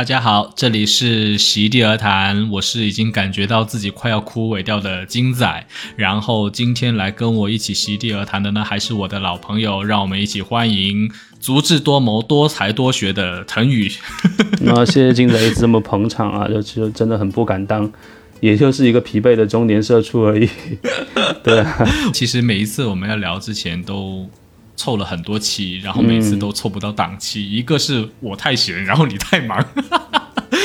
[0.00, 5.66] 大家好，这里是席地而谈，我是已经感觉到自己快要枯萎掉的金仔。
[5.94, 13.92] 然后今天来跟我一起席地而谈的呢，还是我的老朋友，让我们一起欢迎足智多谋、多才多学的腾宇。
[14.64, 17.92] 那谢谢金仔一直这么捧场啊，就其实真的很不敢当，
[18.40, 20.48] 也就是一个疲惫的中年社畜而已。
[21.44, 24.30] 对啊，其实每一次我们要聊之前都。
[24.80, 27.46] 凑了很多期，然后每次都凑不到档期。
[27.52, 29.62] 一个是我太闲， 然后你太忙。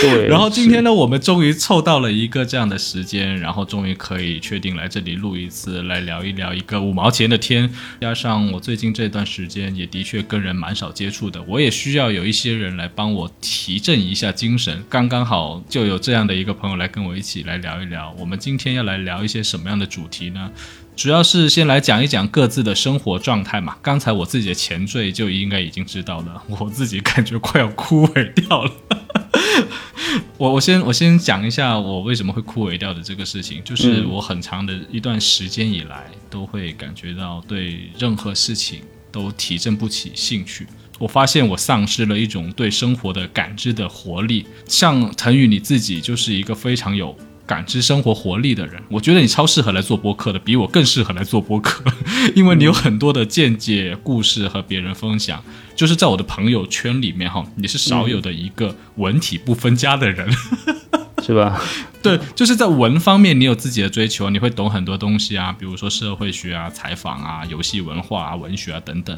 [0.01, 0.27] 对。
[0.27, 7.69] 然后今天呢，我们终于凑到了一个这样的时间，然后终于可以确定来这里录一次，来聊一聊一个五毛钱的天。
[7.99, 14.83] 加上我最近这段时间也的确跟人蛮少接触的，我也需要有一些人来帮我提振一下精神。
[14.89, 18.15] 刚刚好就有这样的一个朋友来跟我一起来聊一聊。
[18.17, 20.49] 我们今天要来聊一些什么样的主题呢？
[20.95, 23.75] 主要是先来讲一讲各自的生活状态嘛。
[23.81, 28.71] 刚才我自己的前缀就应该已经知道了， 我自己感觉快要枯萎掉了。
[30.37, 40.65] 我我先我先讲一下我为什么会枯萎掉的这个事情，就是我很长的一段时间以来都会感觉到对任何事情都提振不起兴趣。
[40.97, 44.45] 我发现我丧失了一种对生活的感知的活力。
[44.65, 47.15] 像腾宇你自己就是一个非常有。
[47.45, 51.83] 感知生活活力的人，我觉得你超适合来做播客的，比我更适合来做播客，
[52.35, 55.43] 因为你有很多的见解、故事和别人分享。
[55.75, 60.27] 就是在我的朋友圈里面，哈，你是少有的一个文体不分家的人，
[61.21, 61.61] 是吧？
[62.01, 69.17] 对，就是在文方面，你有自己的追求，你会懂很多东西啊，比如说社会学啊、采访啊、游戏文化啊、文学啊等等。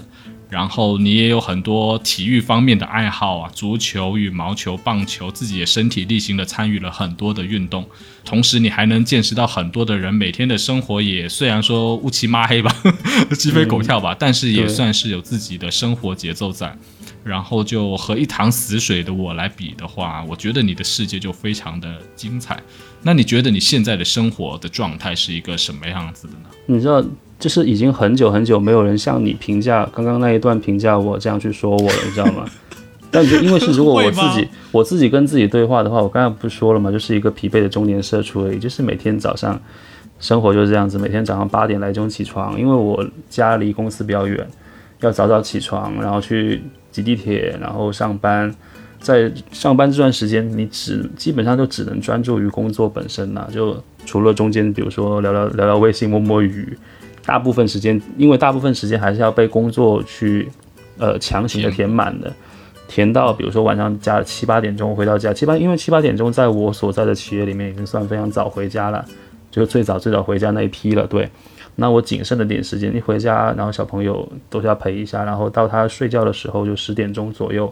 [0.50, 7.86] 然后你也有很多体育方面的爱好啊，足球、羽毛球、棒球，自己也身体力行的参与了很多的运动。
[8.24, 12.74] 同时，你还能见识到很多的人每天的生活，也虽然说乌漆抹黑吧，
[13.38, 16.76] 鸡飞狗跳吧，但是也算是有自己的生活节奏在。
[17.24, 22.58] 然后就和一潭死水的我来比的话，我觉得你的世界就非常的精彩。
[23.02, 26.50] 那你觉得你现在的生活的状态是一个什么样子的呢？
[26.66, 27.04] 你知道。
[27.40, 32.46] 就是已经很久很久没有人像你评价刚刚那一段评价我这样去说我了，你知道吗？
[33.10, 36.92] 但就因为是如果我自己我自己跟自己对话的话，我刚才不是说了吗？
[36.92, 38.60] 就是一个疲惫的中年社畜而已。
[38.60, 39.60] 就是每天早上
[40.20, 44.46] 生活就是这样子，每天早上八点来钟起床，因为我家离公司比较远，
[45.00, 46.62] 要早早起床，然后去
[46.92, 48.54] 挤地铁，然后上班。
[49.00, 56.76] 在上班这段时间，你只基本上就只能专注于工作本身了，就除了中间比如说聊聊聊聊微信、摸摸鱼。
[57.28, 60.48] 大部分时间，因为大部分时间还是要被工作去，
[60.98, 62.34] 呃，强行的填满的，
[62.88, 69.06] 填到比如说晚上加七八点钟回到家，七八因为七八点钟在我所在的企业里面已经算非常早回家了，
[69.52, 71.06] 就是最早最早回家那一批了。
[71.06, 71.30] 对，
[71.76, 77.70] 那我仅剩的点时间一回家，然后小朋友都是要陪一下，然后到他睡觉的时候就十点钟左右，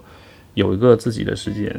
[0.56, 1.74] 有一个自己的时间，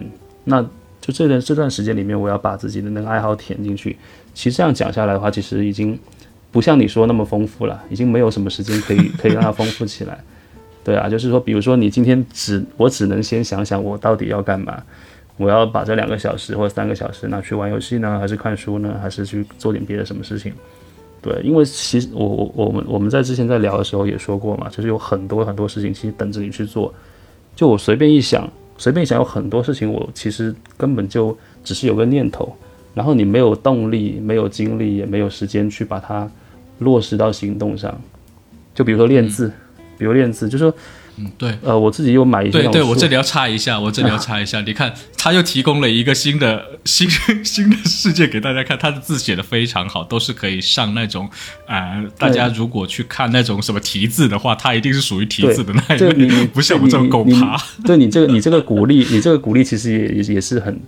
[0.44, 0.62] 那
[1.03, 3.98] 就这段这段时间里面，我要把自己的那个爱好填进去。
[4.32, 5.98] 其实这样讲下来的话，其实已经。
[6.56, 10.19] 不像你说那么丰富了，已经没有什么时间可以可以让它丰富起来。
[10.83, 14.83] 对啊，就是说，比如说你今天只我只能先想想我到底要干嘛，
[15.37, 20.50] 我要把这两个小时或者三个小时拿去玩游戏呢，还是看书呢，还是去做点别的什么事情？
[21.21, 26.94] 对，因为其实我我我们我们在之前在聊的时候也说过嘛，就是有很多很多事情其实等着你去做。
[27.55, 32.56] 就我随便一想，随便一想，有很多事情我其实根本就只是有个念头，
[32.94, 36.27] 然后你没有动力、没有精力、也没有时间去把它。
[36.78, 38.00] 落实到行动上，
[38.75, 39.53] 就比如说练字，
[39.98, 40.75] 比如练字，就说，
[41.19, 42.53] 嗯，对，呃，我自己又买一些。
[42.53, 47.09] 对，对我这里要插一下，我这里要插一下， 你看，他又提供了一个新的 新
[47.42, 51.31] 新的世界给大家看，他的字写的非常好，都是可以上那种，
[51.66, 57.56] 呃，大家如果去看那种什么题字的话，他一定是属于题字的那一类，不像我们这种狗爬。
[57.87, 60.79] 对你这个，你这个鼓励，你这个鼓励其实也也也是很，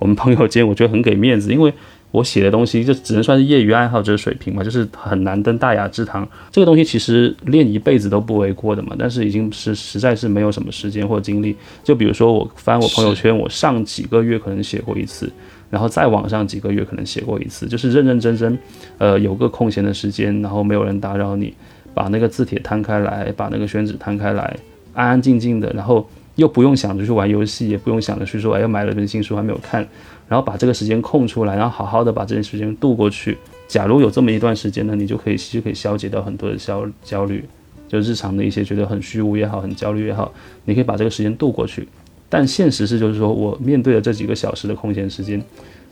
[0.00, 1.72] 我们朋友间我觉得很给面子，因为。
[2.10, 6.26] 我写的东西就只能算是业余爱好者水平嘛，就是很难登大雅之堂。
[6.50, 11.54] 这个东西其实练一辈子都不为过的嘛，但是已经是实在是没有什么时间或精力。
[11.84, 15.30] 就比如说我翻我朋友圈，我上几个月可能写过一次，
[15.68, 18.58] 然后再往上几个月可能写过一次，就是认认真真，
[18.96, 21.52] 呃，有个空闲的时间，然后没有人打扰你，
[21.92, 24.56] 把那个字帖摊开来，把那个宣纸摊开来，
[24.94, 29.86] 安安静静的，然后又不用想着去玩游戏，也不用想着去说，哎，又买了本新书还没有看。
[30.28, 33.38] 然后把这个时间空出来，然后好好的把这件时间度过去。
[33.66, 37.44] 假如有这么一段时间呢，你就可以其实可以消解掉很多的焦焦虑，
[37.86, 40.32] 就日常的一些觉得很虚无也好，很焦虑也好，
[40.64, 41.86] 你可以把这个时间度过去。
[42.28, 45.42] 但现实是，就是说我面对了这几个小时的空闲时间，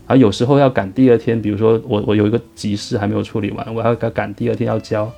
[0.06, 5.10] 而有时候要赶第二天，比如说我我有一个急事还没有处理完，我要赶第二天要交，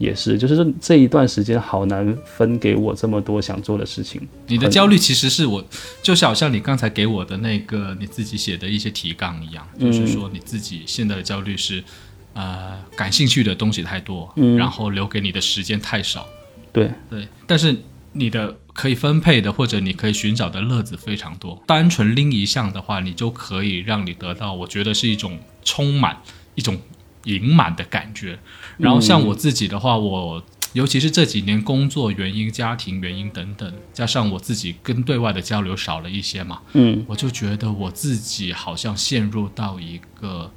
[0.00, 4.26] 也是，就是这这一段时间好难分给我这么多想做的事情。
[4.46, 5.62] 你的焦虑其实是我，
[6.02, 11.84] 就是好像你刚才给我的那个你自己写的一些提纲一样，就是说你自己现在的焦虑是，
[12.32, 16.26] 呃，感兴趣的东西太多，然后留给你的时间太少。
[16.72, 17.76] 对对，但是
[18.12, 21.62] 你的可以分配的或者你可以寻找的乐子非常多。
[21.66, 26.16] 单纯拎一项的话，你就可以让你得到，我觉得是一种充满
[26.54, 26.80] 一种。
[27.24, 28.38] 盈满的感觉，
[28.78, 40.50] 然后像我自己的话，我尤其是这几年工作原因、家庭原因等等，加上我自己跟对外的交流少了一些嘛，嗯，我就觉得我自己好像陷入到一个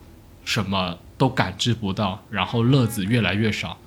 [0.46, 3.78] 什么都感知不到，然后乐子越来越少。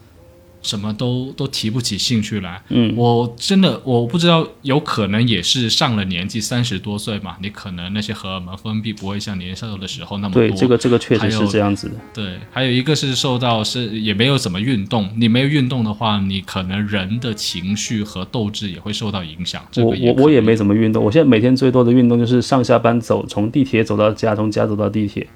[0.66, 10.42] 什么都都提不起兴趣来，嗯，我真的我不知道，有可能也是上了年纪，三十多岁嘛，你可能那些荷尔蒙分泌不会像年少的时候那么多。
[10.42, 11.94] 对，这个这个确实是这样子的。
[12.12, 19.62] 对，还有一个是受到是也没有怎么运动，你没有运动的话，你可能人的情绪和斗志也会受到影响。
[19.76, 25.26] 我我我也没怎么运动，我现在每天最多的运动就是上下班走，从地铁走到家，从家走到地铁。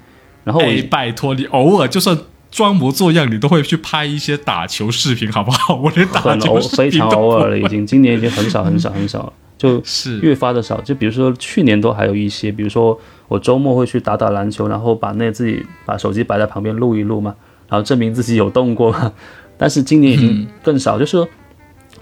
[0.43, 2.17] 然后我拜托你偶尔就算。
[2.51, 5.73] 装模作样，你都会去拍一些打球视频，好不好？
[5.81, 10.79] 我连打球非常偶尔了，已经今年已经很少很少很少，就是越发的少。
[10.81, 12.99] 就比如说去年都还有一些，比如说
[13.29, 17.33] 我周末会去打打篮球，然后把那自己把手机摆在旁边录一录嘛，
[17.69, 19.13] 然后证明自己有动过嘛。
[19.57, 21.27] 但是今年已经更少，就是说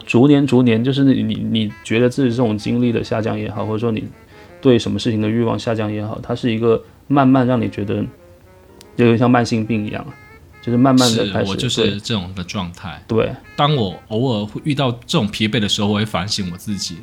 [0.07, 4.03] 逐年逐年，就是你你你觉得自己这种精力的下降也好，或者说你
[4.61, 7.97] 对什么事情的欲望下降也好，它是一个慢慢让你觉得
[8.95, 10.03] 有点像慢性病一样。
[10.69, 13.03] 就是慢慢的开始，我就是这种的状态。
[13.07, 16.97] 对，当我偶尔会遇到这种疲惫的时候，我会反省我自己。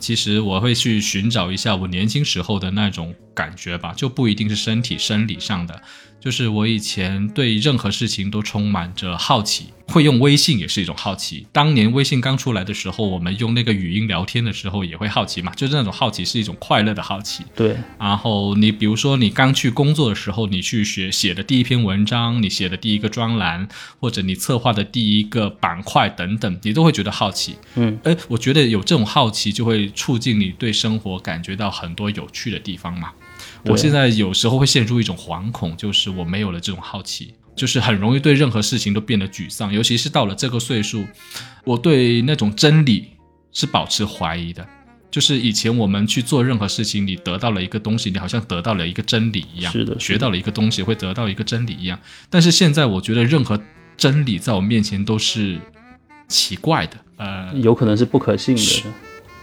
[0.00, 5.80] 其实我会去寻找一下我年轻时候的那种感觉吧，就不一定是身体生理上的。
[6.22, 11.48] 就是我以前对任何事情都充满着好奇，会用微信也是一种好奇。
[11.50, 17.42] 当年微信刚出来的时候，我们用那个语音聊天的时候也会好奇嘛，就是那种好奇是一种快乐的好奇。
[17.56, 17.76] 对。
[17.98, 23.66] 然后你比如说你刚去工作的时候，你去学写的第一篇文章，你写的第一个专栏，
[23.98, 27.56] 或者你策划的第一个板块等等，你都会觉得好奇。
[27.74, 27.98] 嗯。
[28.04, 33.10] 哎，我觉得有这种好奇，就会促进你对生活感觉到很多有趣的地方嘛。
[33.64, 41.06] 我现在有时候会陷入一种惶恐，就是我没有了这种好奇，就是很容易对任何事情都变得沮丧，尤其是到了这个岁数，
[41.64, 43.08] 我对那种真理
[43.52, 44.66] 是保持怀疑的。
[45.10, 51.98] 就是以前我们去做任何事情，你得到了一个东西，你好像得到了一个真理一样，是的，学到了一个东西会得到一个真理一样。
[52.30, 53.60] 但是现在我觉得任何
[53.96, 55.60] 真理在我面前都是
[56.28, 58.62] 奇怪的，呃，有可能是不可信的。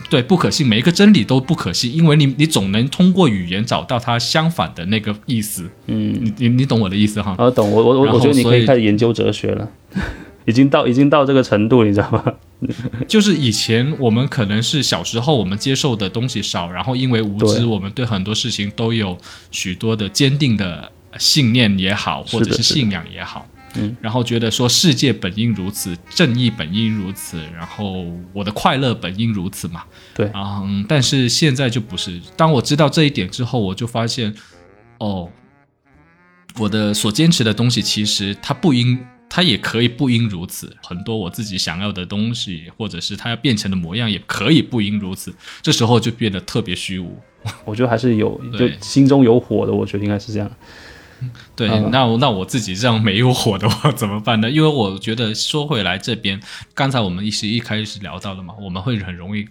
[0.10, 5.70] 对，不可信，每一个真理都不可信，因为你你总能通过语言找到它相反的那个意思。
[5.86, 7.36] 嗯，你你你懂我的意思哈？
[7.38, 7.70] 啊，懂。
[7.72, 9.70] 我我我觉得你可以开始研究哲学了，
[10.46, 12.34] 已经到已经到这个程度，你知道吗？
[13.08, 19.18] 就是以前我们可能是小时候我们接受的东西少，然后因为无知，我们对很多事情都有
[19.52, 23.48] 许多的坚定的信念也好，或者是信仰也好。
[23.76, 29.84] 嗯，然后觉得说世界本应如此，正义本应如此，然后我的快乐本应如此嘛。
[30.16, 32.20] 对，嗯，但是现在就不是。
[32.36, 34.34] 当我知道这一点之后，我就发现，
[34.98, 35.30] 哦，
[36.58, 38.98] 我的所坚持的东西其实它不应，
[39.30, 40.76] 它也可以不应如此。
[40.84, 45.34] 很多我自己想要的东西，或者是它要变成的模样，也可以不应如此。
[45.62, 47.16] 这时候就变得特别虚无。
[47.64, 50.52] 我觉得还是有，就 心中有火的，我觉得应该是这样。
[51.56, 54.50] 对，那那我自己这样没有火的话 怎么办呢？
[54.50, 56.40] 因为我觉得说回来这边，
[56.74, 59.46] 刚才我们一是一开始聊到的嘛，我们会很容易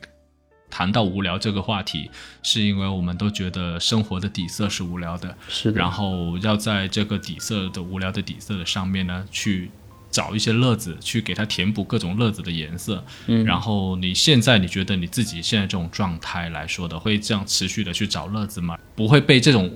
[0.70, 2.10] 谈到无聊这个话题，
[2.42, 5.78] 是因为我们都觉得生活的底色是无聊的，是的。
[5.78, 9.70] 然后要在这个底色的无聊的底色的上面呢，去
[10.10, 13.04] 找一些乐子，去给它填补各种乐子的颜色。
[13.26, 18.78] 嗯，然后你现在你觉得你自己现在这种状态来说的，会这样持续的去找乐子吗？
[18.94, 19.70] 不会被这种。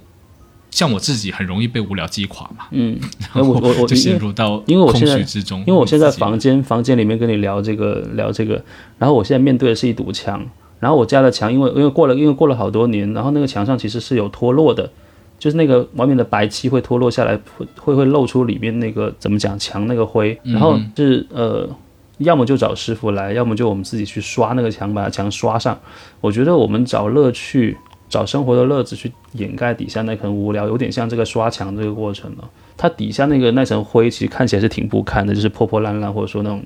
[0.73, 2.99] 像我自己很容易被无聊击垮嘛，嗯，
[3.35, 8.55] 我我我就陷入到因为我现在之中，因为我现在房间房间里面跟你聊这个聊这个，
[8.99, 10.43] 然后我现在面对的是一堵墙，
[10.81, 14.91] 然后我家的墙因为因为过了因为过了好多年，然后那个墙上其实是有脱落的，
[15.39, 21.69] 就是那个外面的白漆会脱落下来，会会会露出里面那个怎么讲墙那个灰，然后是呃，
[22.17, 25.79] 要么就找师傅来，要么就我们自己去刷那个墙，把墙刷上。
[26.23, 27.77] 我觉得我们找乐趣。
[28.13, 32.49] 找生活的乐子去掩盖底下那层无聊，有点像这个刷墙这个过程了。
[32.77, 36.63] 它底下那个那层灰其实看起来是挺不堪的，就是破破烂烂，或者说那种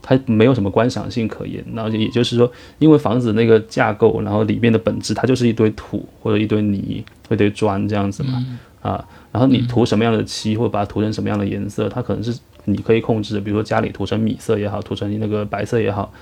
[0.00, 1.62] 它没有什么观赏性可言。
[1.74, 8.42] 然后也就是说，因为房子那个架构，然后里面的本质它就是一堆土或者一堆泥、一堆砖这样子嘛。
[8.80, 12.34] 啊，然后你涂什么样的漆，或者把它涂成什么样的颜色，它可能是
[12.66, 13.40] 你可以控制。
[13.40, 16.12] 比如说家里涂成米色也好，涂成那个白色也好，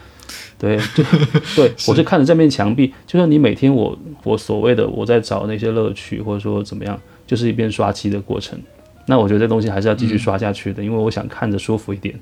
[0.58, 1.02] 对，就
[1.56, 8.58] 对我是看着这面墙壁，就像你每天我我所谓的我在找那些乐趣，或者说怎么样，就是一边刷漆的过程。
[9.06, 12.18] 那我觉得这东西还是要继续刷下去的，因为我想看着舒服一点，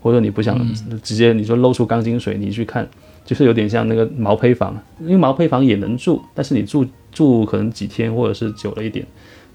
[0.00, 0.56] 或者你不想
[1.02, 2.88] 直接你说露出钢筋水泥去看，
[3.24, 9.04] 就是有点像那个毛坯房，因为毛坯房也能住，但是你住住可能几天或者是久了一点，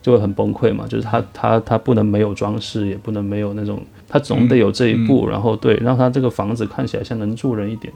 [0.01, 0.85] 就会很崩溃嘛。
[0.87, 7.93] 就是它它它不能没有装饰，也不能没有那种，它总得有这一步，然后对，让它这个房子看起来像能住人一点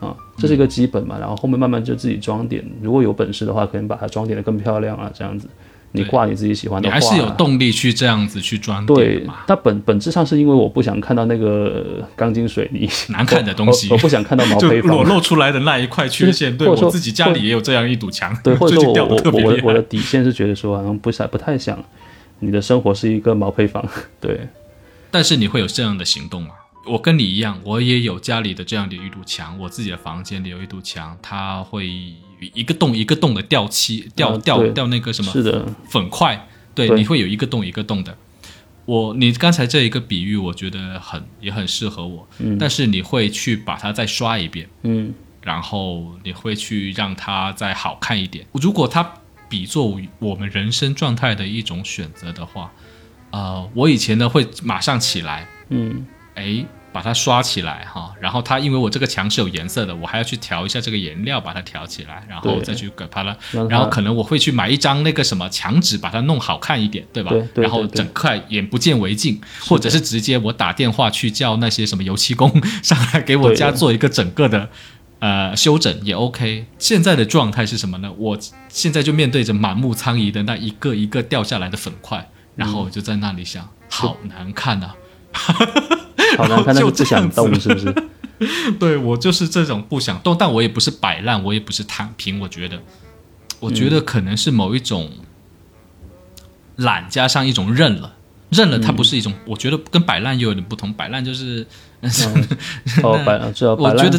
[0.00, 1.16] 啊，这是一个基本嘛。
[1.18, 5.48] 然后后面慢慢就自己装点，如果有本事的话，可能把它装点的更漂亮啊，这样子。
[5.92, 16.56] 你挂你自己喜欢的画，你还是有动力去这样子去装对，它本本质上是因为我不想看到那个钢筋水泥难看的东西，我 不想看到毛坯房裸露出来的那一块缺陷。
[16.56, 21.76] 对我自己家里也有这样一堵墙，对，或者说 我我我我的底线是觉得说好像不想不太想
[22.38, 23.84] 你的生活是一个毛坯房，
[24.20, 24.38] 对。
[25.10, 26.50] 但是你会有这样的行动吗？
[26.86, 31.88] 我跟你一样，我也有家里的这样的一堵墙，我自己的房间里有一堵墙，它会。
[32.54, 38.16] 一个洞一个洞的掉漆掉掉掉那个什么是的粉块，对，你会有一个洞一个洞的。
[38.86, 42.26] 我你刚才这一个比喻，我觉得很也很适合我。
[42.38, 45.12] 嗯，但是你会去把它再刷一遍，嗯，
[45.42, 48.46] 然后你会去让它再好看一点。
[48.52, 49.12] 如果它
[49.50, 52.72] 比作我们人生状态的一种选择的话，
[53.30, 56.64] 呃，我以前呢会马上起来，嗯，哎。
[56.92, 63.38] 把它刷起来哈，然后它因为我这个墙是有颜色的，我还要去调一下这个颜料，把它调起来，然后再去给它了。
[63.68, 67.30] 然后可能我会去买一张那个什么墙纸，把它弄好看一点，对吧？
[67.54, 72.50] 然后整块眼不见为净，或者是直接我打电话去叫那些什么油漆工
[72.82, 74.68] 上来给我家做一个整个的
[75.20, 76.66] 呃修整也 OK。
[76.80, 78.12] 现在的状态是什么呢？
[78.18, 78.36] 我
[78.68, 84.94] 现在就面对着满目苍夷的那一个一个掉下来的粉块，然后我就在那里想，好难看啊！
[86.36, 87.94] 好难看，但是不想动，是不是？
[88.78, 92.40] 对我就是这种不想动，但我也不是摆烂，我也不是躺平。
[92.40, 92.80] 我觉得，
[93.60, 95.10] 我觉得可能是某一种
[96.76, 98.14] 懒加上一种认了，
[98.48, 100.92] 认了它不是一种，我觉得跟摆烂又有点不同。
[100.94, 101.66] 摆烂就是，
[103.02, 103.38] 哦，摆，
[103.76, 104.18] 我觉得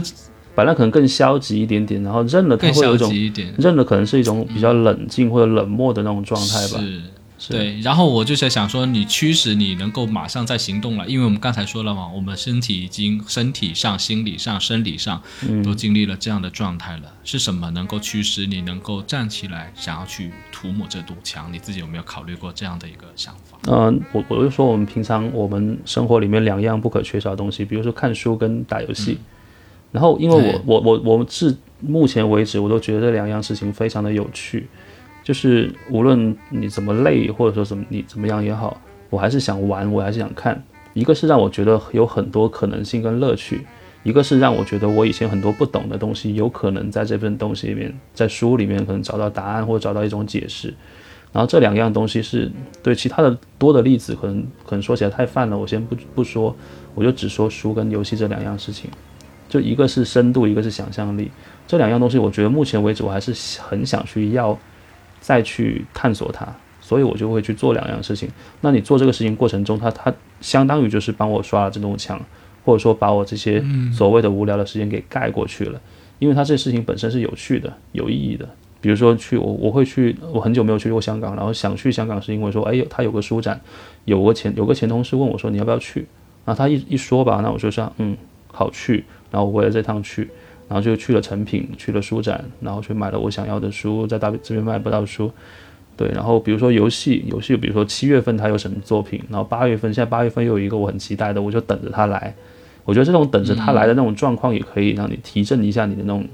[0.54, 3.12] 摆烂可能更消极一点点，然后认了它会有一种，
[3.58, 6.80] 认了可能是一种比较冷静或者冷漠的那种状态吧。
[6.80, 7.02] 是。
[7.50, 15.22] 对，然后我就在想说，你驱使你能够马上在行动了，因为我们刚才说了嘛，我们身体已经身体上、心理上、生理上
[15.64, 17.14] 都经历了这样的状态了。
[17.24, 21.52] 是什么能够驱使你能够站起来，想要去涂抹这堵墙？
[21.52, 23.58] 你自己有没有考虑过这样的一个想法？
[23.68, 29.18] 嗯，我我就说，我们平常我们生活里面两样不可缺少的东西，比如说看书跟打游戏。
[29.92, 34.70] 然后，因为我我我我至目前为止，我都觉得这两样事情非常的有趣。
[35.24, 40.62] 就是无论你怎么累，或者说怎么你怎么样也好，我还是想玩，我还是想看。
[40.94, 43.66] 一个是让我觉得有很多可能性跟乐趣，
[44.04, 50.74] 一个是让我觉得我以前很多不懂的东西，有可能在这份东西里面，在书里面可能找到答案或者找到一种解释。
[51.32, 52.52] 然后这两样东西是
[52.84, 56.54] 对其他的多的例子，可能可能说起来太泛了，我先不不说，
[56.94, 58.90] 我就只说书跟游戏这两样事情。
[59.48, 61.32] 就一个是深度，一个是想象力，
[61.68, 64.60] 这两样东西，我觉得目前为止我还是很想去要。
[65.32, 66.46] 再去探索它，
[66.82, 68.28] 所以我就会去做两样事情。
[68.60, 72.20] 那你做这个事情过程中，它它相当于就是帮我刷了这堵墙，
[72.66, 75.80] 或者说把我这些所谓的无聊的时间给盖过去了。
[76.20, 78.46] 因为它这事情本身是有趣的、有意义的。
[78.82, 83.58] 比如说去我我会去，我很久没有去过香港，然后想去香港是因为说，哎呦，他有个书展，
[84.04, 86.06] 有个前有个前同事问我说你要不要去？
[86.44, 88.18] 然后他一一说吧，那我就说嗯
[88.52, 90.30] 好去，然后我为了这趟去。
[90.72, 95.30] 然后就去了成品，去了书展，然后去买了我想要的书，在大这边买不到书，
[95.98, 96.08] 对。
[96.14, 102.34] 然后比如说游戏，游戏比如说七月份它有什么作品，然后八月份，现在八月份又有一个我很期待的，我就等着它来。
[102.86, 106.26] 我觉得这种等着它来的那种状况，也可以让你提振一下你的那种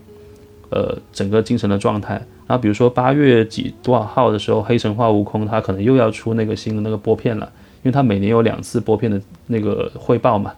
[0.70, 2.14] 呃整个精神的状态。
[2.46, 10.54] 然后比如说八月几多少号的时候，黑神话悟空它可能又要出那个新的那个播片了，因为它每年有两次播片的那个汇报嘛，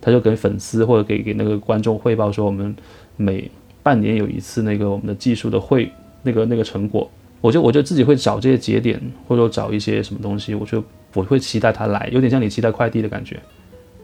[0.00, 2.72] 他就给粉丝或者给给那个观众汇报说我们。
[3.16, 3.50] 每
[3.82, 5.90] 半年有一次那个我们的技术的会，
[6.22, 10.82] 那个那个成果，我就我就自己会找这些节点，或者说找一些什么东西，我就
[11.14, 13.38] 我会期待它来，有点像你期待快递的感觉，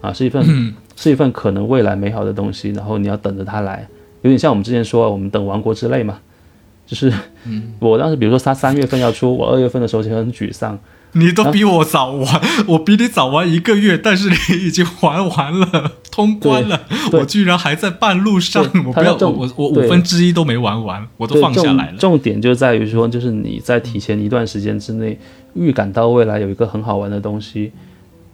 [0.00, 3.86] 啊，是一份是一份可能未来美好的东西，然后你要等着它来，
[4.22, 6.20] 有点像我们之前说我们等王国之泪嘛，
[6.86, 7.12] 就是
[7.78, 10.78] 我当时比如说他三月份要出，我二月份的时候就很沮丧。
[11.12, 16.80] 你都比我早玩，我比你早玩一个月，但是你已经玩完了，通关了，
[17.12, 18.62] 我居然还在半路上。
[18.86, 21.98] 我不要，我我五分之一都没玩完，我都放下来了。
[21.98, 25.18] 重点就在于说，就是你在提前一段时间之内
[25.54, 27.72] 预感到未来有一个很好玩的东西，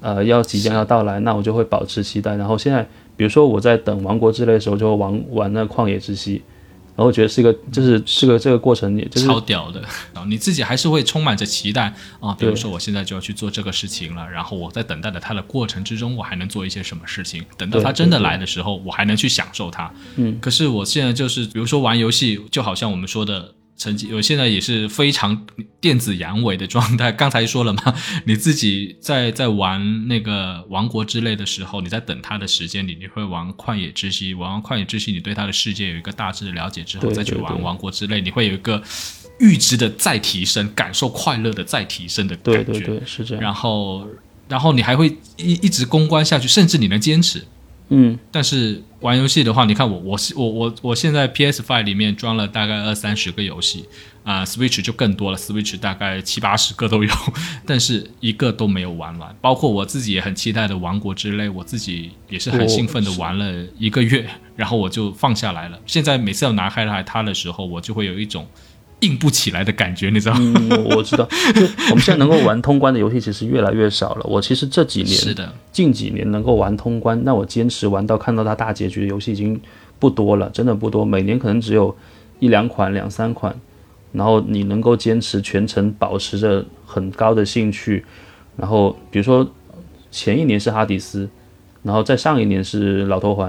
[0.00, 2.37] 呃，要即将要到来，那我就会保持期待。
[2.37, 6.38] 然后现在，比如说我在等《王国之泪》的时候，就玩玩那《旷野之息》。
[6.96, 9.82] 然后我觉得是一个，就是是个这个过程，也就是超屌的
[10.14, 10.24] 啊！
[10.26, 12.34] 你自己还是会充满着期待啊。
[12.38, 17.44] 比如说，我现在就要去做这个事情了，然后我在等待的它的过程之中，我还能做一些什么事情？
[17.58, 19.92] 等到它真的来的时候，我还能去享受它。
[20.16, 20.38] 嗯。
[20.40, 23.52] 可是我现在就是，比如说玩游戏，就好像我们说的。
[23.76, 25.47] 成绩，我现在也是非常
[25.80, 27.12] 电子阳痿的状态。
[27.12, 34.33] 刚才说了嘛，你自己在在玩那个王国之类的时候，你在等他的时间里，你会玩旷野之息。
[34.35, 38.83] 玩完旷野之息，你对他的世界有一个大致的了解之后，再去玩王国之类，你会有一个
[39.38, 42.64] 阈值的再提升，感受快乐的再提升的感觉。
[42.64, 43.42] 对对对，是这样。
[43.42, 44.09] 然后，
[44.49, 47.45] 然后你还会一一直攻关下去，甚至你能坚持。
[47.88, 53.85] 嗯，但是玩游戏的话，你看我我我我我现在 PS Five 里面装了大概二三十个游戏
[54.25, 57.14] 啊，Switch 就更多了，Switch 大概七八十个都有，
[57.64, 59.35] 但是一个都没有玩完。
[59.40, 65.78] 包括我自己也很期待的《王国之泪》，我自己也是很兴奋的玩了一个月，然后我就放下来了。
[65.87, 68.47] 现在每次要拿开来它的时候，我就会有一种。
[69.00, 70.60] 硬不起来的感觉，你知道吗？
[70.70, 71.28] 嗯，我知道。
[71.90, 74.24] 我们现在能够玩通关的游戏其实越来越少了。
[74.26, 79.60] 我其实这几年是的，近几年能够玩通关，那我坚持玩到看到它大结局的游戏已经
[79.98, 81.04] 不多了，真的不多。
[81.04, 81.94] 每年可能只有
[82.38, 83.54] 一两款、两三款。
[84.12, 88.02] 然后你能够坚持全程保持着很高的兴趣，
[88.56, 89.46] 然后比如说
[90.10, 91.28] 前一年是哈迪斯，
[91.82, 93.48] 然后在上一年是老头环，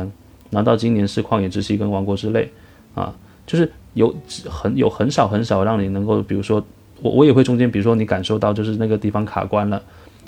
[0.49, 2.51] 然后到今年是旷野之息跟王国之泪，
[2.95, 3.71] 啊，就是。
[3.97, 4.15] 有
[4.47, 6.63] 很有很少很少让你能够，比如说
[7.01, 9.81] 我我也会中间，比如说你感受到就是那个地方卡关了，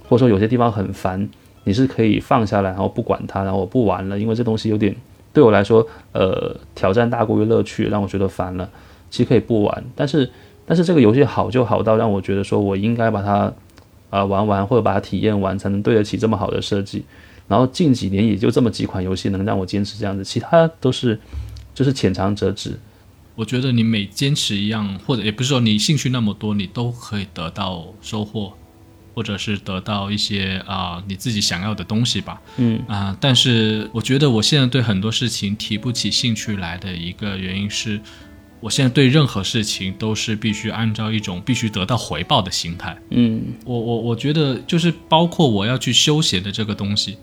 [0.07, 1.29] 或者说有些地方很烦，
[1.63, 4.95] 你是可以放下来，然后不管它，然后我不玩了，因为这东西有点
[5.31, 8.69] 对我来说，呃，挑战大过于乐趣，让我觉得烦了。
[9.11, 10.29] 其实可以不玩，但是
[10.65, 13.51] 但是这个游戏好就好到让我觉得说我应该把它
[14.09, 17.03] 啊玩完或者把它体验完，才能对得起这么好的设计。
[17.47, 21.19] 然后近几年也就这么几款游戏能让我坚持这样子，其他都是
[21.73, 22.77] 就是浅尝辄止。
[23.39, 28.51] 我觉得你每坚持一样，或者也不是说你兴趣那么多，你都可以得到收获，
[29.15, 32.41] 或者是得到一些啊你自己想要的东西吧。
[32.57, 38.01] 嗯啊，但是我觉得我现在对很多事情提不起兴趣来的一个原因是，
[38.59, 42.97] 我现在对任何事情都是必须按照一种必须得到回报的心态。
[43.11, 47.15] 嗯，我我我觉得就是包括我要去休闲的这个东西，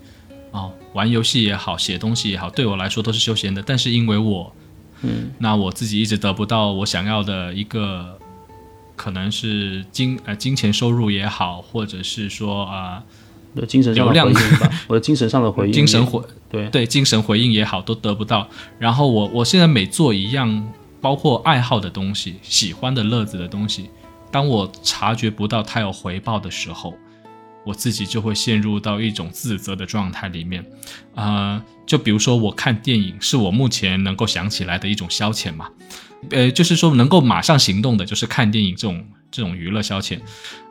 [0.49, 4.51] 哦，玩游戏也好，写东西也好，对我来说都是休闲的，但是因为我。
[5.01, 8.17] 嗯，那我自己一直得不到我想要的一个，
[8.95, 13.03] 可能是金呃金钱收入也好，或者是说啊，
[13.67, 18.47] 精神上的回应吧，我的精神上的回应，精神回对对精神回应也好，都得不到。
[18.79, 23.89] 然后我我现在每做一样，包括爱好的东西、喜欢的乐子的东西，
[24.31, 26.93] 当我察觉不到它有回报的时候。
[27.67, 30.65] 我自己就会陷入到一种自责的状态里面，
[31.13, 35.67] 啊，就比如说我看电影是我目前能够想起来的一种消遣嘛，
[36.29, 40.19] 呃，就是说能够马上行动的，就是看电影这种这种娱乐消遣，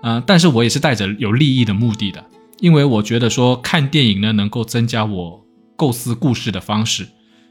[0.00, 2.24] 啊，但是我也是带着有利益的目的的，
[2.60, 5.44] 因为我觉得说看电影呢能够增加我
[5.76, 7.06] 构思故事的方式，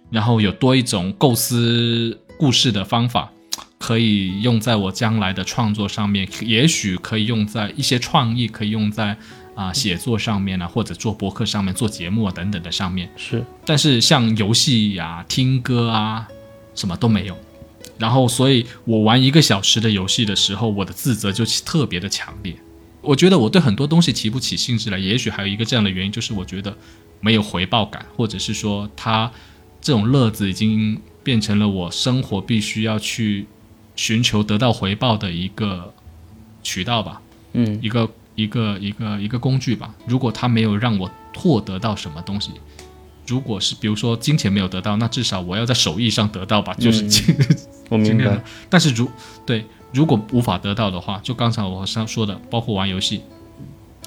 [0.10, 3.32] 然后有多一种构思故事的方法。
[3.86, 9.16] 可以用在我将来的创作上面，也许可以用在一些创意，可以用在
[9.54, 13.08] 啊写作上面呢，或者做博客上面、做节目啊等等的上面。
[13.16, 16.28] 是，但是像游戏呀、听歌啊，
[16.74, 17.38] 什么都没有。
[18.00, 22.56] 然后，所以我玩一个小时的游戏的时候，我的自责就特别的强烈。
[23.02, 26.76] 我觉得我对很多东西提不起兴致来，也许还有一个这样的原因，就是我觉得
[27.22, 29.32] 没有回报感，或者是说他
[29.80, 33.46] 这种乐子已经变成了我生活必须要去。
[33.96, 35.94] 寻求得到回报的一个
[36.64, 37.22] 渠道吧，
[37.54, 39.94] 嗯，一个一个一个一个工具吧。
[40.06, 42.52] 如果他没有让我获得到什么东西，
[43.28, 47.36] 如果是比如说金钱没有得到，那至少我要在手艺上得到吧，就是金。
[47.90, 48.44] 我明白。
[48.70, 49.10] 但是如
[49.46, 53.22] 对，如果无法得到的话，就刚才我上说的，包括玩游戏，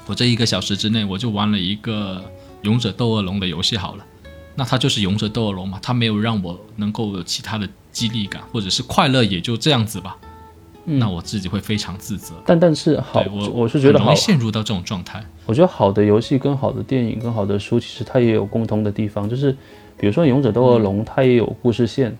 [0.05, 2.23] 我这一个小时之内我就玩了一个
[2.63, 4.05] 勇者斗恶龙的游戏好了，
[4.59, 7.67] 那它就是勇者斗恶龙嘛，它没有让我能够有其他的。
[7.91, 10.15] 激励感或者是快乐也就这样子吧，
[10.85, 12.35] 那我自己会非常自责。
[12.45, 15.21] 但但是好，我我是觉得好陷入到这种状态。
[15.47, 19.51] 我觉得好的游戏跟好的电影跟好的书，其实它也有共通的地方，就是
[19.97, 22.15] 比如说《勇者斗恶龙》，它也有故事线，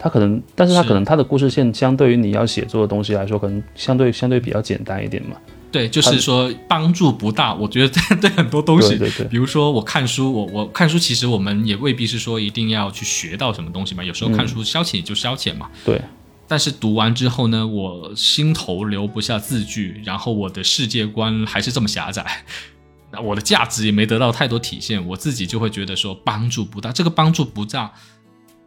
[0.00, 5.36] 它可能，但是它可能它的故事线相对于你要写作的东西来说，可能相对相对比较简单一点嘛。
[5.74, 7.52] 对，就是说帮助不大。
[7.52, 14.04] 我觉得对 对很多东西，对对，比如说我看书，我我看书，其实我们也未必是说一定要去学到什么东西嘛。
[14.04, 15.68] 有时候看书消遣就消遣嘛。
[15.84, 16.00] 对，
[16.46, 22.24] 但是读完之后呢，我心头留不下字句，然后我的世界观还是这么狭窄，
[23.10, 26.92] 那我的价值也没得到太多体现，我自己就会觉得说帮助不大。
[26.92, 27.90] 这个帮助不大，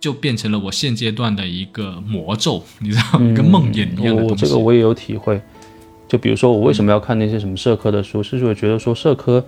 [0.01, 4.45] 就变成了我现阶段的一个魔咒，你知道，跟梦魇一样的我东西。
[4.45, 5.41] 这个我也有体会。
[6.07, 9.43] 就比如说，我为什么要看那些什么社科的书，是因为觉得说社科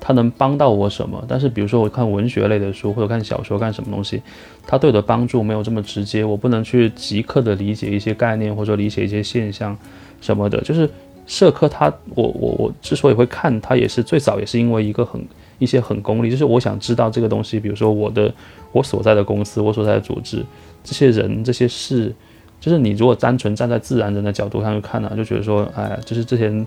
[0.00, 1.24] 它能帮到我什么。
[1.28, 4.20] 但是比如说我看文学类的书或者看小说干什么东西，
[4.66, 9.76] 它对我的帮助没有这么直接，我不能去即刻的理解一些概念或者理解一些现象
[10.20, 10.60] 什么的。
[10.62, 10.90] 就是
[11.26, 15.24] 社科它，我我我之所以会看它，也是最早也是因为一个很
[15.60, 18.34] 一些很功利，就是我想知道这个东西，比如说我的
[18.72, 20.44] 我所在的公司，我所在的组织，
[20.82, 22.12] 这些人这些事。
[22.60, 26.66] 就是你如果单纯站在自然人的角度上去看呢、就觉得说，哎，就是这些人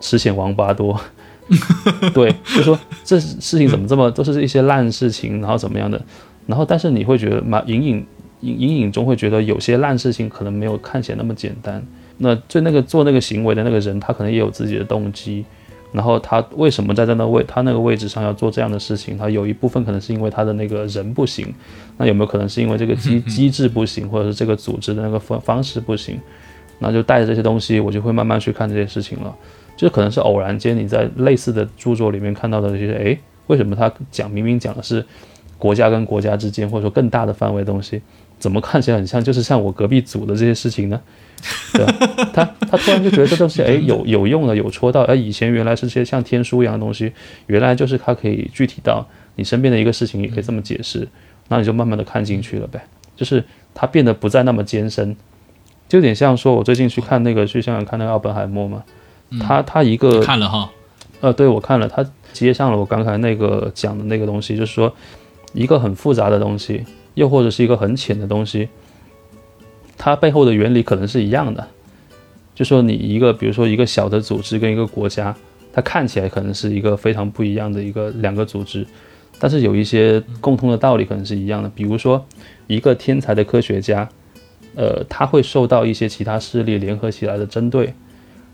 [0.00, 0.98] 吃显王八多，
[2.14, 6.00] 对，就说这事情怎么这么都是一些烂事情，然后怎么样的，
[6.46, 8.06] 然后但是你会觉得嘛，隐隐
[8.40, 11.84] 隐隐隐中会觉得有些烂事情可能没有看起来那么简单。
[12.18, 15.44] 那对那个做那个行为的那个人，他可能也有自己的动机，
[15.94, 19.16] 然后他为什么在在那位他那个位置上要做这样的事情？
[19.16, 21.54] 他有一部分可能是因为他的那个人不行，
[21.96, 26.20] 那有没有可能是因为这个机机制不行，或者是这个组织的那个方方式不行？
[26.80, 29.32] 那就带着这些东西，我就会慢慢去看这些事情了。
[29.76, 35.04] 就可能是偶然间你在类似的著作里面看到的这些，诶，为什么他讲明明讲的是
[35.58, 38.02] 国家跟国家之间，或者说更大的范围的东西，
[38.40, 41.00] 怎么看起来很像就是像我隔壁组的这些事情呢？
[41.72, 41.92] 对吧？
[42.32, 47.12] 他 他突然就觉得这东西哎有有用的有戳到，而以前原来是些像天书一样的东西，
[47.46, 51.08] 原来就是它可以具体到你身边的一个事情，也可以这么解释，
[51.48, 52.84] 那你就慢慢的看进去了呗。
[53.16, 53.44] 就是
[53.74, 55.14] 它变得不再那么艰深，
[55.88, 58.82] 就有点像说我最近去看那个去香港看那个奥本海默嘛，
[59.40, 60.70] 他他一个看了哈，
[61.20, 64.92] 呃，对我看了，他接上了我刚才那个讲的那个东西，就是说
[65.52, 68.68] 一个很复杂的东西，又或者是一个很浅的东西，
[69.96, 71.66] 它背后的原理可能是一样的。
[72.54, 75.34] 就说你一个，比如说一个小的组织跟一个国家，
[75.72, 78.86] 它看起来可能是一个非常不一样的一个两个组织，
[79.40, 81.68] 但是有一些共通的道理可能是一样的。
[81.74, 82.24] 比如说
[82.68, 84.08] 一个天才的科学家，
[84.76, 87.92] 呃，他会受到一些其他势力联合起来的针对，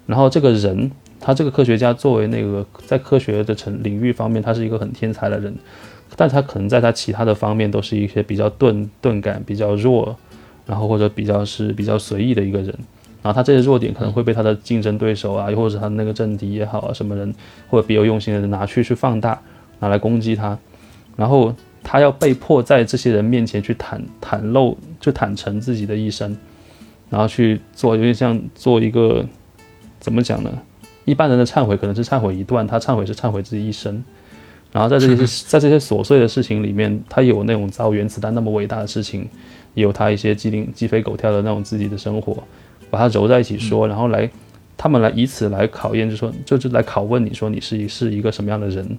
[0.06, 5.54] 然后这个人，他这个科学家作为那个在科学的成领域方面，他是一个很天才的人，
[6.16, 10.16] 但他可能在他其他的方面都是一些比较钝钝感、比较弱，
[10.70, 12.72] 然后或者比较是比较随意的一个人。
[13.22, 17.34] 然后他这些弱点可能会被他的竞争对手啊，又或者他的那个政敌也好啊，什么人
[17.68, 19.38] 或者别有用心的人拿去去放大，
[19.80, 20.56] 拿来攻击他，
[21.16, 21.52] 然后
[21.82, 26.34] 他要被迫在这些人面前去袒袒露，就坦诚自己的一生，
[27.10, 29.26] 然后去做有点像做一个
[29.98, 30.50] 怎么讲呢？
[31.04, 34.02] 一般人的忏悔可能是忏悔一段，他忏悔是忏悔自己一生。
[34.72, 39.28] 然后在这些 在这些琐碎的事情里面，他有那种造原子弹那么伟大的事情，
[39.74, 42.42] 也有他一些鸡零鸡飞狗跳的那种自己的生活。
[42.92, 44.28] 把它揉在一起说，然后来，
[44.76, 48.98] 他们来以此来考验，就说就是来拷问你说你是是一个什么样的人，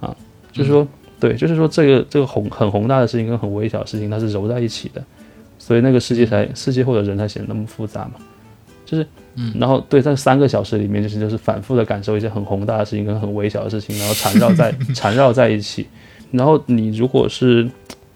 [0.00, 0.16] 啊，
[0.52, 0.86] 就是说
[1.18, 5.04] 对，就是说这个这个宏很宏大的事情跟很微小的事情它是揉在一起的，
[5.58, 8.12] 所以那个世界才世界或者人才显得那么复杂嘛，
[8.84, 15.88] 就是，嗯，然后对，在三个小时里面就是就是反复的感受一些很宏大的事情跟很微小的事情，然后缠绕在 缠绕在一起，
[16.30, 17.68] 然后你如果是。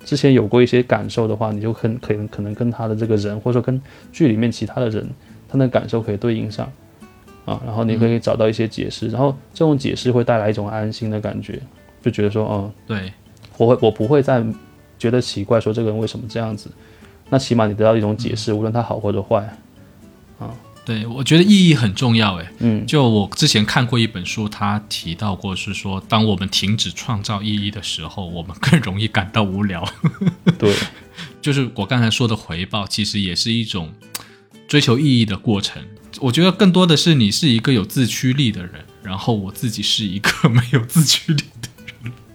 [0.04, 3.80] 之前有过一些感受的话，你就很可能可能跟他的这个人，或者说跟
[4.12, 5.08] 剧里面其他的人，
[5.48, 6.70] 他的感受可以对应上，
[7.44, 11.60] 啊，然后你可以找到一些解释，然后这种解释会带来一种安心的感觉，
[12.02, 13.12] 就觉得说，哦，对，
[13.56, 14.44] 我会我不会再
[14.98, 16.70] 觉得奇怪，说这个人为什么这样子，
[17.28, 19.38] 那起码你得到一种解释，无论他好或者坏，
[20.38, 20.50] 啊。
[20.90, 29.88] 对，我觉得意义很重要，哎，嗯，就我之前看过一本书，他提到过是说，当我们停止创造意义的时候，我们更容易感到无聊。
[30.59, 30.74] 对，
[31.40, 33.92] 就是我刚才说的回报，其实也是一种
[34.66, 35.81] 追求意义的过程。
[36.18, 38.72] 我觉得更多的是你是一个有自驱力的人，
[39.05, 41.68] 然后我自己是一个没有自驱力的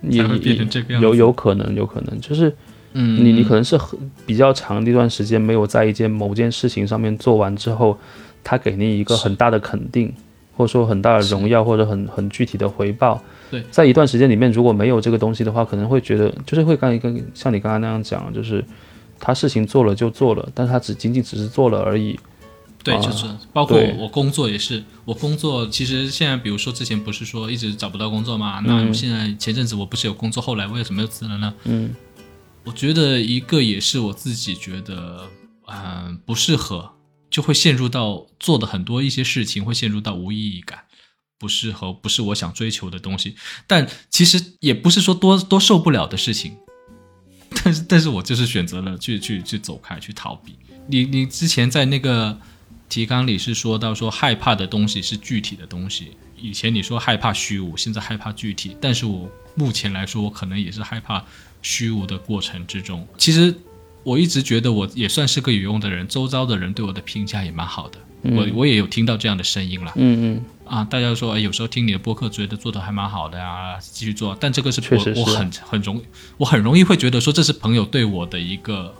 [0.01, 1.05] 人，才会变成这个样子。
[1.05, 2.55] 有有可能，有可能就是。
[2.97, 7.99] 嗯，你你可能是很比较长的一段时间没有在一件某件事情上面做完之后，
[8.45, 10.13] 他给你一个很大的肯定，
[10.55, 13.19] 或者说很大的荣耀，或者很很具体的回报。
[13.49, 18.63] 对，在一段时间里面，如果没有这个东西的话，可能会觉得就是会刚一个像你刚刚那样讲，就是
[19.19, 22.17] 他事情做了就做了，但他只仅仅只是做了而已。
[22.83, 31.53] 对，就是包括我工作也是，我工作其实现在，比如说之前不是说一直找不到工作嘛，那现在前阵子我不是有工作，后来为什么又辞了呢？
[31.63, 31.95] 嗯。
[32.63, 35.21] 我觉得一个也是我自己觉得，
[35.67, 36.89] 嗯，不适合，
[37.35, 40.85] 就会陷入到做的很多一些事情会陷入到无意义感，
[41.37, 43.35] 不适合，不是我想追求的东西。
[43.67, 46.55] 但其实也不是说多多受不了的事情，
[47.61, 50.55] 但是但是我就是选择了去去去走开，去逃避。
[50.87, 52.39] 你你之前在那个
[52.87, 61.21] 提纲里是说到说害怕的东西是具体的东西，以前你说害怕虚无，现在害怕具体，但是我目前来说，我可能也是害怕
[61.61, 63.05] 虚无的过程之中。
[63.17, 63.53] 其实
[64.05, 67.97] 我一直觉得我也算是个有用的人，周遭的人对我的评价也蛮好的。
[68.21, 74.35] 我我也有听到这样的声音了，嗯嗯啊，大家说，哎，有时候听你的播客觉得做的还蛮好的呀，继续做。
[74.39, 74.81] 但这个是
[75.15, 76.01] 我很很容
[76.37, 78.95] 我很容易会觉得说这是朋友对我的一个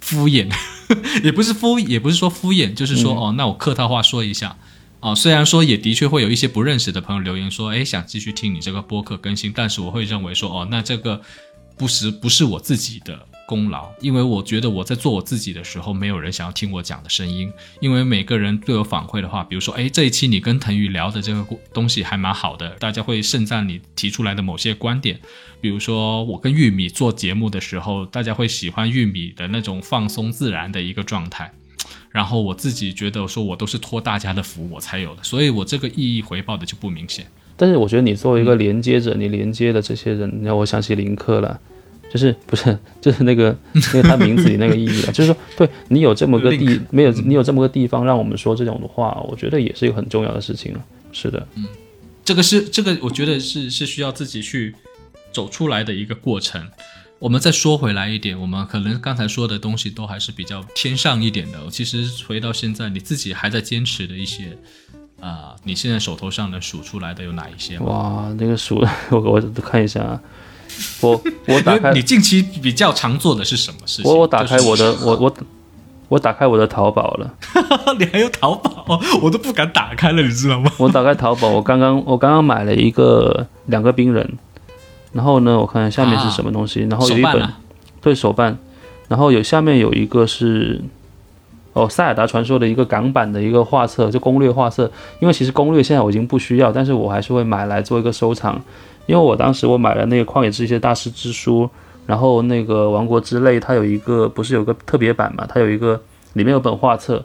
[0.00, 0.48] 敷衍，
[1.22, 4.56] 也不是敷，也不是说敷衍，就是说、哦，那我客套话说一下。
[4.98, 11.20] 啊，虽然说也的确会有一些不认识的朋友留言说，哎，想继续听你这个播客更新，但是我会认为说，哦，那这个
[11.76, 25.18] 不是不是我自己的功劳，因为我觉得我在做我自己的时候，没有人想要听我讲的声音，因为每个人对我反馈的话，比如说，哎，这一期你跟腾宇聊的这个东西还蛮好的，大家会盛赞你提出来的某些观点，
[25.60, 31.52] 比如说我跟玉米做节目的时候，大家会喜欢玉米的那种放松自然的一个状态。
[32.10, 37.26] 然后我自己觉得说，我都是托大家的福我才有的，所以我这个意义回报的就不明显。
[37.58, 41.60] 但是我觉得你作为一个连接者，你连接的这些人，让我想起林克了，
[42.16, 50.84] 就是不是就是那个那个他名字里那个意义了，就是说，对你有这么个地没有你有这么个地方让我们说这种的话，我觉得也是一个很重要的事情了。
[51.12, 51.66] 是的，嗯
[52.24, 54.74] 这个是这个，我觉得是是需要自己去
[55.30, 56.66] 走出来的一个过程。
[57.18, 61.58] 我们再说回来一点，我们可能刚才说的东西都还是比较偏上一点的。
[61.70, 64.58] 其实回到现在，你自己还在坚持的一些，
[65.20, 67.86] 啊、你现在手头上能数出来的有哪一些吗？
[67.86, 70.20] 哇，那个数 我我看一下啊，
[71.00, 74.10] 我我打开你近期比较常做的是什么事情？
[74.10, 75.34] 我我打开我的就是我我
[76.08, 77.34] 我打开我的淘宝了，
[77.98, 80.70] 你还有淘宝， 我都不敢打开了，你知道吗？
[80.78, 84.28] 我打开淘宝，我刚刚我刚刚买了一个两个冰人，
[85.12, 87.48] 然后呢，我看下面是什么东西，然后有一本、
[88.00, 88.56] 对手办，
[89.08, 90.80] 然后有下面有一个是
[91.72, 94.88] 哦塞尔达传说的一个港版的一个画册，就攻略画册。
[95.20, 98.62] 因为其实攻略现在我已经不需要，但是我还是会买来做一个收藏，
[99.06, 101.68] 因为我当时我买了那个旷野之息的大师之书，
[102.06, 106.00] 然后那个王国之泪它有一个不是有个特别版嘛，它有一个
[106.34, 107.24] 里面有本画册。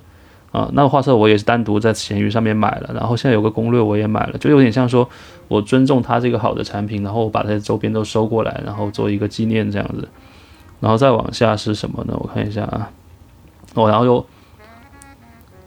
[0.51, 5.07] 啊，那个画册我也是单独在闲鱼上面买了，然后现在有个攻略我也买了，就有点像说
[5.47, 10.05] 我尊重它这个好的产品，然后我把它的周边都收过来，然后做一个纪念这样子。
[10.81, 12.17] 然后再往下是什么呢？
[12.19, 12.91] 我看一下啊，
[13.75, 14.25] 哦，然后又，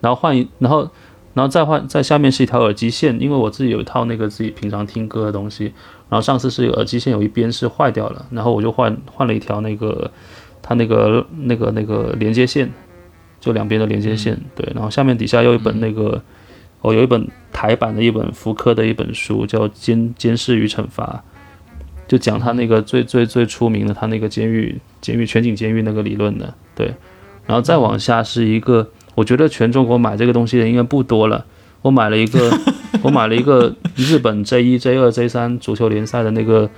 [0.02, 0.86] 然后换一，然后，
[1.34, 5.64] 然后再换，在下面是一条耳机线，因为我自己有一套那个自己平常听歌的东西，
[6.08, 10.10] 然后上次是有耳机线有一边是坏掉了，然后我就换换了一条那个
[10.62, 12.72] 它那个那个那个连接线，
[13.40, 16.22] 就两边的连接线，对，然后下面底下有一本那个，
[16.80, 21.22] 哦，有一本台版的一本福柯的一本书，叫《监监视与惩罚》。
[22.06, 26.94] 就讲他那个最最最出名的，他那个监狱监狱全景监狱那个理论的，对，
[27.46, 31.44] 然后再往下是一个，我觉得全中国买这个东西的应该不多了。
[31.82, 32.50] 我买了一个，
[33.02, 36.70] 我买了一个日本 J 一、J 二、J 三足球联赛的那个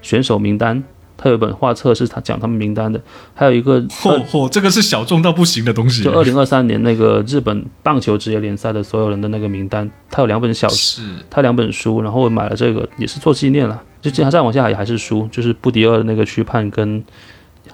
[0.00, 0.84] 选手名单，
[1.16, 3.00] 它有一本画册是他讲他们名单的，
[3.34, 6.04] 还有一个嚯嚯，这个是小众到不行的东西。
[6.04, 13.82] 就二零二三年那个日本棒球职业联赛的所有人的那个名单，它有两本小是他两本书，然后我买了这个也是做纪念了。
[14.00, 17.04] 就这样再往下也还是书，就是布迪厄的那个区判跟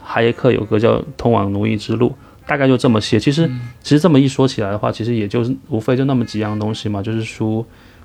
[0.03, 2.09] 哈耶克有个叫《通往奴役之路》，
[2.49, 3.21] 大概就这么些。
[3.21, 3.49] 其实、
[3.83, 7.65] 其实这么一说起来的话，其实也就是无非就那么几样东西嘛，就是书，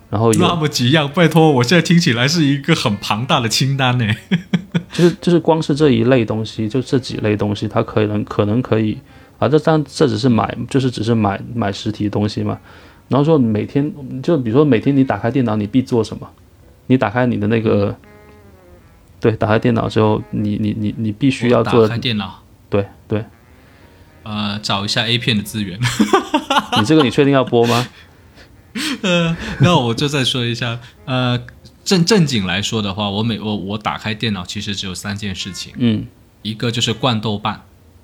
[0.10, 4.06] 然后那么几样，拜托，我现在听起来是一个很庞大的清单呢。
[4.92, 8.98] 就是就是光是这一类东西，就这几类东西，它可能可能可以
[9.40, 12.60] 啊，这当这只是买，就是只是买买实体的东西嘛。
[13.08, 16.30] 然后说每天就比如说每天你打开电脑，你必做什么？
[16.88, 17.96] 你打开你的那个。
[19.20, 23.24] 对，打开电脑之后，你你你你必须要做的，开电脑，对对，
[24.24, 25.80] 呃，找一下 A 片的资源。
[26.80, 27.88] 你这个你确定要播吗？
[29.04, 31.40] 呃，那我就再说一下，呃，
[31.84, 36.08] 正正经来说的话，我每我我打开电脑其实只有三件事情，嗯
[36.42, 37.64] 一个就是灌豆瓣，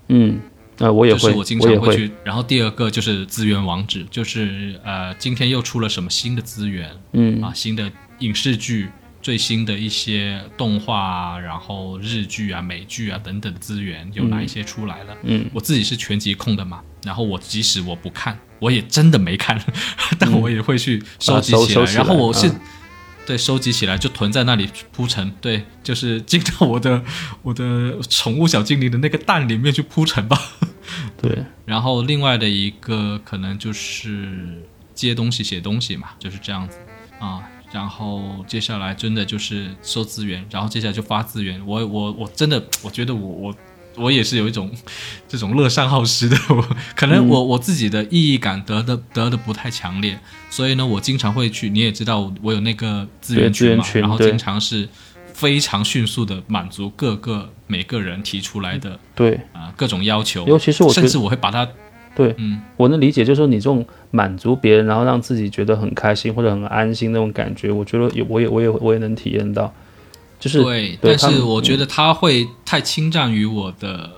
[0.10, 0.40] 嗯，
[0.78, 8.90] 呃，我也会，就是我经常会去，然后第二个就是资源网址，就是呃，今天又出了什么新的资源嗯啊，新的影视剧。
[9.22, 15.18] 最新的一些动画啊，然后日剧啊、美剧啊等等资源有哪一些出来了？
[15.24, 19.62] 嗯我自己是全集控的嘛，然后我即使我不看，我也真的没看，
[20.18, 22.60] 但我也会去收集起来，然后我是、嗯
[23.26, 27.04] 对收集起来就囤在那里铺陈，对，就是进到我的
[27.44, 30.36] 我的宠物小精灵的那个蛋里面去铺陈吧。
[31.22, 34.64] 对，然后另外的一个可能就是
[34.96, 36.80] 接东西、写东西嘛，就是这样子
[37.20, 37.44] 啊。
[37.72, 41.62] 然后接下来真的就是收资源，然后接下来就发资源。
[41.66, 43.56] 我我我真的我觉得我我
[43.96, 44.72] 我也是有一种
[45.28, 54.88] 这种乐善好施的，我 可能我我自己的意义感得的得的不太强烈，所以呢，我经常会去，你也知道我有那个资源群嘛，然后经常是
[55.34, 61.68] 非常迅速的满足各个每个人提出来的对啊各种要求，尤其是我甚至我会把它。
[62.20, 69.74] 对，嗯，我能理解，就是说你这种满足别人，然后让自己觉得很开心或者很安心那种感觉，我觉得也，我也，我也，我也能体验到，
[70.38, 74.10] 就是对，但是我觉得他会太侵占于我的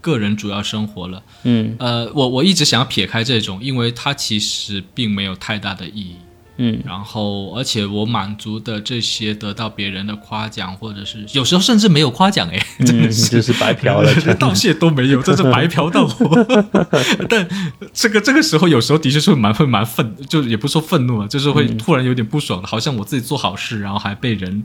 [0.00, 6.16] 个人主要生活了，嗯，呃，我我一直想要撇开这种，因为它其实并没有太大的意义。
[6.58, 13.28] 嗯，然后，而且我满足的这些得到别人的夸奖，或者是有时候甚至没有夸奖，哎，真的是。
[13.28, 16.46] 就是白嫖了， 道谢都没有，真是白嫖到我。
[17.28, 17.46] 但
[17.92, 24.64] 这个这个时候，有时候的确是蛮会蛮愤，就也不说愤怒啊，就是会突然有点不爽的，好像我自己做好事，然后还被人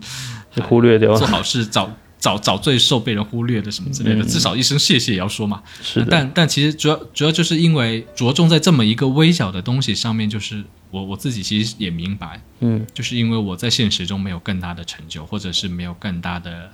[0.63, 1.91] 忽略掉，做好事找
[2.22, 5.62] 找找罪受，被人忽略的什么之类的，至少一声谢谢也要说嘛。
[5.84, 10.64] 是，但但其实主要主要就是因为着重在这么一个微小的东西上面，就是。
[10.92, 16.70] 我我自己其实也明白，嗯，就是因为我在现实中没有更大的成就，或者是没有更大的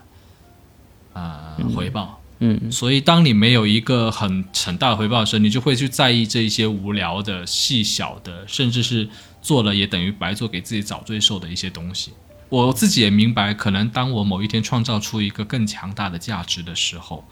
[1.13, 9.07] 呃回报，嗯，所以当你没有一个很很大的回报的时候，你就会去在意这一些无聊的、细小的，甚至是
[9.39, 12.13] 做了也等于白做，给自己找罪受的一些东西。
[12.49, 17.27] 我自己也明白，可能当我某一天创造出一个更强大的价值的时候，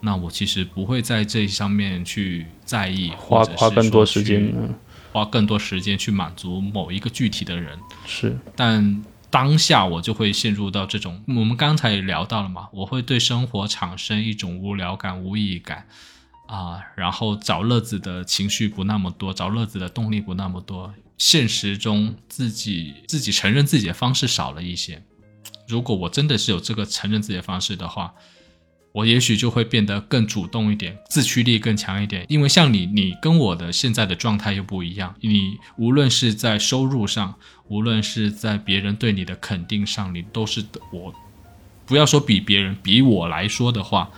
[0.00, 4.52] 那我其实不会在这上面去在意，花花更多时间。
[5.12, 7.76] 花更多时间去满足某一个具体的人。
[8.06, 15.84] 是，但当下我就会陷入到这种，我们刚才也聊到了嘛，我会对生活产生一种无聊感、无意义感
[16.50, 25.02] 啊，然后找乐子的情绪不那么多，找乐子的动力不那么多，现实中自己自己承认自己的方式少了一些。
[25.68, 28.14] 如果我真的是有这个承认自己的方式的话。
[28.92, 32.26] 我也许就会变得更主动一点，自驱力更强一点。
[32.28, 35.14] 因为像你，你跟我的现在的状态又不一样。
[35.20, 37.36] 你无论是在收入上，
[37.68, 41.14] 无论是在别人对你的肯定上，你都是我。
[41.86, 44.10] 不要说比别人，比我来说的话，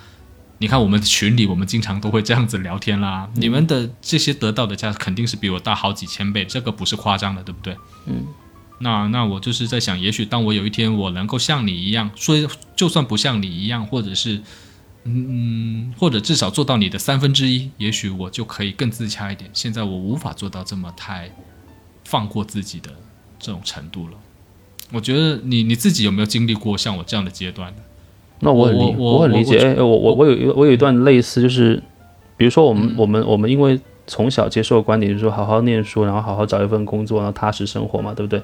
[0.63, 3.29] 你看我们群里，我们经常都会这样子聊天啦。
[3.35, 7.77] 你们的这些得到的价值肯定是比我大好几千倍，这个不是夸张的，对不对？
[8.07, 8.25] 嗯。
[8.79, 12.37] 那那我就是在想，也许当我有一天我能够像你一样，说
[12.77, 14.41] 就算不像你一样，或者是，
[15.03, 19.51] 嗯，或者至少做到你的三分之一，也许我就可以更自洽一点。
[19.53, 21.29] 现在我无法做到这么太
[22.05, 22.91] 放过自己的
[23.41, 24.15] 这种程度了。
[24.93, 27.75] 我觉得你你自己有没有经历过像我这样的阶段
[28.43, 29.59] 那我很理我很理解。
[29.59, 31.83] 哎，我我我有我有一段类似，就是
[32.37, 33.81] 比如说我们我们我们因为。
[34.05, 38.43] 从小接受的观点就是说，好好念书，然后好好找一份工作，然后踏实生活嘛，对不对？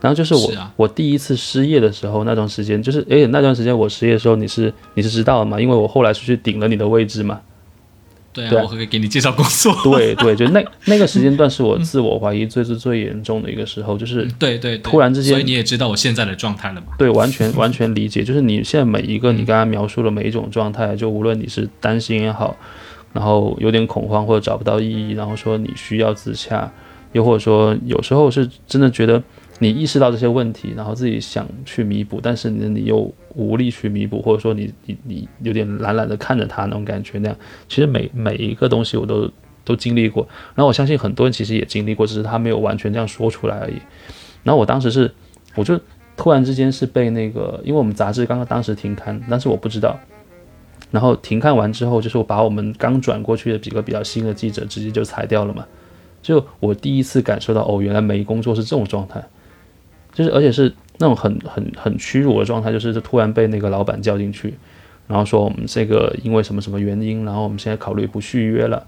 [0.00, 5.60] 然后就是我我第一次失业的时候那段时间，就是哎那段时间我失业的时候，你是你是知道的嘛？
[5.60, 7.38] 因为我后来出去顶了你的位置嘛。
[8.44, 9.74] 对啊，我会给你介绍工作。
[9.82, 16.88] 对对，就那 那个时间段是我自我怀疑最最最严重的一个时候，就是对对，突然之间，所以你也知道我现在的状态了嘛？
[16.98, 22.56] 对，完全完全理解，就是你现在每一个你刚刚描述的每一种状态，就无论你是担心也好。
[23.12, 26.70] 然后有点恐慌或者找不到意义，然后说你需要自洽，
[27.12, 29.22] 又或者说有时候是真的觉得
[29.58, 37.38] 你意识到这些问题，然后自己想去弥补，但是你你又无力去弥补，或者说你你你有点懒懒的看着他那种感觉那样。
[37.68, 39.30] 其实每每一个东西我都
[39.64, 43.76] 都经历过，然后我相信很多人其实也经历过，只是他没有完全这样说出来而已。
[44.44, 45.10] 然后我当时是，
[45.54, 45.80] 我就
[46.16, 49.98] 突然之间是被那个，因为我们杂志刚刚当时停刊，但是我不知道。
[50.90, 55.66] 然后停刊完之后，就是我把我们刚转过去的几个比较新的记者直接就裁掉了嘛。
[56.22, 59.22] 就我第一次感受到，哦，原来没工作是这种状态，
[60.16, 64.54] 就是而且是那种很很很屈辱的状态，就是突然被那个老板叫进去，
[65.06, 68.86] 然后说我们这个因为什么什么原因，然后我们现在考虑不续约了。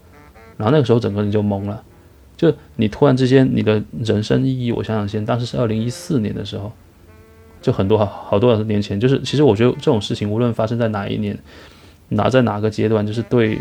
[0.57, 1.83] 然后那个时候整个人就懵了，
[2.35, 6.73] 就你突然之间你的人生意义，我想想先，当时是二零一四年的时候，
[7.61, 11.39] 就很多好好多年前，就是其实我觉得这种事情无论发生在哪一年。
[12.11, 13.59] 哪在哪个阶段，就是对，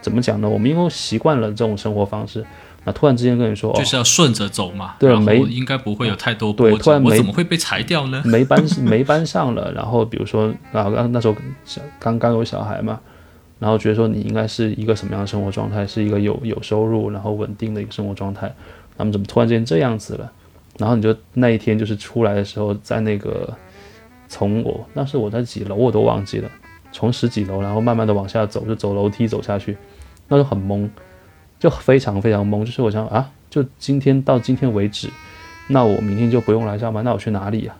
[0.00, 0.48] 怎么讲呢？
[0.48, 2.44] 我们因为习惯了这种生活方式，
[2.84, 4.94] 那突然之间跟你说，就是要顺着走嘛。
[4.98, 8.22] 对，没应该不会有太多对，突然我怎么会被裁掉呢？
[8.26, 12.98] 没班没班上了，然后比如说啊，刚那时候小刚刚有小孩嘛，
[13.58, 15.86] 然后觉得说你应该是一个什么样的生活状态？
[15.86, 18.52] 是一个有有收入，然后稳定的一个生活状态。
[18.96, 20.32] 那么怎么突然之间这样子了？
[20.78, 23.52] 然后你就那一天就是出来的时候，在那个
[24.28, 26.50] 从我那是我在几楼我都忘记了。
[26.92, 29.76] 从十几楼，然后慢慢的往下走，就走楼梯走下去，
[30.26, 30.88] 那就很懵，
[31.60, 32.64] 就非常非常懵。
[32.64, 35.08] 就是我想啊，就今天到今天为止，
[35.68, 37.76] 那我明天就不用来上班，那我去哪里呀？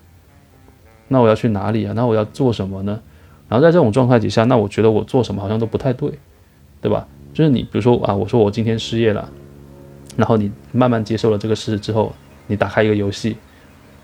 [1.08, 1.92] 那我要去哪里啊？
[1.96, 3.00] 那我要做什么呢？
[3.48, 6.12] 然后在这种状态底下，那我觉得我做什么好像都不太对，
[6.80, 7.08] 对吧？
[7.34, 9.28] 就是你比如说啊，我说我今天失业了，
[10.16, 12.12] 然后你慢慢接受了这个事实之后，
[12.46, 13.36] 你打开一个游戏。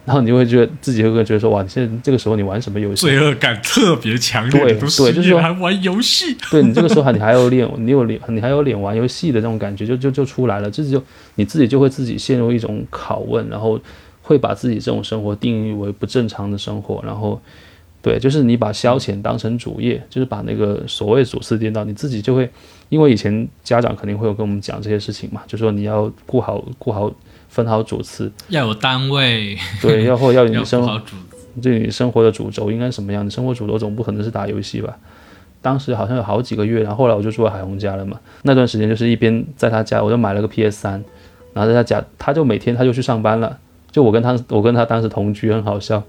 [0.07, 3.07] 然后你就会觉得自己会觉得说哇，你现在这个时候你玩什么游戏？
[3.07, 4.61] 罪恶感特别强烈。
[4.61, 6.37] 对对，就是说还玩游戏。
[6.49, 10.71] 对你这个时候还你还有脸，你有脸，你还有脸玩游戏的这种感觉就就就出来了。
[10.71, 11.03] 这就
[11.35, 13.81] 你自己就会自己陷入一种拷问，然后
[14.23, 17.03] 会把自己这种生活定义为不正常的生活。
[17.05, 17.43] 然后
[18.01, 22.49] 对，就是你把消遣当成主业，就是把那个所谓主次颠倒，你自己就会
[22.91, 27.13] 因为以前家长肯定会有跟我们讲这些事情嘛，就说你要顾好顾好。
[27.57, 31.17] 分好主次，要有单位，对， 要或要你生好主，
[31.63, 33.25] 对你生活的主轴应该什么样？
[33.25, 34.95] 你生活主轴总不可能是打游戏吧？
[35.63, 38.21] 当时好像有好几个月，然后后来我就住在海虹家了嘛。
[38.43, 41.03] 那段时间就是一边在他家，我就买了个 PS 三，
[41.55, 43.57] 然后在他家，他就每天他就去上班了。
[43.91, 46.03] 就我跟他，我跟他当时同居，很好笑。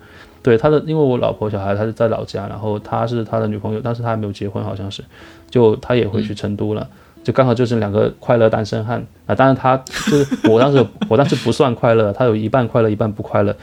[0.43, 5.01] 对他的，因为我老婆小孩他是在老家，然后他是他的女朋友，当时他还没有结婚，好像是，
[5.49, 6.85] 就他也回去成都了。
[7.28, 9.36] 就刚好就是两个快乐单身汉啊！
[9.36, 13.53] 当然他就是我当时 我当时不算快乐，他有一半快乐一半不快乐，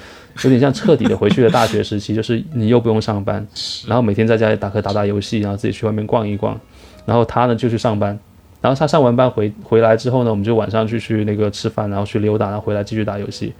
[0.42, 3.46] 有点像彻底的回去了大学时期，就是你又不用上班，
[3.86, 6.60] 然后每天在家里打开打打游戏，然后自己去外面逛一逛，
[7.06, 8.18] 然后他呢就去上班，
[8.60, 13.54] 然后他上完班回回来之后呢，我们就晚上去去那个吃饭，然后去溜达，然后回来继续打游戏，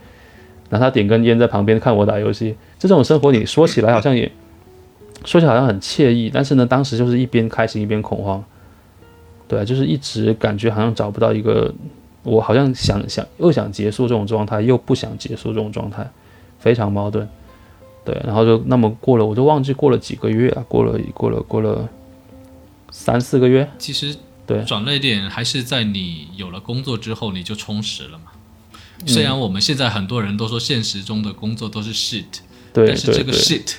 [0.68, 4.30] 然后他点根烟在旁边看我打游戏，这种生活你说起来好像也
[5.24, 8.44] 说起来好像很惬意，但是呢，当时就是一边开心一边恐慌。
[9.47, 11.72] 对，就是一直感觉好像找不到一个，
[12.22, 16.11] 我好像想想又想结束这种状态，又不想结束这种状态，
[16.59, 17.28] 非常矛盾。
[18.07, 21.88] 对，然后就那么过了，我就忘记过了几个月啊，过了过了过了
[22.90, 23.70] 三四个月。
[23.78, 24.16] 其实
[24.47, 28.32] 对，转捩点还是在你有了工作之后，你就充实了嘛。
[29.07, 32.24] 虽然我们现在很多人都说现实中的工作都是 shit，
[32.72, 33.74] 对，但是这个 shit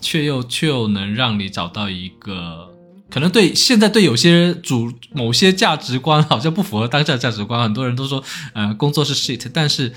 [0.00, 2.74] 却又却又能让你找到一个。
[3.10, 9.92] 可能对现在对有些主某些价值观好像不符合当下价值观，很多人都说，呃，工作是 shit，但是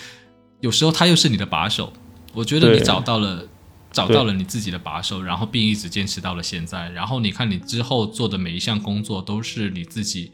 [0.62, 1.92] 有时候它又是你的把手。
[2.34, 3.44] 我觉得你找到了，
[3.92, 6.90] 找到了你自己的把手，然后并一直坚持到了现在。
[6.92, 10.32] 然后你看你之后做的每一项工作都是你自己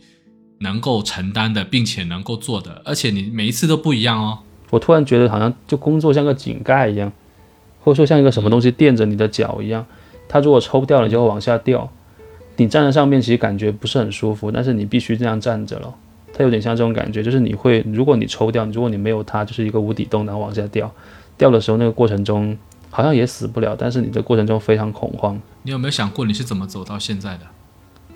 [0.59, 4.37] 能够承担的，并且能够做的，而且你每一次都不一样哦。
[4.69, 7.11] 我突然觉得好像就工作像个井盖一样，
[7.79, 9.83] 或者说像一个什么东西垫着你的脚一样，
[10.29, 11.91] 它如果抽掉了就会往下掉。
[12.57, 15.95] 你站在上面，其实感觉不是很舒服，但是你必须这样站着了。
[16.33, 20.91] 它有点像这种感觉，就是你会，如果你抽掉，如果你没有它，就是一个无底洞，然后往下掉。
[21.37, 22.57] 掉的时候，那个过程中
[22.89, 25.39] 好像也死不了，但是你的过程中非常恐慌。
[25.63, 27.45] 你有没有想过你是怎么走到现在的？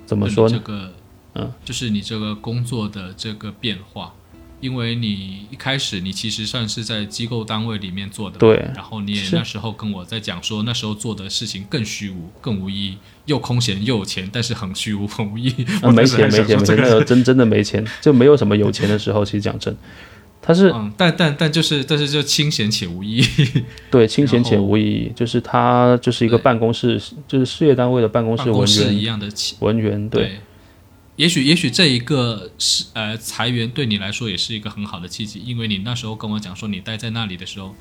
[0.05, 0.55] 怎么说呢？
[0.55, 0.91] 这个，
[1.35, 4.13] 嗯，就是你这个工作的这个变化。
[4.61, 8.55] 因为你一开始你其实算是在机构单位里面做的，对。
[8.73, 15.65] 然后你也那时候跟我在讲说，那时候做的事情更虚无、更无意义，又空闲又有钱，但是很虚无、很无意义。
[15.93, 19.25] 没钱，没钱，没钱，那个真真的没钱，就没有什么有钱的时候。
[19.25, 19.75] 其实讲真，
[20.41, 23.25] 他是，嗯但但但就是，但是就清闲且无意义。
[23.89, 29.27] 对，清闲且无意义，就是他就是一个办公室，就是事业单位的办公室文员一样的
[29.59, 30.39] 文员，对。
[31.21, 37.75] 也许，也许这一个是呃裁员对你来说也是一个很好的契机，因为你那时候跟我讲说你待在那里的时候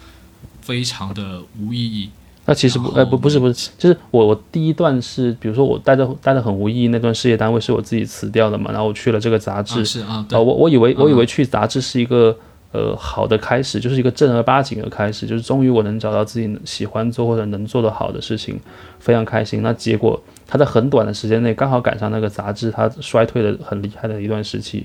[0.60, 2.10] 非常的无意义。
[2.44, 12.36] 那其实不，呃不不是不是，就是我我第一段是，比如说我待的待的很无意义那段事业单位是我自己辞掉的嘛，然后我去了这个杂志，是啊，对我我以为我以为去杂志是一个
[12.72, 18.60] 呃好的开始，就是一个正儿八经的开始，就是终于我能找到自己喜欢做或者能做的好的事情，
[18.98, 19.62] 非常开心。
[19.62, 20.22] 那结果。
[20.50, 24.84] 他在很短的时间内刚好赶上那个杂志它衰退的很厉害的一段时期，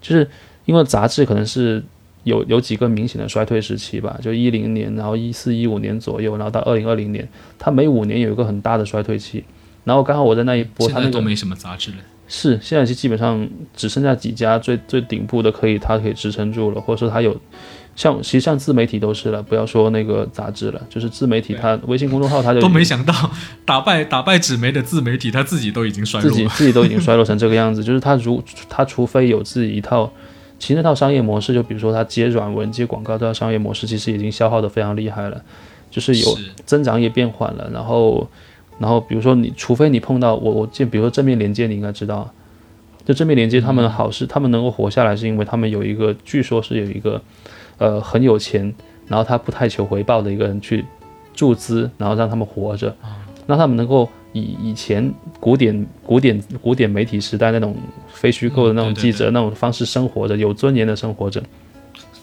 [0.00, 0.30] 就是
[0.66, 1.82] 因为杂志可能是
[2.22, 9.42] 有有几个明显的衰退时期吧，就一零年，然后一四一五年左右，然后到二零二零年，它每五年有一个很大的衰退期，
[9.82, 11.96] 然后刚好我在那一波，它那都没什么杂志了，
[12.28, 17.36] 是现在是基本上只剩下几家最最顶部的可以它可以支撑住了，或者说它有。
[17.96, 23.12] 像其实像自媒体都是了，不要说那个杂志了，就是自媒体，它微信公众号它就都没想到
[23.66, 27.84] 打败打败纸媒的自媒体，它自己都已经衰落，自己自己都已经衰落成这个样子。
[27.84, 30.10] 就是它如它除非有自己一套，
[30.58, 35.42] 其实那套商业模式，就比如说它接软文接广告这套商业模式，其实已经消耗的非常厉害了，
[35.90, 37.68] 就是有增长也变缓了。
[37.70, 38.26] 然后
[38.78, 42.32] 然后比如说你除非你碰到我我见，比如说正面连接，你应该知道，
[43.04, 47.20] 就正面连接他们好是他们能够活下来，是因为他们有一个据说是有一个。
[47.80, 48.72] 呃，很有钱，
[49.08, 50.84] 然后他不太求回报的一个人去
[51.34, 52.94] 注资，然后让他们活着，
[53.46, 57.74] 让他们能够以以前古典古典古典媒体时代那种
[58.12, 61.42] 非虚构的那种记者那种方式生活着，有尊严的生活着。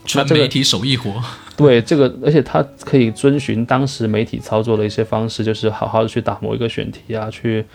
[0.06, 1.12] 纯媒体手艺活。
[1.58, 7.66] 对这个，而且他可以遵循当时媒体操作的一些方式，就是好好的去打磨一个选题啊，去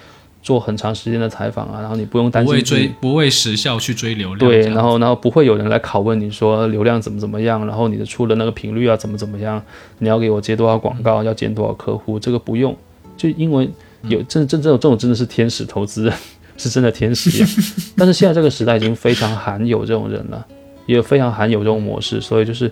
[0.43, 4.39] 做很长时间的采访啊，然后你不用担心不为追不为时效去追流量。
[4.39, 9.63] 对，然后然后不会有人来拷问你说流量怎么怎么样，然后你的出的那个频率啊怎么怎么样，
[9.99, 12.77] 你要给我接多少广告，要见多少客户，这个不用，
[13.17, 13.71] 就因为
[14.03, 16.13] 有真真正这种真的是天使投资人。
[16.55, 17.31] 是真的天使，
[17.97, 20.47] 但是现在这个时代已经非常罕有这种人了，
[20.85, 22.71] 也非常罕有这种模式，所以就是，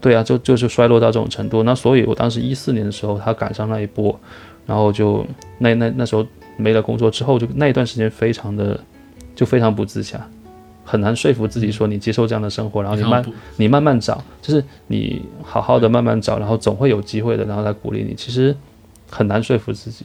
[0.00, 1.62] 对啊，就就是衰落到这种程度。
[1.62, 4.18] 那所以我当时一四年的时候，他赶上那一波，
[4.66, 5.24] 然后就
[5.58, 6.26] 那那那时候
[6.60, 8.78] 没了工作之后，就那一段时间非常的
[9.34, 10.24] 就非常不自洽，
[10.84, 13.24] 很难说服自己说你接受这样的生活，然后你慢
[13.56, 18.54] 你慢慢找，就是你好好的慢慢找，然后总会有机会的，然后来鼓励你，其实
[19.10, 20.04] 很难说服自己。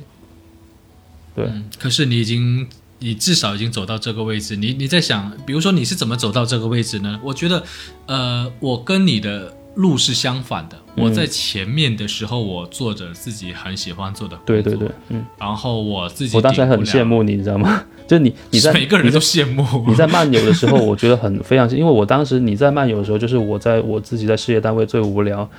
[1.36, 1.48] 对，
[1.78, 2.68] 可是你已经。
[3.00, 7.20] 你至少已经走到这个位置，你你在想，比如说你是怎么走到这个位置呢？
[7.22, 7.62] 我觉得，
[8.06, 10.78] 呃，我跟你的路是相反的。
[10.96, 15.26] 我在前面的时候，我做着自己很喜欢做的工作，对对对，嗯。
[15.38, 17.84] 然后我自己，我当时很羡慕你，你知道吗？
[18.08, 25.50] 就你你在每个人都羡慕你在漫游的时候，我觉得很非常，因为我当时你在漫游的时候，就是我在我自己在事业单位最无聊，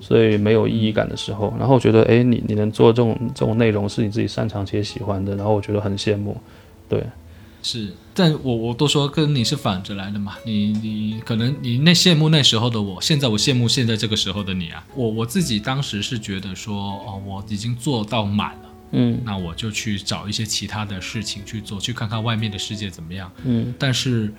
[0.00, 6.36] 所以没有意义感的时候，然后我觉得，哎，你你能做这种这种内容是你自己擅长且喜欢的，然后我觉得很羡慕。
[6.88, 7.02] 对，
[7.62, 24.32] 是，但我我都说跟你是反着来的嘛，你你可能你那羡慕那时候的我，现在我羡慕现在这个时候的你啊，我我自己当时是觉得说，哦，我已经做到满了，嗯，那我就去找一些其他的事情去做，去看看外面的世界怎么样，嗯，但是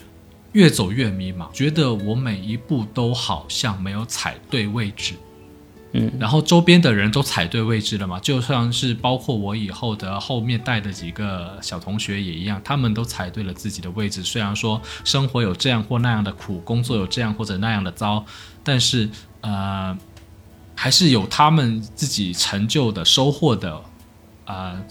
[0.53, 5.13] 越走越迷茫，觉得我每一步都好像没有踩对位置。
[5.93, 14.21] 嗯，然后周边的人都踩对位置了嘛，就算是包括我以后的后面带的几个小同学也一样，他们都踩对了自己的位置。
[14.21, 18.25] 虽然说生活有这样或那样的苦，工作有这样或者那样的糟，
[18.63, 19.09] 但是
[19.41, 19.97] 呃，
[20.75, 23.81] 还是有他们自己成就的收获的，
[24.45, 24.83] 呃。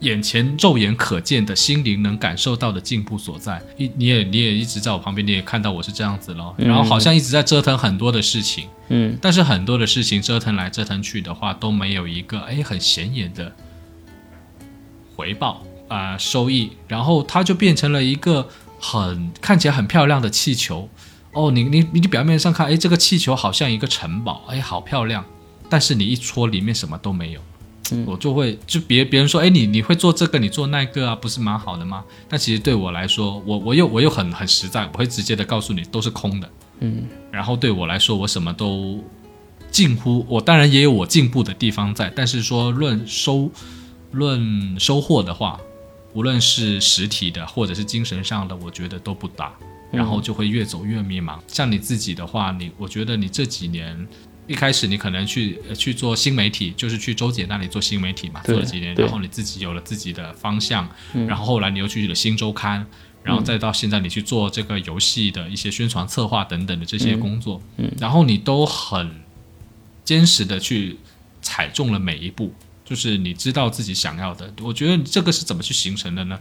[0.00, 6.54] 眼前肉眼可见的心灵能感受到的进步所在，一你也你也一直在我旁边，你也看到我是这样子咯。
[6.56, 13.52] 然后好像一直在折腾很多的事情，嗯，但是很多的事情折腾来折腾去的话都没有一个哎很显眼的
[15.16, 18.48] 回报啊收益，然后它就变成了一个
[18.80, 20.88] 很看起来很漂亮的气球。
[21.32, 25.24] 哦，你你你表面上看哎这个气球好像一个城堡哎好漂亮，
[25.68, 27.40] 但是你一戳里面什么都没有。
[28.06, 32.04] 我就会就别别人说，哎，你你会做这个，你做那个啊，不是蛮好的吗？
[32.28, 36.50] 但其实对我来说，我我又我又很很实在，我会直接的告诉你，都是空的。
[36.80, 39.02] 嗯，然后对我来说，我什么都
[39.70, 43.50] 近乎，我当然也有我进步的地方在，但是说论收
[44.12, 45.60] 论收获的话，
[46.14, 49.52] 无论是实体的或者是精神上的，我觉得都不大，
[49.90, 51.38] 然后就会越走越迷茫。
[51.46, 54.06] 像你自己的话，你我觉得你这几年。
[54.48, 60.88] 一开始你可能去去做新媒体，就是去周姐那里做新媒体嘛，做了几年，然后你自己有了自己的方向，
[61.28, 62.86] 然后后来你又去了新周刊，
[63.22, 67.62] 然后再到现在你去做这个游戏的一些宣传策划等等的这些工作，
[68.00, 69.20] 然后你都很
[70.02, 70.96] 坚实的去
[71.42, 72.54] 踩中了每一步，
[72.86, 74.50] 就是你知道自己想要的。
[74.62, 76.40] 我觉得这个是怎么去形成的呢？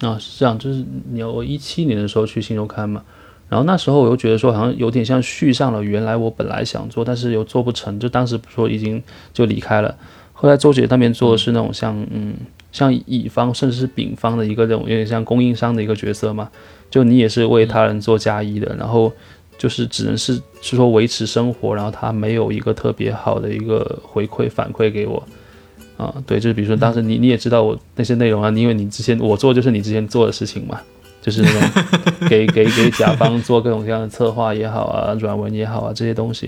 [0.00, 3.02] 啊，是这样，就是你我一七年的时候去新周刊嘛。
[3.48, 9.94] 然后那时候我又觉得说，好像有点像续上了原来我本来想做，但是又做不成，就当时不说已经就离开了。
[10.34, 12.34] 后来周姐那边做的是那种像嗯
[12.70, 16.48] 像乙方甚至是丙方的一个这种有点像供应商的一个角色嘛，
[16.90, 19.10] 就你也是为他人做嫁衣的，然后
[19.56, 25.22] 就是只能是是说维持生活，然后他没有一个特别好的一个回馈反馈给我
[25.96, 30.78] 啊，对，就是比如说当时你你也知道我那些内容啊，因为你之前我做就是你之前做的事情嘛。
[31.28, 31.84] 就是那种
[32.26, 36.46] 给给给甲方做各种各样的策划也好啊，软文也好啊这些东西，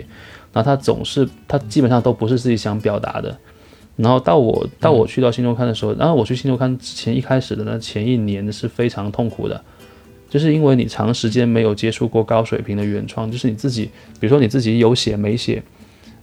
[0.54, 3.36] 然后他总是他基本上都不是自己想表达的。
[3.96, 9.62] 然后到我到我去到新周刊的时候，然后我去新周刊之前一开始的那前一年是非常痛苦的，
[10.30, 15.62] 就是因为你长时间没有接触过高水平的原创，就是你自己，比如说你自己有写没写，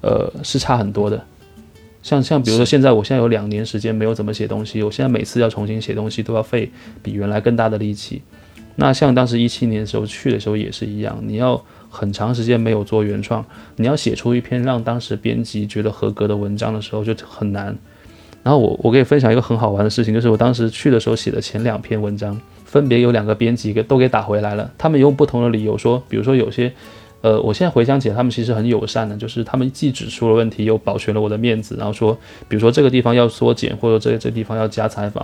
[0.01, 1.23] 呃，是差很多的。
[2.01, 6.71] 像像比如说现在我现在有两年时间没有怎么写东西，我现在每次要重新写东西都要费
[7.03, 8.23] 比原来更大的力气。
[8.79, 13.43] 那像当时一七年的时候去的时候也是一样，你要很长时间没有做原创，
[13.75, 17.75] 你要写出一篇让当时编辑觉得合格的文章的时候就很难。
[18.43, 24.71] 然后我我给你分享一个很好玩的事情，就是我当时去的时候写的前两篇文章，分别有两个编辑给都给打回来了。
[24.77, 26.71] 他们用不同的理由说，比如说有些，
[27.21, 32.17] 呃，我现在回想起来，他们其实很友善的，就是他们既指出了问题，又保全了我的面子，然后说，
[32.47, 35.23] 比如说这个地方要缩减，或者这这地方要加采访，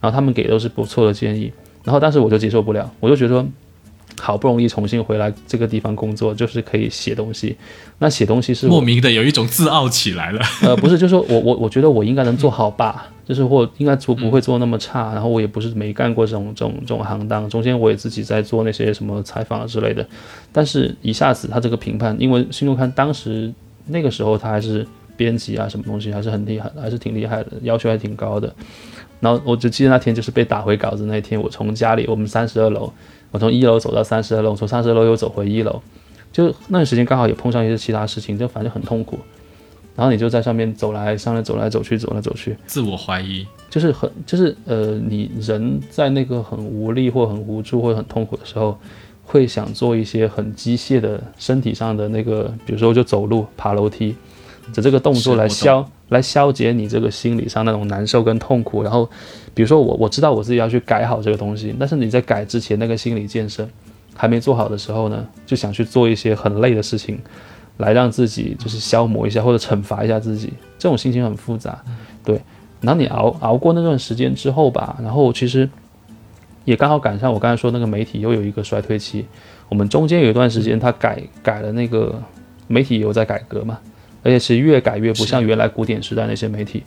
[0.00, 1.52] 然后他们给都是不错的建议。
[1.84, 3.44] 然后当时我就接受不了，我就觉得，
[4.18, 7.56] 好不容易重新回来这个地方工作，就是可以写东西。
[7.98, 10.40] 那写东西是莫名的有一种自傲起来了。
[10.62, 15.12] 呃， 不是，就是说我我我觉得我应该能做好吧，就是或应该做不会做那么差。
[15.12, 20.06] 然后我也不是没干过这种这种这种行当，中间我也自己在做那些什么采访之类的。
[20.52, 23.52] 但是一下子他这个评判，因为新周刊当时
[23.86, 28.52] 那个时候他还是编辑啊，什么东西还是很厉害，还是挺厉害的，要求还挺高的。
[29.24, 32.92] 然后我就记得那天就是被打回稿子那一天，我从家里我们三十二楼。
[33.30, 35.82] 我从一楼走到三十二楼，从三十二楼又走回一楼，
[36.30, 39.18] 就那段时间刚好也碰上一些其他事情，就反正很痛苦。
[39.96, 48.78] 然后你就在上面走来上面走来走去，走来走去，自我怀疑，就是很就是呃，你人在那个很无力或很无助或者很痛苦的时候，
[49.24, 54.14] 会想做一些很机械的身体上的那个，比如说就走路、爬楼梯。
[54.72, 59.08] 的这个动作来消来消解你这个心理上那种难受跟痛苦，然后，
[59.54, 63.68] 比如说我我知道我自己要去改好这个东西，但是你在改之前那个心理建设
[64.14, 67.18] 还没做好的时候呢，就想去做一些很累的事情，
[67.78, 71.82] 来让自己就是消磨一下或者惩罚一下自己，这种心情很复杂，
[72.22, 72.40] 对。
[72.80, 75.66] 然后你熬熬过那段时间之后吧，然后其实
[76.66, 79.24] 也刚好赶上我刚才说那个媒体又有一个衰退期，
[79.70, 82.22] 我们中间有一段时间他改改了那个
[82.66, 83.78] 媒体有在改革嘛。
[84.24, 86.82] 而且是越改越不像原来古典时代那些媒体，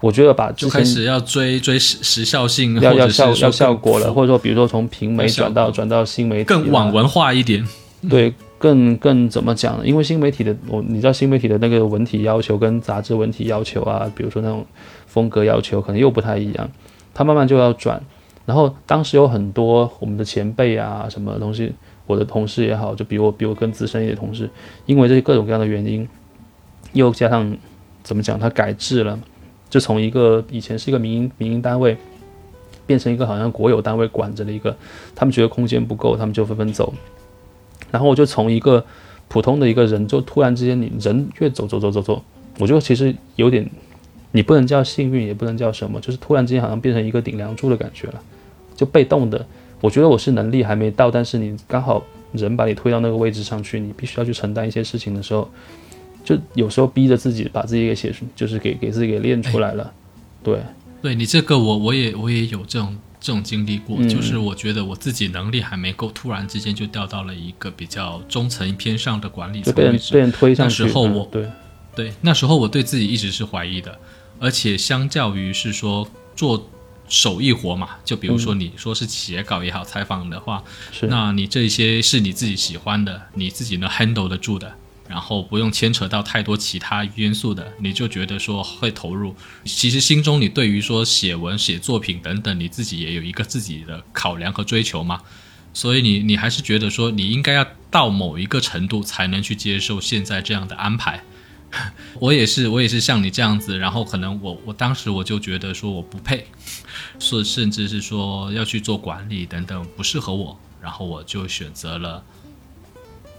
[0.00, 7.66] 我觉得把就开始要追追时时效性，要要效要效果了，或者说比如说从平媒转到转到新媒体，更网文化一点，
[8.08, 9.82] 对，更更怎么讲呢？
[9.84, 14.64] 因为新媒体的我你知道新媒体的那个文体要求跟杂志文体要求啊，比如说那种
[15.06, 16.70] 风格要求可能又不太一样，
[17.12, 18.00] 它慢慢就要转。
[18.46, 21.72] 然后当时有很多我们的前辈啊，什么东西，
[22.06, 24.48] 我的同事也好，就比我比我更资深一点的同事，
[24.86, 26.08] 因为这些各种各样的原因。
[26.92, 27.56] 又加上，
[28.02, 28.38] 怎么讲？
[28.38, 29.18] 它改制了，
[29.68, 31.96] 就从一个以前是一个民营民营单位，
[32.86, 34.74] 变成一个好像国有单位管着的一个。
[35.14, 36.92] 他们觉得空间不够，他们就纷纷走。
[37.90, 38.84] 然后我就从一个
[39.28, 42.22] 普通的一个人，就突然之间，你人越走走走走走，
[42.58, 43.68] 我觉得其实有点，
[44.32, 48.22] 你不能叫幸运，也不能叫什么，就是突然之间好像变成一个顶梁柱的感觉了，
[48.74, 49.46] 就被动的。
[49.80, 55.48] 我觉得我是能力还没到，但是你刚好人把你推到那个位置上去，你必须要去承担一些事情的时候。
[56.24, 59.92] 就有时候逼着自己把自己给写出，就是给给自己给练出来了，
[60.42, 60.60] 对，
[61.02, 70.82] 对你这个我我也我也有这种这种经历过，就是我觉得我自己能力还没够，突然之间就掉到了一个比较中层偏上的管理层位置，被人推上去。
[70.82, 71.48] 那时候我对。
[71.96, 73.98] 对那时候我对自己一直是怀疑的，
[74.38, 76.68] 而且相较于是说做
[77.08, 80.62] 手艺活嘛，就比如说你说是写稿也好，采访的话，
[80.92, 81.08] 是。
[81.08, 84.72] 那你这些是你自己喜欢的，你自己能 handle 得住的。
[85.08, 89.34] 然后不用牵扯到太多其他因素的，你就觉得说会投入。
[89.64, 95.22] 其实心中你对于说写文、写作品等等，你自己也有一个自己的考量和追求嘛。
[95.72, 101.22] 所以你你还是觉得说你应该要到某一个程度才能去接受现在这样的安排。
[102.20, 103.78] 我也是，我也是像你这样子。
[103.78, 106.46] 然后可能我我当时我就觉得说我不配，
[107.18, 112.24] 说甚至是说要去做管理等等不适合我，然后我就选择了。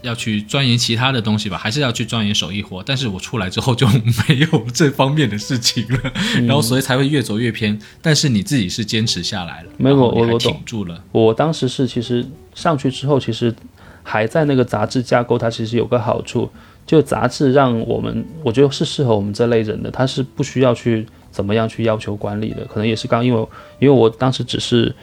[0.02, 2.82] 要去钻研其他的东西吧，还是要去钻研手艺活？
[2.82, 6.12] 但是我出来之后就没有这方面的事情了，
[6.46, 7.78] 然后所以才会越走越偏。
[8.00, 11.04] 但是你自己是坚持下来了，没有我我挺住了。
[11.12, 12.24] 我当时是其实
[12.54, 13.54] 上去之后，其实
[14.02, 16.50] 还在那个杂志架构，它其实有个好处，
[16.86, 22.64] 就杂志让我们我觉得是适合我们这类人的，它是不需要去怎么样去要求管理的。
[22.64, 23.40] 可能也是刚因为
[23.78, 24.94] 因为我当时只是。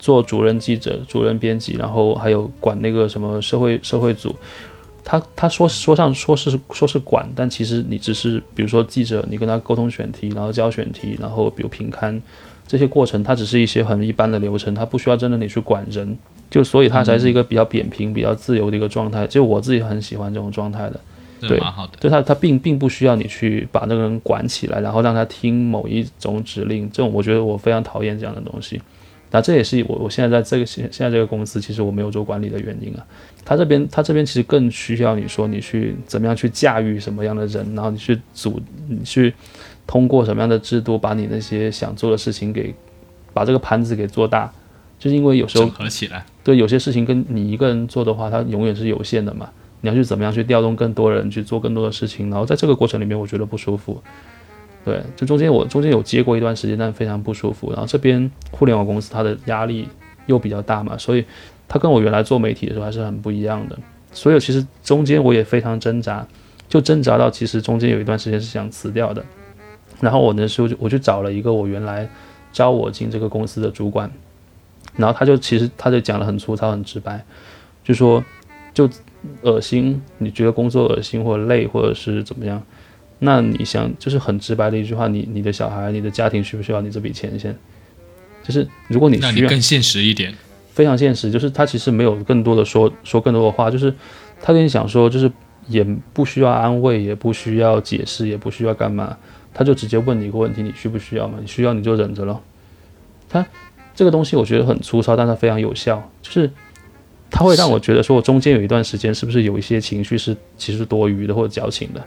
[0.00, 4.34] 做主任记者、主任编辑，然后还有管那个什么社会社会组，
[5.04, 12.20] 他他说说上说是说是管，但其实你只是比如说记者，你跟他沟通选题，然后交选题，然后比如评刊
[12.66, 16.16] 这些过程，它只是一些很一般的流程，它不需要真的你去管人，
[16.48, 19.26] 就所以它才是一个比较扁平、比较自由的一个状态。
[19.26, 21.00] 就我自己很喜欢这种状态的，
[21.40, 21.92] 对，蛮好的。
[22.00, 28.80] 就他他并并不需要你去把那个人管起来，然后让他听某一种指令，这种我觉得我非常讨厌这样的东西。
[29.30, 33.06] 那这也是我我现在在这个现现在这个公司，其实我没有做管理的原因啊。
[33.44, 39.32] 他这边他这边其实更需要你说你去怎么样去驾驭什么样的人，然后你去组你去
[39.86, 42.74] 通过什么样的制度，把你那些想做的事情给
[43.32, 44.52] 把这个盘子给做大。
[44.98, 49.48] 就是因为有时候整合起来，对有些事情跟你一个人做的话，它永远是有限的嘛。
[49.80, 54.02] 你要去怎么样去调动更多人去做更多的事情，然后在这个过程里面，我觉得不舒服。
[54.84, 57.70] 对，就中间我中间有接过一段时间，但非常不舒服。
[57.70, 59.86] 然后这边互联网公司它的压力
[60.26, 61.24] 又比较大嘛，所以
[61.68, 63.78] 它跟我原来做媒体的时候还是很不一样的。
[64.12, 66.26] 所以其实中间我也非常挣扎，
[66.68, 69.24] 就挣扎到其实中间有一段时间是想辞掉的。
[70.00, 72.08] 然后我那时候就我去找了一个我原来
[72.52, 74.10] 招我进这个公司的主管，
[74.96, 77.22] 然后他就其实他就讲的很粗糙很直白，
[77.84, 78.24] 就说
[78.72, 78.88] 就
[79.42, 82.62] 恶心，你觉得工作恶心或者累或者是怎么样？
[83.20, 87.56] 那你想就是很直白的一句话，你你的小孩、你的家庭需不需要你这笔钱先？
[88.42, 90.34] 就是如果你需要，更现实一点，
[90.72, 93.94] 非常现实，就是他其实没有更多的说说更多的话，就是
[94.40, 95.30] 他跟你想说，就是
[95.68, 99.14] 也不需要安慰，也不需要解释，也不需要干嘛，
[99.52, 101.38] 他就直接问你一个问题：你需不需要嘛？
[101.40, 102.40] 你需要你就忍着咯。
[103.28, 103.46] 他
[103.94, 106.50] 这个东西我觉得很粗糙，但它非常有效，就是
[107.30, 112.02] 他会让我觉得说我中间有一段时间是不是有一些情绪是其实多余的或者矫情的。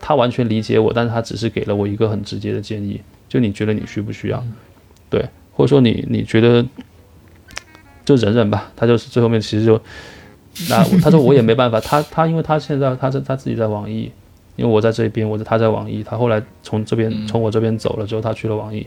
[0.00, 4.42] 他完全理解我，但是他只是给了我一个很直接的建议，就你觉得你需不需要？
[5.10, 6.64] 对，或者说你你觉得
[8.04, 8.70] 就忍忍吧。
[8.76, 9.80] 他就是最后面其实就
[10.68, 14.10] 那他说我也没办法，他他因为他现在他在他自己在网易，
[14.56, 18.86] 因为我在这边，我在他在网易，他后来从这边从我这边走了之后，他去了网易。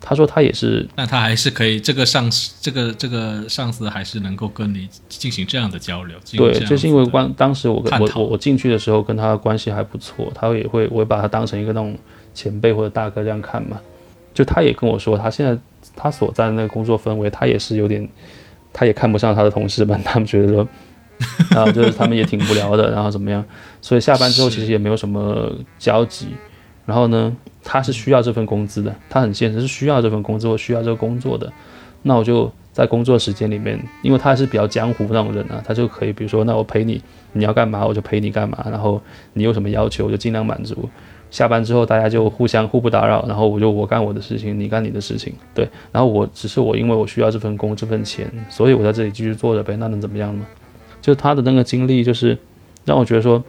[0.00, 6.16] 他说他也是，那他还是可以，这个上司，这个这个上司还是能够跟你进行这样的交流。
[6.36, 11.96] 对，就是因为关当时我跟我我我进去的时候跟他关系还不错，他也会我会把他当成一个那种
[12.34, 13.80] 前辈或者大哥这样看嘛。
[14.32, 15.58] 就他也跟我说，他现在
[15.96, 18.06] 他所在的那个工作氛围，他也是有点，
[18.72, 20.68] 他也看不上他的同事们，他们觉得说，
[21.50, 23.42] 然 后就是他们也挺无聊的，然后怎么样，
[23.80, 26.28] 所以下班之后其实也没有什么交集。
[26.86, 31.52] 然后呢，他是需要这份工资的，他很现实，是需要这份工资或需要这个工作的。
[32.02, 40.88] 那我就在工作时间里面，因为他是比较江湖那种人啊，他就可以，比如说，那我陪你，你要干嘛我就陪你干嘛，然后你有什么要求我就尽量满足。
[41.28, 45.68] 下班之后大家就互相互不打扰，然后我就我干我的事情，你干你的事情，对。
[45.90, 50.46] 然后我只是我，因为我需要这份工这份钱，所以我在这里继续做着呗，那能怎么样呢？
[51.02, 52.38] 就他的那个经历，就是
[52.84, 53.42] 让我觉得说，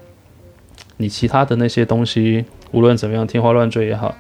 [0.98, 2.46] 你其他的那些东西。
[2.72, 4.13] 无论怎么样，天花乱坠也好，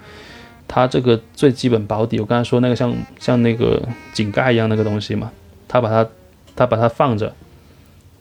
[0.67, 3.81] 它这个最基本保底，我刚才说那个像像那个
[4.13, 5.31] 井盖一样那个东西嘛，
[5.67, 6.09] 它把它
[6.55, 7.33] 它把它放着，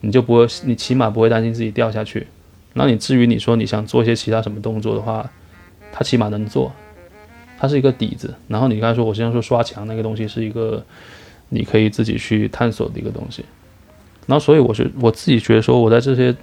[0.01, 2.27] 你就不会，你起码不会担心自己掉下去。
[2.73, 5.29] 那你至于你说你想做一些其他什么动作的话，
[5.91, 6.71] 它起码能做，
[7.57, 8.35] 它是一个底子。
[8.47, 10.83] 然后你刚才说我经常说刷墙那个东西是一个
[11.49, 13.45] 你可以自己去探索的一个东西。
[14.25, 16.35] 然后所以我是我自己觉得说我在这些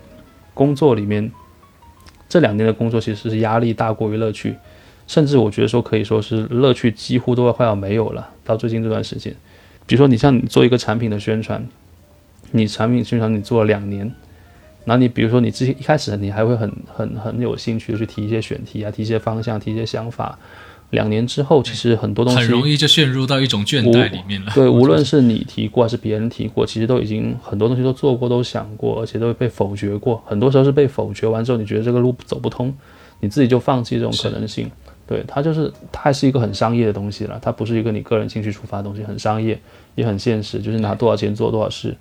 [0.54, 1.30] 工作里面。
[2.34, 4.56] 这两年的工作其实是压力大过于乐趣，
[5.06, 8.28] 甚至我觉得说可以说是乐趣几乎都要快要没有了。
[8.42, 9.32] 到最近这段时间，
[9.86, 11.64] 比如说你像你做一个产品的宣传，
[12.50, 14.12] 你产品宣传你做了两年，
[14.86, 20.36] 那你比如说你之前一开始你还会很很很有兴趣的去提一些选题啊，提一些方向，提一些想法。
[20.94, 24.52] 两年之后，其实很多东西很容易就陷入到一种倦怠里面了。
[24.54, 30.22] 对，无论是你提过还是别人提过，其实都已经很多东西都做过、都想过，而且都被否决过。
[30.24, 32.74] 很多时候是被否决完之后，你觉得这个路走不通，
[33.20, 34.70] 你自己就放弃这种可能性。
[35.06, 39.60] 对，它就是它还是一个很商业的东西了，它不是一个你个人兴趣出发的东西，很商业
[39.96, 41.94] 也很现实，就是拿多少钱做多少事，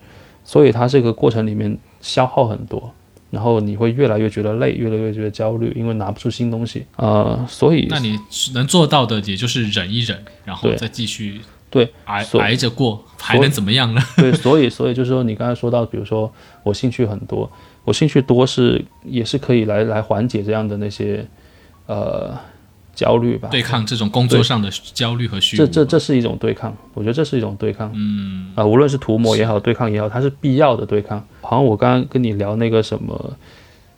[0.46, 2.94] 所以它这个过程里面消耗很多。
[3.34, 6.86] 然后你会越来越觉得累，越来越觉得焦虑，因为拿不出新东西。
[6.98, 8.16] 呃，所以那你
[8.54, 14.02] 能做到的，也就是忍一忍，然后再继续对挨挨着过，还能怎么样呢？
[14.18, 16.32] 对，所以所以就是说，你刚才说到，比如说
[16.62, 17.52] 我兴趣很多，
[17.84, 21.26] 我兴趣多是也是可以来来缓解这样的那些
[21.88, 22.38] 呃。
[22.96, 25.58] 焦虑吧，对抗这种工作上的焦虑和虚。
[25.58, 27.92] 这这这是一种对抗，我觉得这是一种对抗。
[27.96, 31.26] 嗯啊，无论是涂抹也好，对抗也好，它是必要的对抗。
[31.42, 33.36] 好像我刚刚跟你聊那个什么，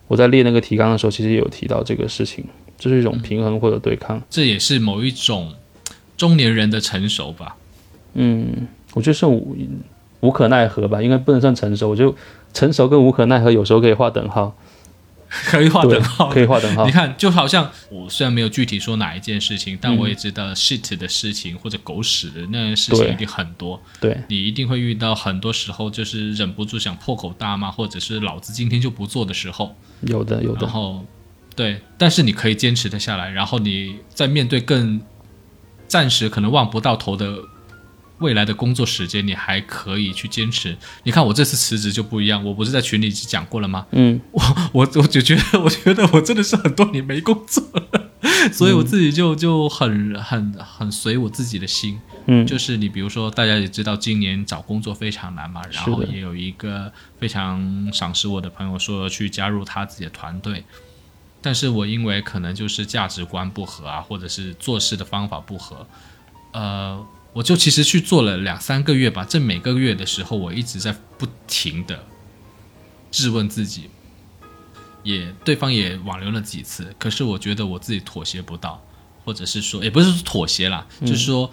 [0.08, 2.46] 我在列那个提纲的时候，其实也有提到这个事情，
[2.78, 4.22] 这是一种平衡或者对抗。
[4.30, 5.54] 这也是某一种
[6.16, 7.58] 中年人的成熟吧？
[8.14, 9.58] 嗯，我觉得是无
[10.22, 11.90] 无可奈何吧，应该不能算成熟。
[11.90, 12.16] 我就
[12.54, 14.56] 成熟跟无可奈何有时候可以画等号。
[15.46, 16.86] 可以画等号，可以画等号。
[16.86, 23.82] 你看，就好像我虽然没有具体说哪一件事情，但我也知道 shit 的事情或者狗屎的那件事情一定很多。
[24.00, 29.76] 对，你一定会遇到很多时候，就是忍不住想破口大骂，或者是老子今天就不做的时候。
[30.02, 30.62] 有的，有的。
[30.62, 31.04] 然后，
[31.56, 35.02] 对，但是你可以坚持的下来，然后你在面对更
[35.88, 37.40] 暂时可能望不到头的。
[38.20, 40.78] 未来的工作时间，你还可以去坚持。
[41.04, 43.86] 你看我这次辞职就不一样，我不是在群里讲过了吗？
[43.92, 44.42] 嗯，我
[44.72, 48.12] 我我就觉得， 我觉得我真的是很多年没工作了，
[48.54, 52.00] 所以我自己就就很很很随我自己的心。
[52.28, 60.64] 嗯，就是你比如说，大家也知道今年找工作非常难嘛，然后也有一个非常赏识我的朋友说去加入他自己的团队，
[61.42, 65.86] 但是我因为可能就是价值观不合啊，或者是做事的方法不合，
[66.54, 67.06] 呃。
[67.36, 72.06] 我就其实去做了两三个月吧，这每个月的时候，我一直在不停的
[73.12, 73.90] 质问自己，
[75.04, 78.82] 也对方也挽留了几次，可是我觉得我自己妥协不到，
[79.26, 81.52] 或者是说，也不是说妥协啦，就是说，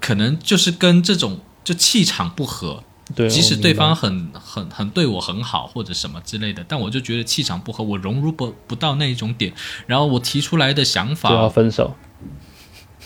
[0.00, 2.82] 可能就是跟这种就气场不合，
[3.14, 9.52] 对，即使对方很很很对我很好或者什么之类的，但我就觉得气场不合，我融入不不到那一种点，
[9.86, 11.94] 然后我提出来的想法就要法，分手，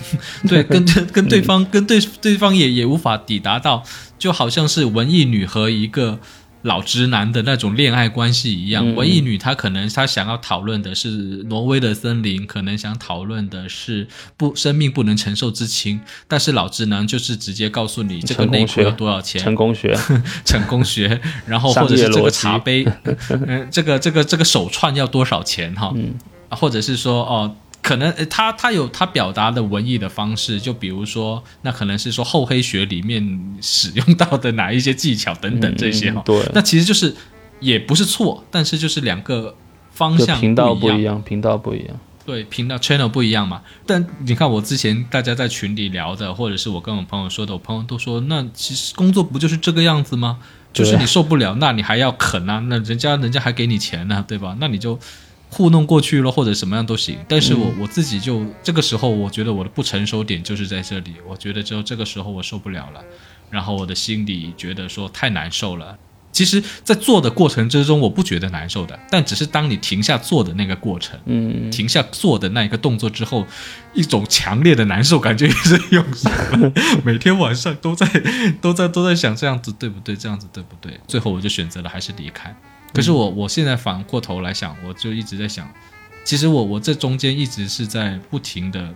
[0.48, 3.82] 对，跟跟对方跟对对方也也无法抵达到，
[4.18, 6.18] 就好像是文艺女和一个
[6.62, 8.84] 老直男的那种恋爱关系一样。
[8.88, 11.08] 嗯文艺女她可能她想要讨论的是
[11.48, 19.96] 挪威的森林，可能想讨论的是不生命不能承受之轻，但是老直男就是直接告诉你这个内裤要多少钱，成功学，
[20.44, 22.84] 成功学，然后或者是这个茶杯，
[23.46, 25.92] 嗯、这个这个这个手串要多少钱哈？
[25.94, 26.14] 嗯
[26.50, 27.54] 或者是说哦。
[27.84, 33.22] 可能呃他他有他表达的文艺的方式，就比如说，那可能是说厚黑学里面
[33.60, 37.14] 使用到的哪一些技巧等等这些哈、嗯对，那其实就是
[37.60, 39.54] 也不是错，但是就是两个
[39.90, 40.96] 方向频道不一样。
[40.96, 43.60] 不一样，频道不一样，对，频道 channel 不一样嘛。
[43.84, 50.38] 但你看我之前大家在群里聊的，或者是我跟我朋友说的，我朋友都说，那其实工作不就是这个样子吗？
[50.72, 52.60] 就是你受不了，那你还要啃啊？
[52.68, 54.56] 那人家人家还给你钱呢、对吧？
[54.58, 54.98] 那你就
[55.54, 57.16] 糊弄过去了，或者什么样都行。
[57.28, 61.14] 但是我、我自己就这个时候，我觉得我的不成熟点就是在这里。
[61.24, 63.00] 我觉得只有这个时候我受不了了，
[63.50, 65.96] 然后我的心里觉得说太难受了。
[66.32, 73.46] 其实，在做的过程之中，我不觉得难受的，但只是当你停下做的那个过程，嗯，停下做的那一个动作之后，
[73.92, 76.72] 一种强烈的难受感觉也是涌上来。
[77.04, 78.04] 每天晚上都在
[78.60, 80.16] 都在都在想这样子对不对？
[80.16, 80.98] 这样子对不对？
[81.06, 82.52] 最后我就选择了还是离开。
[82.94, 85.68] 可是我我现在反过头来想，我就一直在想，
[86.24, 88.94] 其实我我这中间一直是在不停的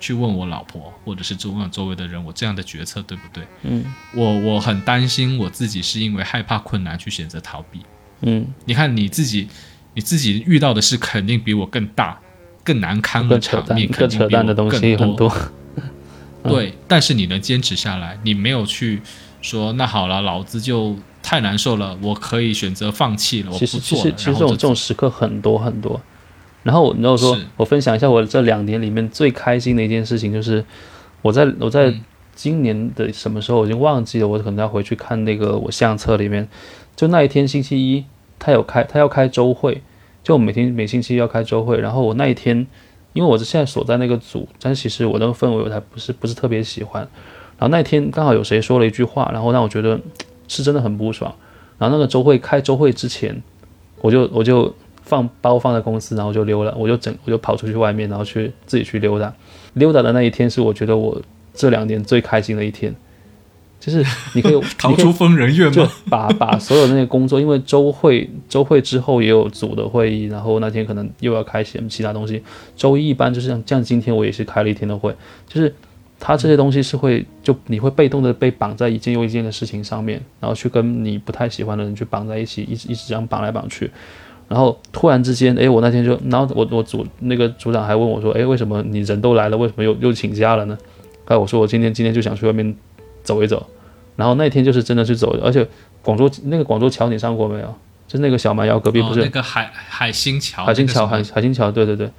[0.00, 3.44] 去问我老婆，或者是问我周围的人，我这样的决策对不对？
[3.62, 3.84] 嗯。
[4.14, 7.80] 我我很担心我自己是因为害怕困难去选择逃避。
[8.20, 9.48] 嗯，你看你自己，
[9.94, 12.18] 你自己遇到的事肯定比我更大、
[12.62, 15.36] 更难堪的场面，、肯更定比我扯淡的东西更很多，
[16.48, 19.02] 对，但是你能坚持下来，你没有去
[19.40, 24.16] 说那好了，老子就太难受了，我可以选择放弃了，我其实其不做了。
[24.16, 26.00] 实其实这种这种时刻很多很多。
[26.62, 30.64] 然后你知道说，我分享一下我这两年里面最开心的一件事情，就是
[31.22, 32.00] 我在我在嗯
[32.34, 36.48] 今年的什么时候我已经忘记了，我可能要回去看那个我相册里面，
[36.96, 38.04] 就那一天星期一，
[38.38, 39.82] 他有开他要开周会，
[40.22, 42.66] 就每天每星期要开周会，然后我那一天，
[43.12, 47.02] 因为我是现在所在那个组，但其实我那个氛围我还不是不是特别喜欢，
[47.58, 50.00] 然后那一天刚好有谁说了一句话，然后让我觉得
[50.48, 51.34] 是真的很不爽，
[51.78, 53.42] 然后那个周会开周会之前，
[54.00, 59.32] 我就我就放包放在公司，然后就溜了，我就整我就跑出去外面，然后去自己去溜达。
[59.74, 61.20] 溜达的那一天是我觉得我
[61.54, 62.94] 这两年最开心的一天，
[63.80, 65.90] 就是你可以 逃出疯人院就吗？
[66.10, 72.42] 把把所有的那些工作，因为周会周会之后也有组的会议，然后那天可能又要开些其他东西。
[72.76, 75.14] 周一一般就是像像今天我也是开了一天的会，
[75.48, 75.74] 就是
[76.24, 83.90] 它这些东西是会就你会被动的被绑在一件又一件的事情上面，然后去跟你不太喜欢的人去绑在一起，一直一直这样绑来绑去。
[84.48, 90.78] 然后突然之间，哎，我那天就，然后我我组那个组长还问我说，哎，为什么你人都来了，为什么又又请假了呢？
[91.24, 92.72] 后来我说我今天今天就想去外面
[93.24, 93.66] 走一走，
[94.14, 95.66] 然后那天就是真的去走，而且
[96.02, 97.74] 广州那个广州桥你上过没有？
[98.06, 102.10] 就是那个小蛮腰隔壁不哦，是那个海海星桥，海星桥，海海星桥，对对对，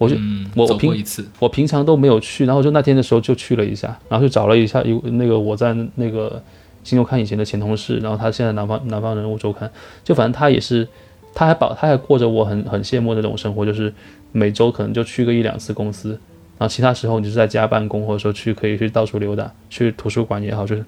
[0.00, 6.42] 我就、嗯，我平一次，我平常都没有去，然后就那天的时候就去了一下，然后就找了一下有那个我在那个
[6.82, 9.70] 新周刊以前的前同事，然后他现在南方南方人物周刊，
[10.02, 10.88] 就反正他也是，
[11.34, 13.92] 他还保他还过着我很很羡慕的那种生活，就是
[14.32, 16.18] 每周可能就去个一两次公司，
[16.56, 20.82] 然后其他时候你就是在家办公，或者说去可以去到处溜达，去图书馆也好，就是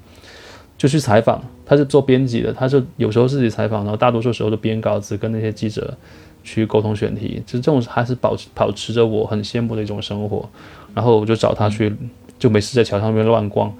[0.78, 1.44] 就去采访。
[1.66, 5.96] 他是做编辑的，他是有时候自己采访，然后大多数时候都编稿子，跟那些记者
[6.42, 7.42] 去沟通选题。
[7.46, 10.48] 其实这种还是保持保持着我很羡慕的一种生活。
[10.94, 11.94] 然后我就找他去，
[12.38, 13.72] 就没事在桥上面乱逛，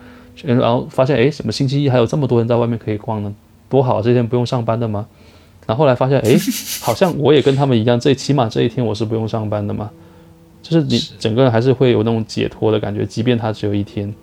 [0.43, 3.35] 然后发现诶，什么星期一还有这么多人在外面可以逛呢？
[3.69, 5.07] 多好，这天不用上班的吗？
[5.67, 6.39] 然后后来发现，诶，
[6.81, 9.91] 好像我也跟他们一样，这起码这一天我是不用上班的嘛。
[10.63, 14.15] 就是你整个人还是会有那种解脱的感觉，即便它只有一天。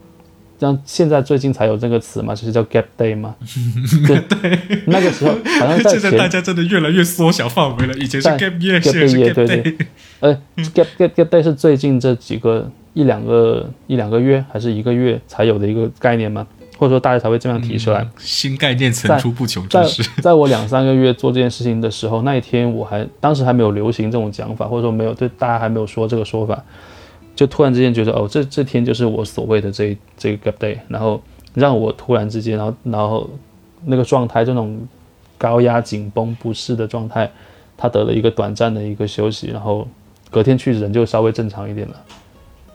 [0.59, 3.35] 像现在最近才有这个词嘛，就是叫 gap day 嘛。
[4.07, 9.77] 对，那个时候好像在 现在大家真的越来越缩小范围了，以前是 gap 在是 year，gap 对 day 对。
[10.19, 10.35] 呃
[10.75, 16.45] ，gap gap gap day 是最近这几个一两个一两个月还是一个月才有的一个概念嘛，
[16.77, 18.01] 或者说大家才会这样提出来。
[18.01, 20.03] 嗯新概念层出不穷之在势。
[20.21, 26.61] 在我两三个月做这件事情的时候，那一天我还当时还没有流行这种讲法，或者说没有对大家还没有说这个说法，
[27.35, 31.21] 就突然之间觉得哦，这这天就是我所谓的这这个 day，然后
[31.53, 33.29] 让我突然之间，然后然后
[33.85, 34.79] 那个状态，这种
[35.37, 37.31] 高压紧绷不适的状态，
[37.77, 39.87] 他得了一个短暂的一个休息，然后
[40.29, 41.95] 隔天去人就稍微正常一点了，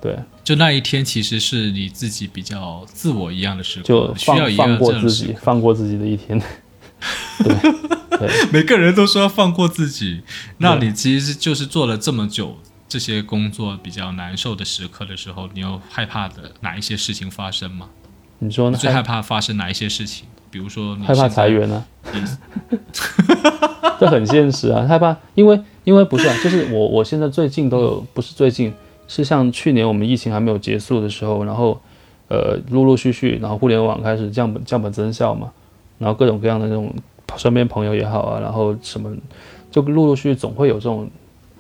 [0.01, 5.35] 对，就那一天其实是你自己比较自我一样的时刻，就需要放放过自己。
[5.41, 6.41] 放过自己的一天。
[7.45, 7.55] 对
[8.19, 10.23] 对，每个人都说要放过自己，
[10.59, 12.57] 那你其实就是做了这么久
[12.89, 17.89] 这些工作比较难受的时刻的时候，你有害怕的哪一些事情发生吗？
[18.39, 18.79] 你说呢？
[18.79, 20.27] 最害害怕发生哪一些事情？
[20.51, 22.25] 比如说你害怕裁员呢、嗯
[23.99, 28.73] 这很现实啊，害怕，因为因为不是啊，就是我我现在最近都有，不是最近，
[29.09, 31.81] 是像去年我们疫情还没有结束的时候，然后
[32.29, 35.51] 呃陆陆续续，然后互联网开始降本降本增效嘛，
[35.99, 36.95] 然后各种各样的那种
[37.37, 39.13] 身边朋友也好啊，然后什么
[39.71, 41.09] 就陆陆续续总会有这种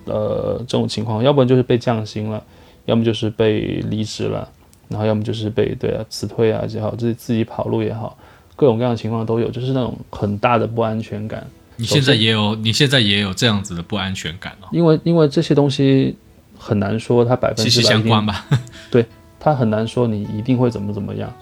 [0.07, 2.43] 呃这种情况，要不然就是被降薪了，
[2.87, 4.49] 要么就是被离职了，
[4.89, 8.17] 然后要么就是被对啊辞退啊也好，自己自己跑路也好，
[8.57, 11.47] 各种各样的情况都有，就是那种很大的不安全感。
[11.77, 16.15] 你现在也有，你现在也有这样子的不安全感哦，因为因为这些东西
[16.57, 18.47] 很难说它百分之相关吧？
[18.91, 19.05] 对
[19.41, 21.33] 它很难说你一定会怎么怎么样，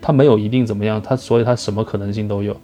[0.00, 2.56] 它没有一定怎么样，它所以它什么可能性都有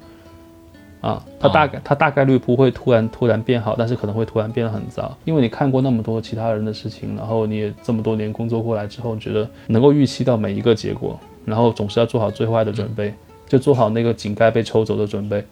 [1.01, 13.15] 啊，它大概、它大概率不会突然突然变好，但是可能会突然变得很糟，因为你看过那么多其他人的事情，然后你也这么多年工作过来之后，觉得能够预期到每一个结果，然后总是要做好最坏的准备，
[13.49, 15.45] 就做好那个井盖被抽走的准备。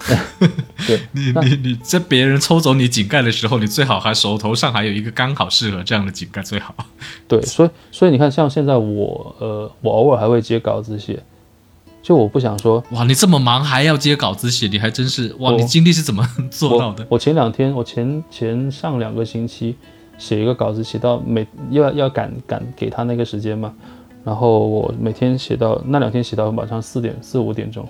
[0.86, 6.74] 对，你你你在别人抽走你井盖的时候，你最好还手头上还有一个刚好适合这样的井盖最好。
[7.28, 11.22] 对，所以所以你看，像现在我呃，我偶尔还会接稿子写，
[12.02, 17.14] 就我不想说，哇，你这么忙还要接稿子写，你还真是哇，你精力是怎么 做到的我？
[17.14, 19.76] 我前两天，我前前上两个星期
[20.18, 23.72] 写一个稿子，写到每要要赶赶给他那个时间嘛，
[24.24, 27.86] 然后我每天写到那两天写到晚上四点四五点钟，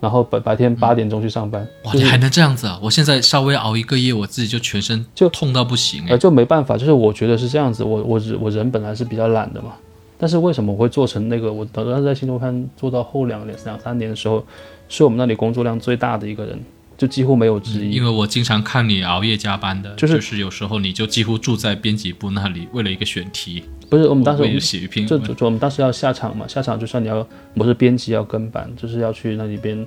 [0.00, 2.78] 然后白白天八点钟去上班，哇，就是你还能这样子啊！
[2.82, 6.18] 我现在稍微熬一个夜，我自己就全身就痛到不行哎呃，。
[6.18, 9.72] 就没办法，就是我觉得是这样子，我我人我人本来是比较懒的嘛，
[10.18, 11.52] 但是为什么我会做成那个？
[11.52, 14.44] 我当时在新周刊做到后两年两三年的时候，
[14.88, 16.58] 是我们那里工作量最大的一个人，
[16.96, 17.90] 就几乎没有之一。
[17.90, 29.86] 因为我经常看你熬夜加班的，就是就是有时候你就几乎住在编辑部那里，为了一个选题，不是我们当时我们写一篇就就就我们当时要下场嘛，下场就算你要我是编辑要跟班，就是要去那里边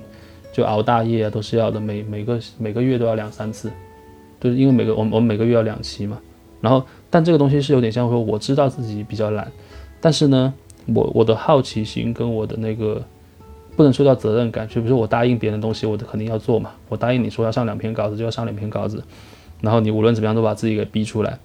[0.52, 3.70] 就熬大夜啊，都是要的，每每个每个月都要两三次，
[4.40, 6.18] 就是因为每个我们我们每个月要两期嘛。
[6.60, 9.50] 然后，但这个东西是有点像说，我知道自己比较懒，
[10.00, 10.52] 但是呢，
[10.86, 13.02] 我我的好奇心跟我的那个
[13.76, 16.70] 不能说叫责任感，就比如说我答应别人的东西，我肯定要做嘛。
[16.88, 19.02] 我答应你说要上两篇稿子，就要上两篇稿子，
[19.60, 21.38] 然后你无论怎么样都把自己给逼出来。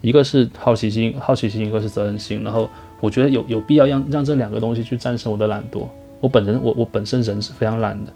[0.00, 2.42] 一个是好奇心，好奇心，一个是责任心。
[2.44, 2.68] 然后
[3.00, 5.86] 我觉得有有必要让让这两个东西去战胜我的懒惰。
[6.20, 8.12] 我本人我我本身人是非常懒的，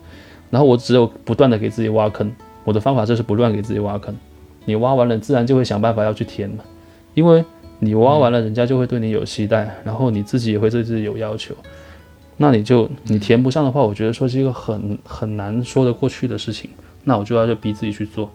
[0.51, 2.33] 然后我只有不断的给自己挖坑。
[2.65, 4.15] 我的方法就是不断给自己挖坑，
[4.65, 6.63] 你挖完了，自然就会想办法要去填嘛。
[7.15, 7.45] 因为
[7.85, 11.53] 你挖完了，人家就会对你有期待，然后你自己也会对自己有要求。
[12.37, 16.71] 那你就你填不上的话，我觉得说是一个很很难说得过去的事情。
[17.03, 18.31] 那我就要就逼自己去做，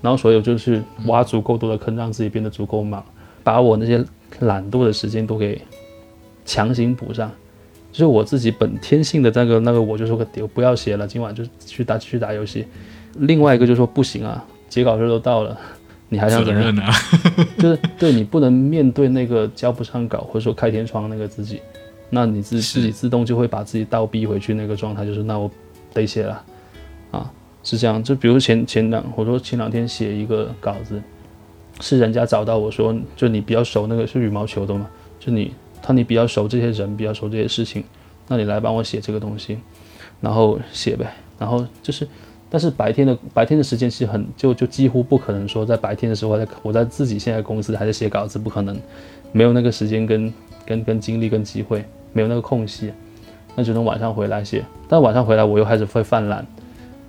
[0.00, 3.04] 然后所以我就是挖足够多的坑，让自己变得足够忙，
[3.42, 4.04] 把我那些
[4.38, 5.60] 懒惰的时间都给
[6.44, 7.28] 强行补上。
[7.90, 12.64] 就是我自己本天性的那个那个，我就说个丢，不要写了，今晚就去打去打游戏。
[13.14, 15.58] 另外一个就说不行啊，截稿日都到了，
[16.08, 16.74] 你还想怎么样？
[16.74, 16.92] 任啊，
[17.58, 21.60] 就是对你不能面对那个交不上稿或者说开天窗那个自己，
[22.10, 25.50] 那你自是自己自动就会把自己倒逼回去那个状态，就是那我
[25.92, 26.44] 得写了，
[27.10, 27.30] 啊，
[27.64, 28.02] 是这样。
[28.02, 31.02] 就比如前前两我说前两天写一个稿子，
[31.80, 34.86] 是人家找到我说，就你比较熟那个是羽毛球的嘛，
[35.18, 35.52] 就你
[35.82, 37.82] 他你比较熟这些人，比较熟这些事情，
[38.28, 39.58] 那你来帮我写这个东西，
[40.20, 42.06] 然后写呗，然后就是。
[42.54, 48.80] 但是白天的白天的时间其实很就就几乎不可能说在白天的时候我在我在自己现在公司还在写稿子，不可能，
[49.32, 50.32] 没有那个时间跟
[50.64, 52.92] 跟跟精力跟机会，没有那个空隙，
[53.56, 54.64] 那只能晚上回来写。
[54.88, 56.46] 但晚上回来我又开始会犯懒，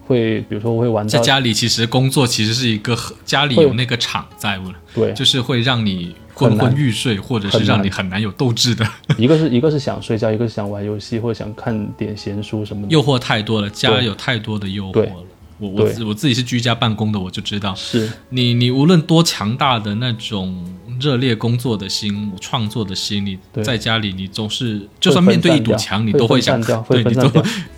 [0.07, 4.59] 会比如说我会玩在家里其实工作其实是一个家里有那个场在，
[4.95, 8.83] 对，就是会让你昏昏欲睡，或者是让你很难有斗志的。
[9.15, 12.89] 一个是一个是想睡觉，一个是想玩游戏或者想看点闲书什么的。
[12.89, 15.23] 诱惑太多了，家有太多的诱惑了。
[15.57, 18.11] 我我自我自己是居家办公的，我就知道，是。
[18.29, 20.63] 你你无论多强大的那种
[20.99, 27.03] 热烈工作的心、创作的心，你在家里你总是就算面对一堵墙，你都会想 对。
[27.03, 27.13] 对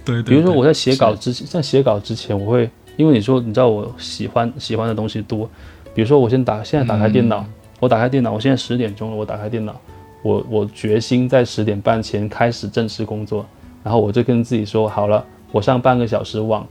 [0.06, 0.24] 对。
[0.24, 5.50] 比如说我在写稿之前，在写稿之前，我会因为你说你知道我喜欢喜欢的东西多，
[5.94, 7.54] 比如说我先打现在打开电脑，嗯。
[7.80, 9.80] 我打开电脑，我现在十点钟了，我打开电脑，
[10.24, 13.46] 我我决心在十点半前开始正式工作，
[13.84, 16.68] 然后我就跟自己说好了，我上半个小时网，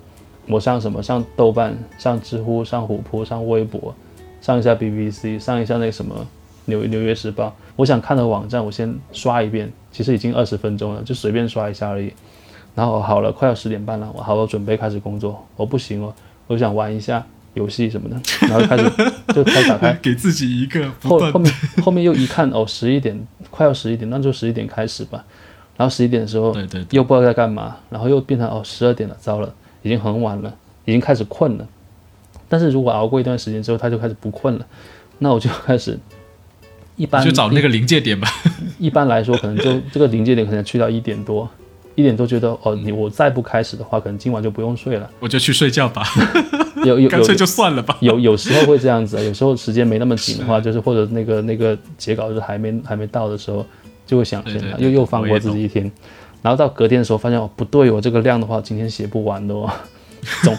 [0.48, 3.94] 我上什么上豆瓣、上知乎、上虎扑、上微博，
[4.40, 6.26] 上一下 BBC，上一下那个什么
[6.66, 12.12] 纽纽约时报，我想看的网站，我先刷一遍，其实已经二十分钟了，就随便刷一下而已。
[12.74, 15.44] 然后好了，快要十点半了，我好好准备开始工作。
[15.56, 16.12] 我不行哦，
[16.46, 17.24] 我想玩一下
[17.54, 18.84] 游戏什么的，然后开始
[19.34, 23.18] 就开始打开， 给自己一个后后面后面又一看哦，十一点
[23.50, 25.24] 快要十一点，那就十一点开始吧。
[25.76, 29.54] 然后十一点的时候，对对，又不知道在干嘛，然后又变成哦十二点了，糟了，
[29.86, 30.52] 已经很晚了，
[30.84, 31.66] 已经开始困了。
[32.48, 34.66] 但是如果熬过一段时间之后，他就开始不困了，
[35.18, 35.96] 那我就开始
[36.96, 38.28] 一般就找那个临界点吧。
[38.80, 41.48] 一般来说，可能就这个临界点可能去到一点多。
[41.94, 45.08] 一点多觉得哦，你我再不开始的话，可能今晚就不用睡了。
[45.18, 46.04] 我就去睡觉吧，
[46.84, 47.96] 有有干脆就算了吧。
[48.00, 53.64] 有有时候会这样子，有时候时间没那么紧的话，就是或者那个那个截稿日还没还没到的时候，
[54.04, 55.90] 就会想想又又放过自己一天。
[56.46, 59.68] 然后到隔天的时候，发现哦不对，我这个量的话，今天写不完的哦。
[60.44, 60.56] 总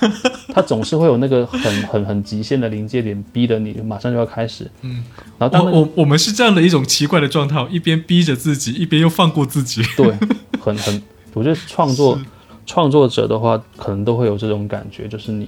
[0.53, 4.69] 它总是会有那个很很很极限的临界点，逼得你马上就要开始。
[4.81, 5.01] 嗯，
[5.39, 9.81] 然后我我我们是这样的一种奇怪的状态，一边逼着自己，一边又放过自己。
[9.95, 10.13] 对，
[10.59, 11.01] 很很。
[11.33, 12.19] 我觉得创作
[12.67, 15.47] 创作者的话，可能都会有这种感觉，就是你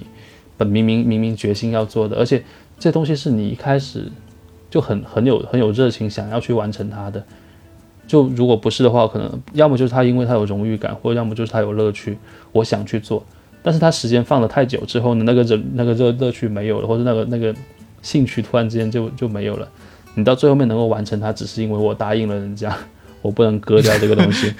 [0.56, 2.42] 本明明明明决心要做的，而且
[2.78, 4.10] 这东西是你一开始
[4.70, 7.22] 就很很有很有热情想要去完成它的。
[8.10, 12.18] 就如果不是的话，可能要么就是他因为他有荣誉感，或者要么就是他有乐趣，
[12.50, 13.24] 我想去做。
[13.62, 17.54] 但是他时间放了太久之后呢，那个人那个乐乐趣没有了，或者那个那个
[18.02, 19.68] 兴趣突然之间就就没有了。
[20.16, 22.76] 你到最后面能够完成它，只是因为我答应了人家，
[23.22, 24.52] 我不能割掉这个东西。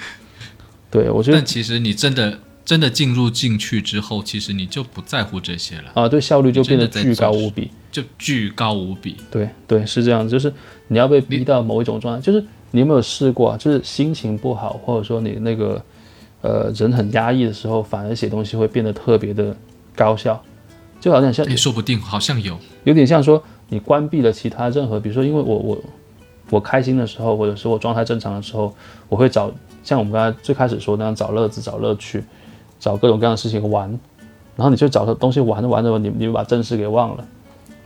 [0.89, 1.37] 对，我觉得。
[1.37, 6.07] 但其实你真的真的进入进去之后，其实你就不在乎这些了啊！
[6.07, 9.17] 对，效率就变得巨高无比，就巨高无比。
[9.29, 10.53] 对对，是这样子，就是
[10.87, 12.41] 你要被逼到某一种状态，就是
[12.71, 13.57] 你有没有试过啊？
[13.57, 15.81] 就是心情不好，或者说你那个
[16.41, 19.55] 呃人很压抑的时候，反而写东西会变得特别的
[19.95, 20.41] 高效，
[20.99, 25.77] 就好像像，说不定好像有，有点像说你关闭了其他任何，比如说，因为我我
[26.49, 28.73] 我开心的时候，或者是我状态正常的时候，
[29.07, 29.51] 我会找。
[29.83, 32.23] 像我们刚才最开始说那样找乐子、找乐趣、
[32.79, 33.89] 找各种各样的事情玩，
[34.55, 37.25] 然后你就找个东西玩着玩着，你你就把正事给忘了。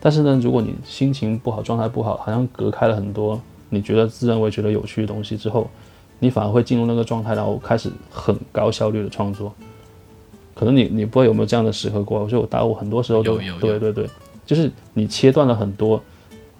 [0.02, 3.42] 但是呢，如果你心情不好、状态不好，好像隔开了很多
[3.76, 5.70] 你觉得自认为觉得有趣的东西之后，
[6.20, 9.54] 你反而会进入那个状态，然后开始很高效率的创作。
[10.54, 12.22] 可能你你不知道有没有这样的时刻过？
[12.22, 14.10] 我觉得我大我很多时候都对对对，
[14.46, 16.02] 就是你切断了很多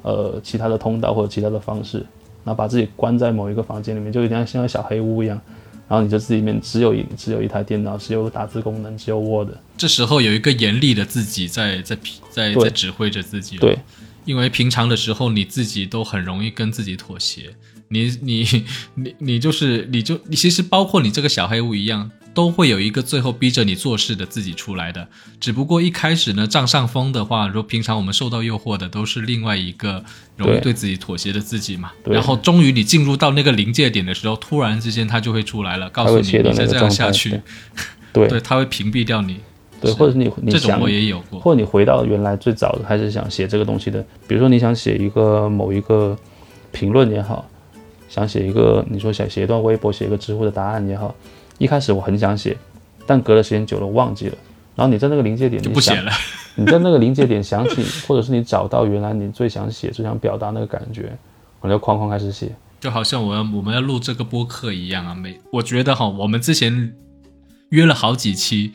[0.02, 2.06] 呃其他的通道或者其他的方式。
[2.44, 5.42] 然后把自己关在某一个房间里面，就有点像小黑屋一样。
[5.88, 9.50] 然后你就自己里面只有一只有一台电脑，只有打字功能，只有 Word。
[9.76, 11.98] 这时候有一个严厉的自己在在
[12.30, 13.58] 在在指挥着自己。
[13.58, 13.80] 对，
[14.26, 17.56] 因为平常的时候你自己都很容易跟自己妥协。
[17.88, 18.66] 你你
[18.96, 22.12] 你你就是你就你其实包括你这个小黑屋一样。
[22.36, 25.08] 都会有一个最后逼着你做事的自己出来的，
[25.40, 30.04] 只不过一开始呢占上风的话，如果平常我们受到诱惑的都是另外一个
[30.36, 31.94] 容易对自己妥协的自己嘛。
[32.04, 37.40] 然后终于你进入到那个临界点的时候，突然之间他就会出来了，告诉你你再这样下去，
[38.12, 39.40] 对， 对，他会屏蔽掉你。
[39.86, 46.18] 对，或者你你这种我也有过，或者你回到原来最早的开始想写这个东西的，比如说你想写一个某一个
[46.72, 47.46] 评论也好，
[48.10, 51.14] 想写一个你说想写一段微博，写一个知乎的答案也好。
[51.58, 52.58] 一开始我很想写，
[53.06, 54.36] 但隔了时间久了忘记了。
[54.76, 56.12] 然后你在那个临界点，就不写了。
[56.56, 61.18] 你在那个临界点想起，或者是你找到原来你最想写、最想表达那个感觉，
[61.62, 62.54] 我就哐哐开始写。
[62.82, 66.94] 就好像我要我们要录这个播客一样啊，每我觉得哈，我们之前
[67.70, 68.74] 约了好几期。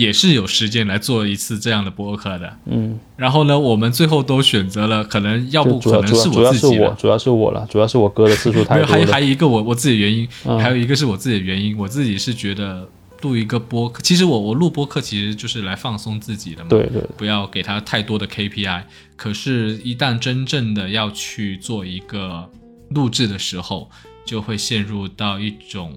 [0.00, 8.86] 也是有时间来做一次这样的播客的，嗯，然后呢，我们最后都选择了，可能要不可能是我自己，主要是我，主要是我了，主要是我哥的次数太多。
[8.86, 10.26] 还有还有一个我我自己原因，
[10.58, 12.88] 还有一个是我自己的原因，我自己是觉得
[13.20, 18.82] 录一个播客，其实我我录播客其实就是来放松自己的嘛，对对，不要给他太多的 KPI。
[19.16, 22.48] 可是，一旦真正的要去做一个
[22.90, 23.90] 录制的时候，
[24.24, 25.92] 就会陷入到一种。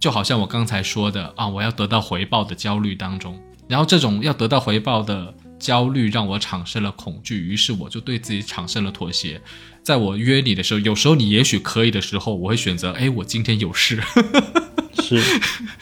[0.00, 9.40] 就好像我刚才说的啊，我要得到回报的焦虑当中，然后这种要得到回报的焦虑让我产生了恐惧，于是我就对自己产生了妥协。
[9.82, 14.00] 在我约你的时候，有时候你也许可以的时候，我会选择，哎，我今天有事，
[15.02, 15.20] 是，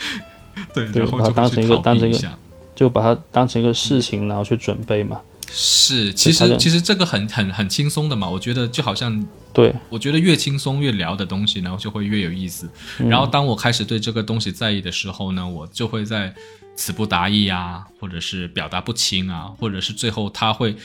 [0.72, 2.38] 对，然后当成一个当成一个，
[2.74, 5.20] 就把它当成一个事情，然后去准备嘛。
[5.50, 12.68] 是，其实其实这个很很很轻松的嘛，我觉得就好像，对我觉得越轻松越聊的东西，然后就会越有意思。
[12.98, 16.34] 然后当我开始对这个东西在意的时候呢，我就会在
[16.74, 20.76] 词不达意啊，或者是表达不清啊，或者是最后他会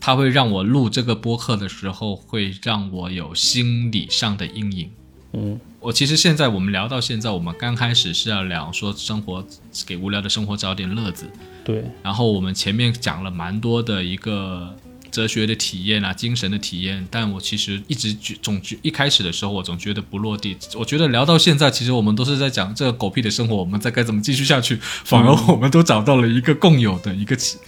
[0.00, 4.90] 他会让我录这个播客的时候，会让我有心理上的阴影。
[5.34, 9.44] 嗯，我其实现在我们聊到现在，我们刚开始是要聊说生活
[9.86, 11.30] 给无聊的生活找点乐子。
[11.68, 14.74] 对，然后我们前面讲了蛮多的一个
[15.10, 20.56] 哲学的体验啊，精神的体验，但我其实一直觉总觉一开始的时候，我总觉得不落地。
[20.78, 27.58] 我觉得聊到现在，其实我们都是在讲这个狗屁的生活，我们在该怎么继续下去， 反而我们都找到了一个共有的一个起，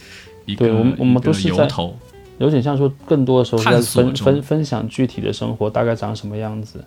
[0.47, 1.95] 一个对我们我们都是在一个由头。
[2.39, 6.83] 有点像说，更多的时候是在分分分享具体的生活大概长什么样子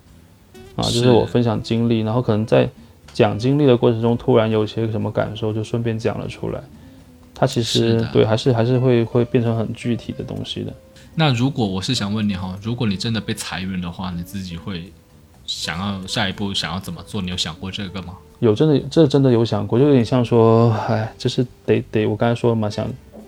[0.75, 2.69] 啊，就是是我分享经历，然后可能在
[3.13, 6.61] 讲经历的过程中，突然有些什么感受，就顺便讲了出来。
[7.35, 10.73] 它其实对，还是还是会会变成很具体的东西的。
[11.13, 14.91] 那如果我是想问你哈，如果你真的被裁员的话，你自己会
[15.45, 17.21] 想要下一步想要怎么做？
[17.21, 18.15] 你有想过这个吗？
[18.39, 22.87] 有真的，这真的有想过，就有点像说，哎，就是得得，我刚才说了嘛，想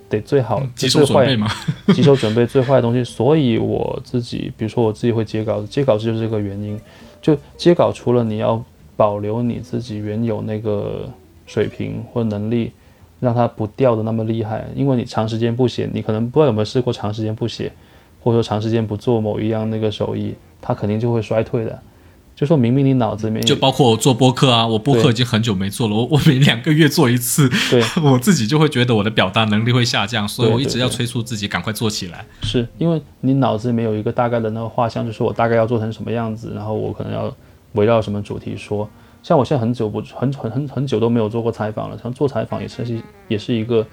[0.09, 1.47] 得最好几最坏手准备吗？
[1.93, 6.79] 几手准备最坏的东西，所以我自己，比如说我自己会接稿子，接稿子就是这个原因。
[7.21, 8.63] 就接稿，除了你要
[8.95, 11.09] 保留你自己原有那个
[11.45, 12.71] 水平或能力，
[13.19, 17.71] 让它不掉的那么厉害，因为你长时间不写，你可能不知道有没有试过长时间不写，
[18.21, 21.79] 或者说长时间不做某一样那个手艺，它肯定就会衰退的。
[22.35, 32.23] 就说明明你脑子里面就包括我做播客啊，我播客已经很久没做了， 我我每两个月做一次，对 我自己就会觉得我的表达能力会下降，所以我一直要催促自己赶快做起来。
[32.43, 37.35] 是因为你脑子里面有一个大概的那个画像，就是我大概要做成什么样子，然后我可能要
[37.71, 38.87] 围绕什么主题说。
[39.27, 43.85] 像我现在很久不很很很很久都没有做过采访了，像做采访也是也是一个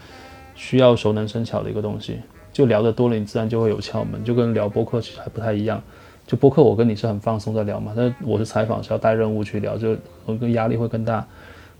[0.54, 2.20] 需要熟能生巧的一个东西。
[2.52, 5.82] 就聊得多了，你自然就会有窍门，就跟聊播客其实还不太一样。
[6.24, 11.26] 就播客我跟你是很放松在聊嘛，但是我是采访是要带任务去聊，就我跟压力会更大。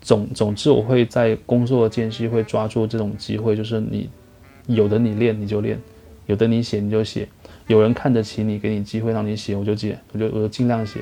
[0.00, 4.10] 总总之，我会在工作的间隙会抓住这种机会，就是你
[4.66, 5.80] 有的你练你就练，
[6.26, 7.28] 有的你写你就写，
[7.68, 10.98] 有人看得起你，给你机会让你写，我就写，我就我就尽量写。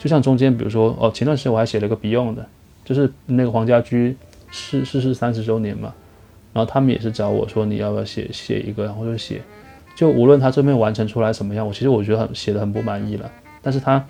[0.00, 2.46] 就像中间，比如说哦，前段时间我还写了个 Beyond 的，
[2.84, 4.16] 就是那个黄家驹
[4.50, 5.92] 逝逝世三十周年嘛，
[6.54, 9.42] 然后他们也是找我说你要不要写写一个，然后就写。
[9.94, 14.02] 就无论他这边完成出来什么样，我其实我觉得很写的很不满意了，但是他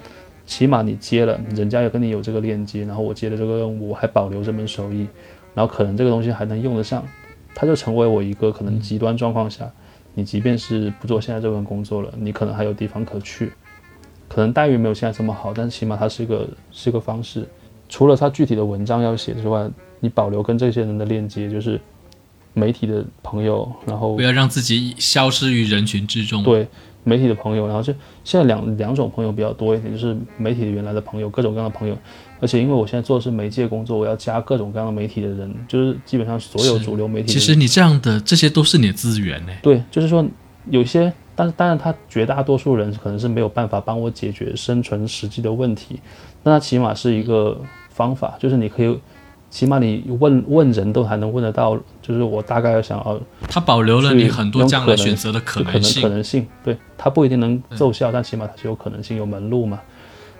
[0.46, 5.08] 起码你接了，人家也跟你有这个链接，然后我接了这个任务，我还保留这门手艺，
[5.54, 7.04] 然后可能这个东西还能用得上，
[7.52, 9.68] 它就成为我一个可能极端状况下，
[10.14, 13.50] 你即便是不做现在这份工作了，你可能还有地方可去，
[14.32, 17.44] 可能待遇没有现在这么好，但是起码它是一个是一个方式。
[17.88, 21.80] 除了它具体的文章要写之外，你保留跟这些人的链接，就是
[22.54, 26.68] 媒体的朋友，然后不要让自己消失于人群之中。，对
[27.02, 27.92] 媒体的朋友，然后就
[28.22, 31.98] 现在两两种朋友比较多一点，就是媒体原来的朋友，各种各样的朋友，
[32.38, 37.32] 而且因为我现在做的是媒介工作，我要加各种各样的媒体的人，就是基本上所有主流媒体。
[37.32, 39.52] 其实你这样的这些都是你的资源呢。
[39.62, 40.24] 对，就是说
[40.68, 45.98] 有些，但是当然他绝大多数人可能是没有办法帮我解决生存实际的问题，
[46.42, 47.58] 但他起码是一个
[47.88, 49.00] 方法，就是你可以，
[49.48, 53.18] 起码你问问人都还能问得到，就是我大概想要
[53.48, 55.72] 他保留了你很多用可能将来选择的可能
[56.02, 56.10] 可。
[56.10, 59.80] 能性，对，他不一定能奏效，但起码它是有可能性、有门路嘛。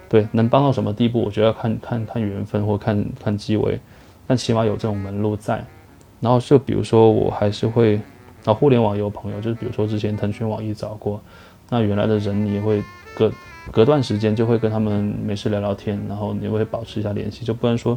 [0.07, 3.81] 对，能帮到什么地步，我觉得要看看看缘分或看看机会，
[4.27, 5.65] 但起码有这种门路在。
[6.21, 7.99] 然后就比如说，我还是会，
[8.45, 11.21] 那互联网也有朋友，就是比如说之前腾讯、网易找过，
[11.69, 12.83] 那原来的人你也会
[13.15, 13.33] 隔
[13.71, 17.95] 隔段时间就会跟他们没事聊聊天，然后你会保持一下联系，就不能说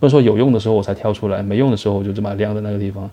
[0.00, 3.10] 不能说有用的时候我才跳出来，没用的时候我就这么晾在那个地方。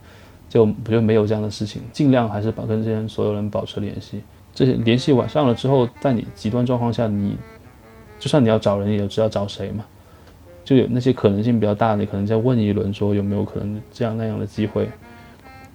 [0.49, 4.21] 就不就没有这样的事情，尽量还是把跟这些所有人保持联系。
[4.53, 7.37] 这些联系完上了之后，在你极端状况下，你
[8.19, 9.85] 就算你要找人，也知道找谁嘛。
[10.65, 14.89] 就有那些可能性比较大，你可能再问一轮，说有没有可能这样那样的机会。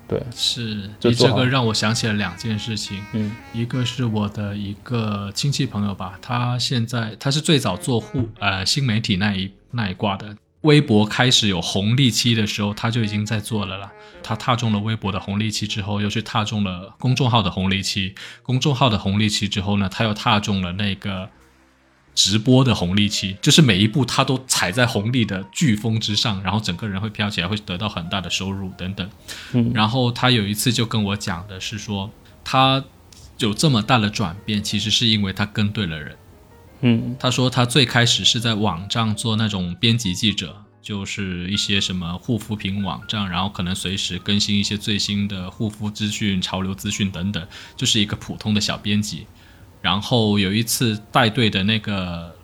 [0.09, 3.35] 对，是你这个让我想起了两件事情，嗯。
[3.53, 13.91] 一个是我的一个亲戚朋友吧，他现在他是最早做互呃新媒体那一那一挂的，微博开始有红利期的时候，他就已经在做了啦。
[14.23, 21.31] 他踏中了微博的红利期之后，又去踏中了公众号的红利期，公众号的红利期之后呢，他又踏中了那个
[22.17, 29.09] 直播的红利期，就是每一步他都踩在红利的飓风之上，然后整个人会飘起来，会得到很大的收入等等。
[29.53, 32.11] 嗯然后他有一次就跟我讲的是说，
[32.43, 32.83] 他
[33.39, 36.17] 有这么大的转变，其实是因为他跟对了人。
[36.81, 49.27] 嗯他说他最开始是在网站做那种编辑记者，就是一些什么护肤品网站，然后可能随时更新一些最新的护肤资讯、潮流资讯等等，就是一个普通的小编辑。
[49.81, 52.35] 然后有一次带队的那个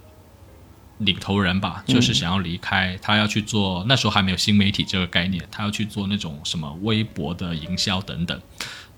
[0.99, 8.41] 领头人吧，就是想要离开，他要去做，那时候还没有新媒体这个概念，他要去做那种什么微博的营销等等，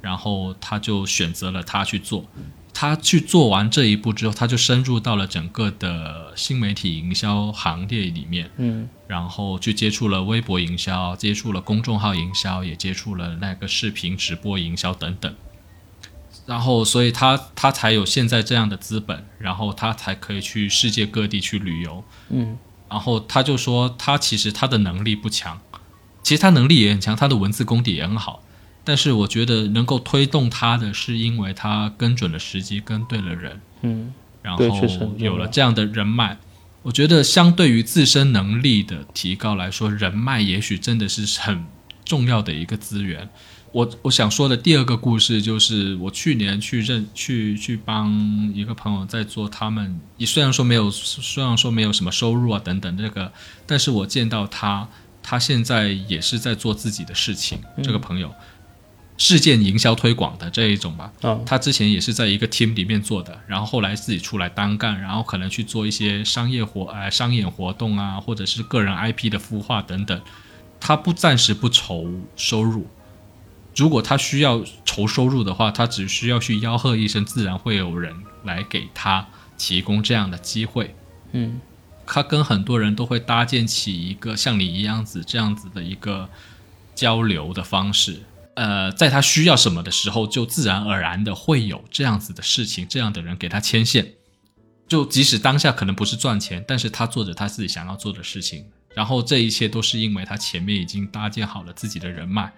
[0.00, 2.26] 然后他就选择了他去做。
[2.76, 15.32] 他去做完这一步之后，他就深入到了整个的新媒体营销行业里面，嗯然后去接触了微博营销，接触了公众号营销，也接触了那个视频直播营销等等。
[16.46, 22.04] 然后所以他他才有现在这样的资本，然后他才可以去世界各地去旅游。
[22.28, 22.58] 嗯，
[22.90, 25.60] 然后他就说他其实他的能力不强，
[26.22, 28.42] 其实他能力也很强，他的文字功底也很好。
[28.84, 34.12] 但是我觉得能够推动他的是因为他跟准了时机，跟对了人，嗯，
[34.42, 34.62] 然后
[35.16, 36.36] 有了这样的人脉。
[36.82, 41.64] 我觉得相对于自身能力的提高来说，人脉也许真的是很
[42.04, 43.30] 重要的一个资源。
[43.74, 48.08] 我我想说的第二个故事就是，我去年去认去去帮
[48.54, 53.32] 一个朋友在做他们，虽然说没有虽然说没有什么收入啊等等这个，
[53.66, 54.88] 但是我见到他，
[55.24, 57.58] 他现在也是在做自己的事情。
[57.82, 58.32] 这个朋友，
[59.16, 70.20] 事件营销推广的这一种吧，啊，他之前也是在一个 team 里面做的，然后后来自己出来单干，然后可能去做一些商业活呃商演活动啊，或者是个人 IP 的孵化等等。
[70.78, 72.86] 他不暂时不愁收入，
[73.76, 78.14] 如果他需要筹收入的话，他只需要去吆喝一声，自然会有人
[78.44, 79.26] 来给他
[79.58, 80.94] 提供这样的机会。
[81.32, 81.60] 嗯
[82.06, 86.28] 他跟很多人都会搭建起一个像你一样子这样子的一个
[86.94, 88.20] 交流的方式。
[88.56, 94.12] 呃，在他需要什么的时候，就自然而然的会有这样子的事情，这样的人给他牵线。
[94.86, 102.52] 就即使当下可能不是赚钱，但是他做着他自己想要做的事情，然后这一切都是因为他前面已经搭建好了自己的人脉。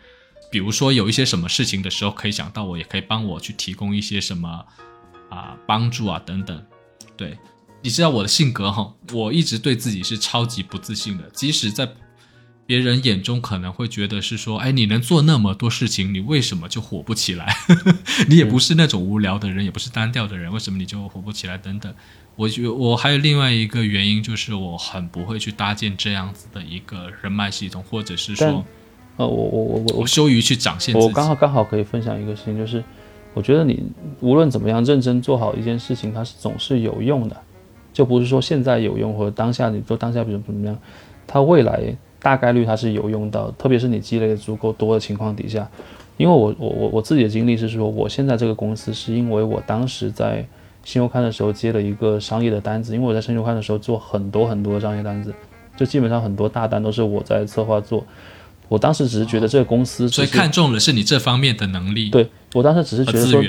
[0.51, 4.65] 比如说有一些什么事情的时候，可以想到我，也可以帮我去提供一些什么
[5.29, 6.65] 啊、帮助啊等等。
[7.17, 7.37] 对，
[7.83, 11.89] 你知道我的性格哈，我一直对自己是超级不自信的，即使在
[12.67, 17.57] 别人眼中可能会觉得是说，哎，你能做那么多事情，你为什么就火不起来？
[18.29, 21.57] 你也不是那种无聊的人，也不是单调的人，为什么你就火不起来？
[21.57, 21.95] 等等。
[22.35, 28.63] 我觉我还有另外一个原因，就是我很不会去搭建这样子的一个人脉系统，或者是说
[29.17, 30.95] 呃，我我我我我羞于去展现。
[30.95, 32.83] 我刚好刚好可以分享一个事情，就是
[33.33, 33.83] 我觉得你
[34.21, 37.37] 无论怎么样认真做好一件事情，它是总是有用的，
[37.93, 40.79] 就不是说现在有用或者当下你做当下比如怎么样，
[41.27, 45.69] 它未来大概率它是有用到，特别是你积累的足够多的情况底下。
[46.19, 50.47] 因为我我我我自己的经历是说，我现在这个公司是因为我当时在
[50.83, 55.35] 新周刊的时候接了一个商业的单子，因为我在新周刊的时候做很多很多的商业单子，
[55.77, 58.05] 就基本上很多大单都是我在策划做。
[58.69, 63.43] 我当时只是觉得这个公司只所以看中的是你这方面的能力对我当时只是觉得说，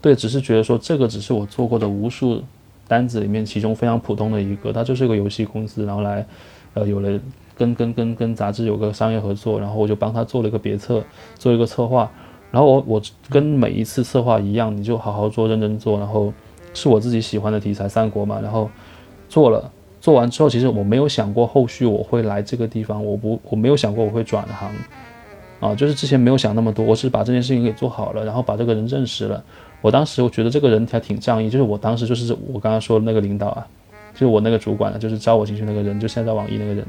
[0.00, 2.42] 对，只是觉得说这个只是我做过的无数
[2.88, 6.26] 单子里面其中非常普通的一个，它就是一个游戏公司，然后来，
[6.74, 7.20] 呃，有了
[7.56, 11.02] 跟跟跟跟杂志有个商业合作，然后我就帮他做了一个别册，
[11.38, 12.10] 做一个策划，
[12.50, 16.32] 然后我我跟每一次策划一样，你就好好做，认真做，然后
[16.74, 18.70] 是我自己喜欢的题材三国嘛，然后
[19.28, 19.70] 做了。
[20.04, 24.70] 做完之后，其实我没有想过后续我会来这个地方，我不我没有想过我会转行，
[25.60, 29.42] 啊，就是之前没有想那么多，我是把这件事情给做好了，然后把这个人认识了。
[29.80, 33.66] 我当时我觉得这个人还挺仗义，就是我当时就是我刚刚说的那个领导啊，
[34.12, 36.84] 就是我那个主管啊，就是招我进去那个人，就现在网易那个人，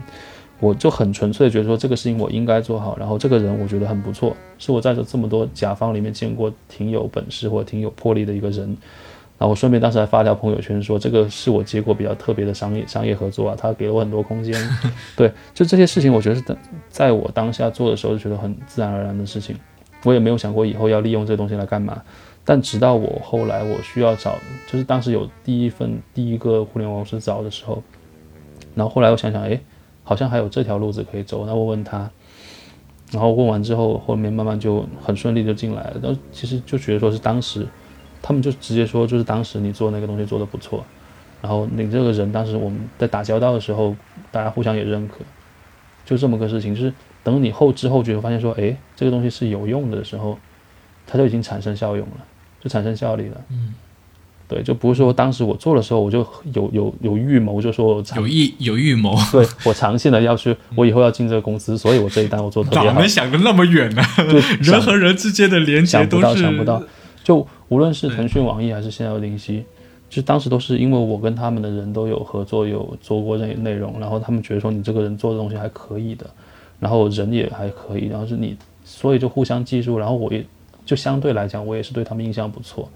[0.59, 8.75] 我就很纯粹觉得说这个事情我应该做好，然后这个人我觉得很不错，是我在这这么多甲方里面见过挺有本事或者挺有魄力的一个人。
[9.37, 14.55] 然后我顺便当时还发条朋友圈说，这个是我接过比较特别的商业商业合作啊，他给了我很多空间。
[15.17, 16.55] 对，就这些事情，我觉得是在
[16.89, 19.55] 在我当下做的时候就觉得很自然而然的事情，
[20.03, 22.01] 我也没有想过以后要利用这个东西来干嘛。
[22.45, 24.37] 但直到我后来我需要找，
[24.71, 27.81] 就是当时有第一份第一个互联网公司找的时候，
[28.75, 29.59] 然后后来我想想，哎，
[30.03, 32.09] 好像还有这条路子可以走，那我问他，
[33.11, 35.97] 然后问完之后，后面慢慢就很顺利就进来了。
[36.01, 37.67] 然后其实就觉得说是当时，
[38.27, 40.83] 他们就直接说就是当时你做那个东西做的不错，
[41.43, 43.95] 然后你这个人当时我们在打交道的时候，
[44.31, 45.17] 大家互相也认可，
[46.03, 46.73] 就这么个事情。
[46.73, 46.91] 就是
[47.21, 50.39] 等你后知后觉发现说，哎，这个东西是有用的时候，
[51.05, 52.25] 它就已经产生效用了，
[52.63, 53.39] 就产生效力了。
[53.51, 53.75] 嗯，
[54.47, 63.05] 对，就不是说当时我做的时候我就有有有预谋，就说我有意有预谋，对我长线的要去，我以后要进这个公司，所以我这一单我做得特别好哪能。
[63.09, 64.01] 想的那么远呢？
[64.17, 66.81] 就人和人之间的连接想不到，想不到。
[67.23, 69.65] 就无论是腾讯、网易还是现在的灵犀，
[70.09, 76.29] 就当时都是因为我跟他们的人都有合作，有做过这内容，然后他们觉得说你这个人做的东西还可以的，
[76.79, 80.45] 然后人也还可以，然后是你，所以就互相记住，然后我也
[80.85, 82.87] 就相对来讲，我也是对他们印象不错，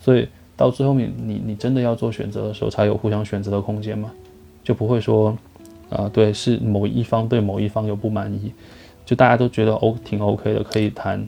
[0.00, 0.26] 所以
[0.56, 4.10] 到最后面你你真的要做选择的时候，才有互相选择的空间嘛，
[4.64, 5.36] 就不会说
[5.90, 8.52] 啊、对，是某一方对某一方有不满意，
[9.06, 11.26] 就大家都觉得 O 挺 OK 的，可以谈。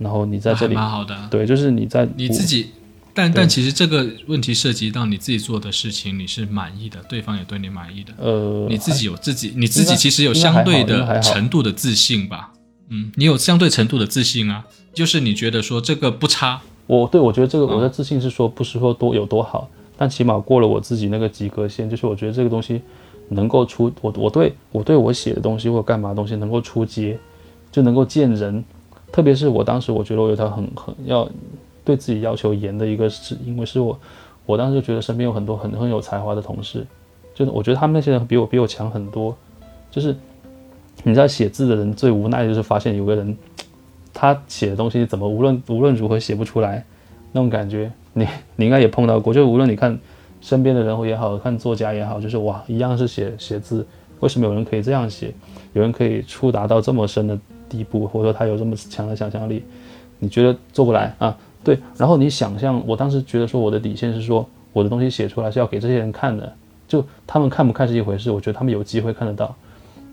[0.00, 1.14] 然后你在这里还蛮好的。
[1.30, 2.70] 对，就是你在你自己，
[3.12, 12.52] 但但其实这个问题涉及到你自己做的事情，你是满意的，对方也对你满意的，呃，你自己有自己，你自己其实有相对的程度的自信吧？
[12.88, 14.64] 嗯，你有相对程度的自信啊，
[14.94, 22.80] 就是你觉得说这个不差，我对我觉得这个我的自信是说不是说多有多好，但起码过了我自己那个及格线，就是我觉得这个东西
[23.28, 27.18] 能够出我我对我对我写的东西或者干嘛东西能够出街，
[27.70, 28.64] 就能够见人。
[29.12, 31.28] 特别是我当时我觉得我有条很很要
[31.84, 33.98] 对自己要求严的一个是因为是我
[34.46, 36.86] 我当时就觉得身边有很多很很有才华的同事，
[37.34, 39.36] 就是我觉得他们那些人比我比我强很多，
[39.90, 40.14] 就是
[41.02, 43.36] 你知道写字的人最无奈就是发现有个人。
[44.12, 46.84] 他写的东西怎么无论无论如何写不出来，
[47.30, 48.26] 那种感觉，你
[48.56, 49.32] 你应该也碰到过。
[49.32, 49.96] 就无论你看
[50.40, 53.86] 身边的人也好看作家也好，就是哇，一样是写写字，
[54.18, 55.32] 为什么有人可以这样写，
[55.74, 57.38] 有人可以触达到这么深的
[57.70, 59.62] 地步，或者说他有这么强的想象力？
[60.18, 61.38] 你觉得做不来啊？
[61.62, 61.78] 对。
[61.96, 66.52] 然后你想象，我当时觉得说我的底线是说，我的东西写出来是要给这些人看的，
[66.88, 69.54] 就他们看不看是一回事，我觉得他们有机会看得到。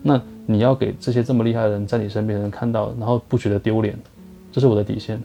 [0.02, 3.98] 那你要给这些这么厉害的人在你身边的人看到，然后不觉得丢脸，
[4.52, 5.20] 这是我的底线。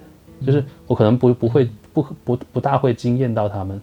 [0.46, 3.80] 就是我可能不不会不不不大会惊艳到他们，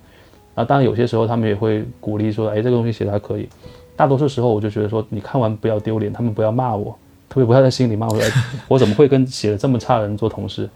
[0.55, 3.49] 啊，当然有些时候他们也会鼓励说，哎，这个东西写的还可以。
[3.97, 6.99] 大多数时候我就觉得说，你看完不要丢脸，他们不要骂我，
[7.31, 8.21] 特别不要在心里骂我，
[8.69, 10.69] 我怎么会跟写的这么差的人做同事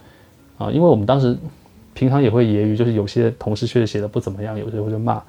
[0.56, 0.70] 啊？
[0.70, 1.36] 因为我们当时
[1.92, 5.22] 平常也会揶揄，就是有些同事确实写的不怎么样，有时候就骂。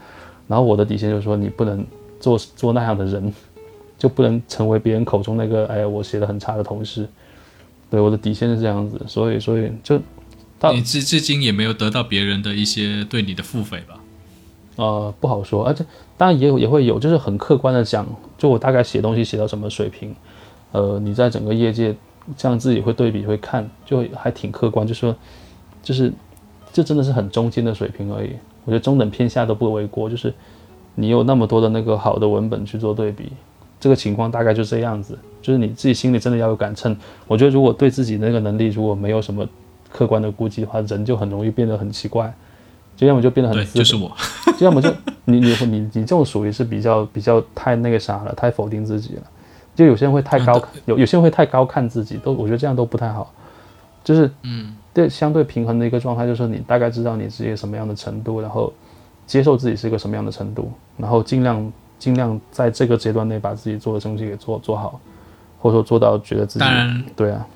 [0.47, 1.85] 然后我的底线就是说，你不能
[2.22, 3.34] 做做那样的人。
[3.97, 7.07] 就不能成为别人口中那个哎，我写的很差的同事。
[7.89, 9.97] 对，我的底线是这样子，所以，所以就
[10.60, 13.97] 到，你至至今也没有得到别人的一些对你的付费吧？
[14.76, 15.85] 呃，不好说，而且
[16.18, 18.06] 当然也有也会有，就是很客观的讲，
[18.38, 20.14] 就我大概写东西写到什么水平，
[20.76, 21.95] 呃，你在整个业界
[22.35, 25.15] 这样自己会对比会看，就还挺客观，就说，
[25.81, 26.11] 就是，
[26.73, 28.31] 这真的是很中间的水平而已。
[28.65, 30.34] 我觉得中等偏下都不为过，就是
[30.95, 33.31] 你有那么多的那个好的文本去做对比。
[33.80, 36.97] 这个情况大概就这样子，就是你自己心里真的要有杆秤。
[37.27, 39.47] 我觉得如果对自己那个能力如果没有什么
[39.91, 42.34] 客观的估计的话，人就很容易变得很奇怪，
[42.97, 44.11] 就要么就变得很自，就是我，
[44.60, 44.91] 要 么就
[45.23, 49.23] 你你你你这种 属于是比较比较太那个啥了，太否定自己了。
[49.76, 53.34] 就有些人会太高，有有些人会太高看自己，都我觉得这样都不太好。
[54.03, 58.73] 就是嗯，对相对平衡的一个状态，就是你大概知道你自己什么样的程度，然后
[59.27, 61.72] 接受自己是一个什么样的程度，然后尽量。
[61.97, 64.99] 尽量在这个阶段内把自己做的东西给做做好，
[65.60, 67.47] 或者说做到觉得自己当然对啊，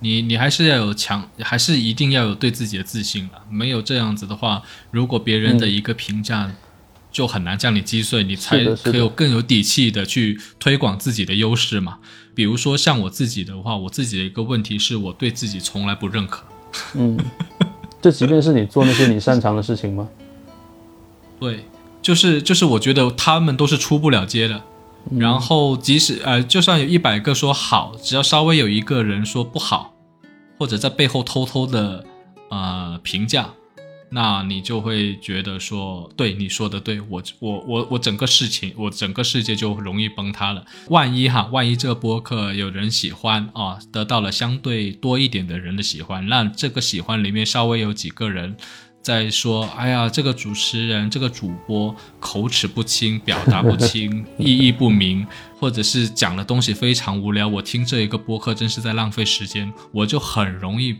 [0.00, 3.40] 你你还是要有强，还是一定要有对自己的自信了。
[3.48, 4.60] 没有这样子的话，
[4.90, 6.50] 如果别人的一个评价
[7.16, 11.96] 就很难将你击碎，你才可有更有底气的去推广自己的优势嘛。
[12.34, 16.44] 比如说像我自己的话，我自己的一个问题是我对自己从来不认可。
[16.92, 17.18] 嗯，
[18.02, 20.06] 这即便是你做那些你擅长的事情吗？
[21.40, 21.64] 对。
[22.02, 24.62] 就是就是，我觉得他们都是出不了街的。
[25.18, 29.94] 然后即使呃，就算有一百个说好，只要稍微有一个人说不好，
[30.58, 32.04] 或者在背后偷偷的
[32.50, 33.48] 呃评价，
[34.10, 40.64] 那你就会觉得说，对你说的对，我我我我整个事情，我整个世界就容易崩塌了。
[40.88, 48.56] 万一哈，万一这个播客有人喜欢啊，得到了相对多一点的人的喜欢，那这个喜欢里面稍微有几个人。
[49.02, 55.24] 在说，哎呀，这个主持人、这个主播口齿不清，表达不清， 意义不明，
[55.60, 60.96] 或者是讲的东西非常无聊，我听这一个播客真是在浪费时间，我就很容易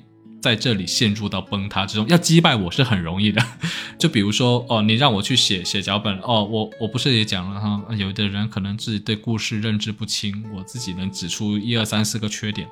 [0.47, 2.07] 在这里陷入到崩塌之中。
[2.09, 3.43] 要击败我是很容易的，
[3.99, 12.69] 就比如说，哦，你让我去写写脚本，哦，我我不是也讲了哈，有的人可能自己对故事认知不清，我自己能指出一二三四个缺点，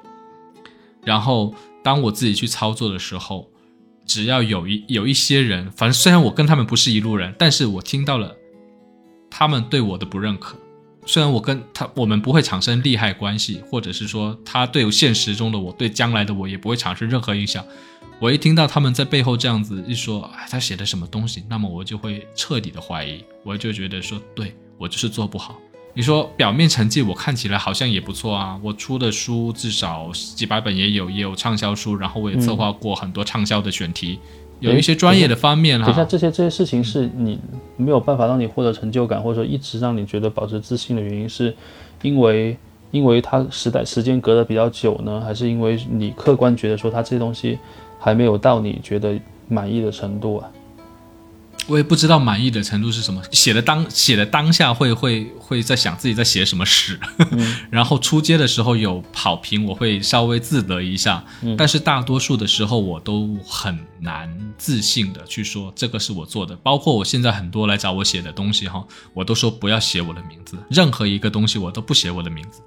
[1.03, 1.53] 然后
[1.83, 3.51] 当我自己去操作的时候。
[4.07, 8.37] 只要有一有一些人，反正虽然我跟他们不是一路人，但是我听到了
[9.31, 10.59] 他们对我的不认可。
[11.07, 17.65] 虽然我跟他我们不会产生利害关系，或者是说他对现实中的我对将来的我也不会产生任何影响。
[18.21, 25.57] 我一听到他们在背后这样子一说，哎，他写的什么东西，那么我就会彻底的怀疑，我就觉得说，对我就是做不好。
[25.97, 34.19] 你说表面成绩我看起来好像也不错啊，我出的书至少几百本也有，也有畅销书，然后我也策划过很多畅销的选题，
[34.61, 35.87] 有一些专业的方面哈。
[35.87, 37.39] 等一下这些这些事情是你
[37.77, 41.55] 没有办法让你获得成就感，或者说一直让你觉得保持自信的原因，是
[42.03, 42.57] 因为
[42.91, 47.59] 因为它时代时间隔得比较久呢，还是因为你客观觉得说它这些东西
[47.99, 49.19] 还没有到你觉得
[49.49, 50.51] 满意的程度啊？
[51.67, 57.01] 我也不知道满意的程度是什么，写的当写的当下会会会在想自己在写什么屎，
[57.71, 61.25] 然后出街的时候有好评，我会稍微自得一下，
[61.57, 64.29] 但是大多数的时候我都很难
[64.59, 68.85] 自信的去说这个是我做的，包括我现在很多来找我写的东西哈，
[69.15, 72.61] 我都说不要写我的名字，任何一个东西我都不写我的名字，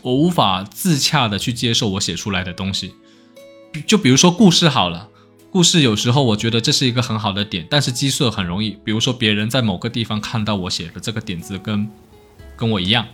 [0.00, 2.94] 我无法自洽的去接受我写出来的东西，
[3.86, 5.09] 就比如说故事好了。
[5.52, 8.78] 故事有时候我觉得这是一个很好的点，但是击碎很容易。
[8.84, 11.88] 比如说别人在某个地方看到我写的这个点子跟
[12.56, 13.04] 跟我一样，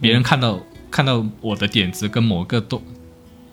[0.00, 0.58] 别人看到、
[0.90, 2.82] 看到我的点子跟某个东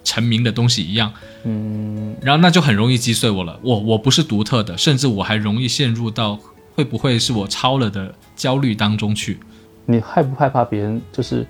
[0.04, 3.60] 成名的东西一样，嗯，然后那就很容易击碎我了。
[3.62, 6.40] 我我不是独特的，甚至我还容易陷入到
[6.76, 9.38] 会不会是我抄了的焦虑当中去。
[9.86, 11.46] 你害不害怕别人就是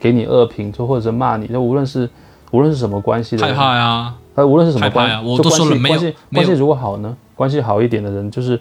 [0.00, 1.46] 给你恶评，就或者是骂你？
[1.46, 2.10] 就无论是
[2.50, 8.58] 无论是什么关系的害，怕呀，呃，无论是什么关，害怕呀我都说了没有关系没关系如果好呢，关系好一点的人，就是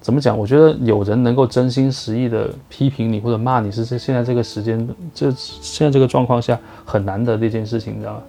[0.00, 0.36] 怎么讲？
[0.38, 8.22] 我觉得有人能够真心实意的批评你或者骂你，是这现在这个时间，这现在这个状况下很难得的一件事情，你知道吗？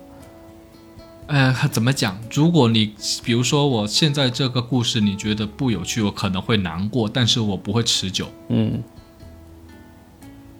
[1.27, 2.17] 呃， 怎么讲？
[2.31, 8.27] 如果你比如说我现在这个故事你觉得不有趣，我可能会难过，但是我不会持久。
[8.49, 8.83] 嗯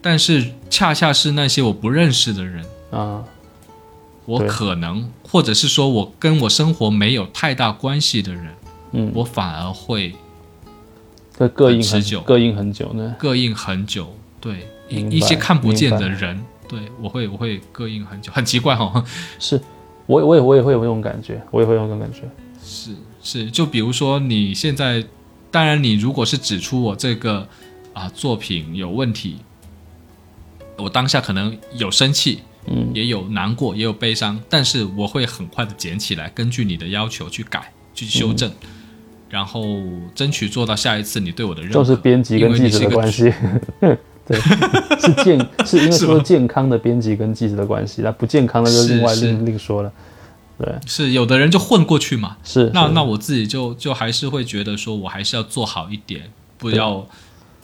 [0.02, 3.24] 但是恰恰是那些我不认识的人，啊，
[4.26, 8.48] 我可能或者是说我跟我生活没有太大关系的人，
[8.92, 10.14] 嗯，我反而会
[11.38, 13.16] 这膈应很持久很膈应很久呢。
[13.20, 14.16] 膈应很久。
[14.42, 16.38] 对一一些看不见的人，
[16.68, 19.02] 对我会我会膈应很久， 很奇怪哈、
[19.40, 19.58] 是，
[20.06, 22.30] 我也我也我也会有这种感觉，我也会有这种感觉。
[22.62, 22.92] 是
[23.24, 25.02] 是，就比如说你现在，
[25.50, 27.48] 当然你如果是指出我这个
[27.94, 29.38] 啊作品有问题，
[30.78, 38.52] 我当下可能有生气，嗯，也有难过，也有悲伤，但是我会很快的捡起来，根据你的要求去改、去修正，
[39.30, 39.64] 然后
[40.16, 41.76] 争取做到下一次你对我的认可。
[41.76, 43.34] 就是编辑跟记者的关系，
[44.26, 44.40] 对，
[45.00, 49.92] 是健 是因为说健康的编辑跟记者的关系，那不健康的就另外另另说了。
[50.58, 52.72] 对，是有的人就混过去嘛，是是。
[52.74, 57.06] 那那我自己就就还是会觉得说我还是要做好一点，不要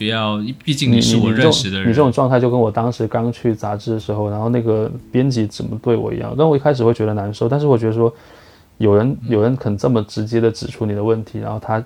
[0.00, 1.90] 不要，毕竟你是我你这种认识的人。
[1.90, 8.10] 你这种状态就跟我当时刚去杂志的时候，然后那个编辑怎么对我一样，但我一开始会觉得难受，但是我觉得说
[8.78, 11.84] 有人嗯有人肯这么直接的指出你的问题，然后他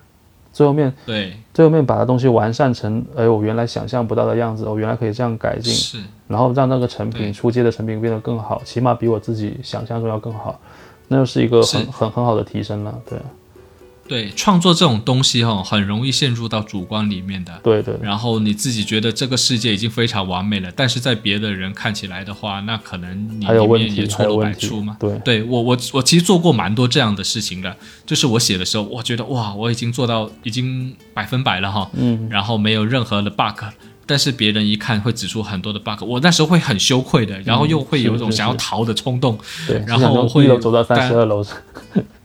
[0.52, 10.56] 最后面对，最后面把它东西完善成，哎，我原来想象不到的样子，我原来可以这样改进，是然后让那个成品出街的成品变得更好，起码比我自己想象中要更好，
[11.08, 12.94] 那就是一个很很很好的提升了。
[13.10, 13.18] 对
[14.06, 17.58] 对，创作这种东西哈、很容易陷入到主观里面的。
[17.62, 24.96] 对对，然后你自己觉得这个世界已经非常完美了，但是在别的人看起来的话，那可能你里面也错漏百出嘛。
[25.00, 33.64] 对对我我我其实做过蛮多这样的事情的，就是我写的时候，我觉得哇，我已经做到已经百分百了哈，嗯，然后没有任何的 bug，
[34.06, 41.44] 但是别人一看会指出很多的 bug，我那时候会很羞愧的，然后又会有一种想要逃的冲动，对，然后会一楼走到三十二楼，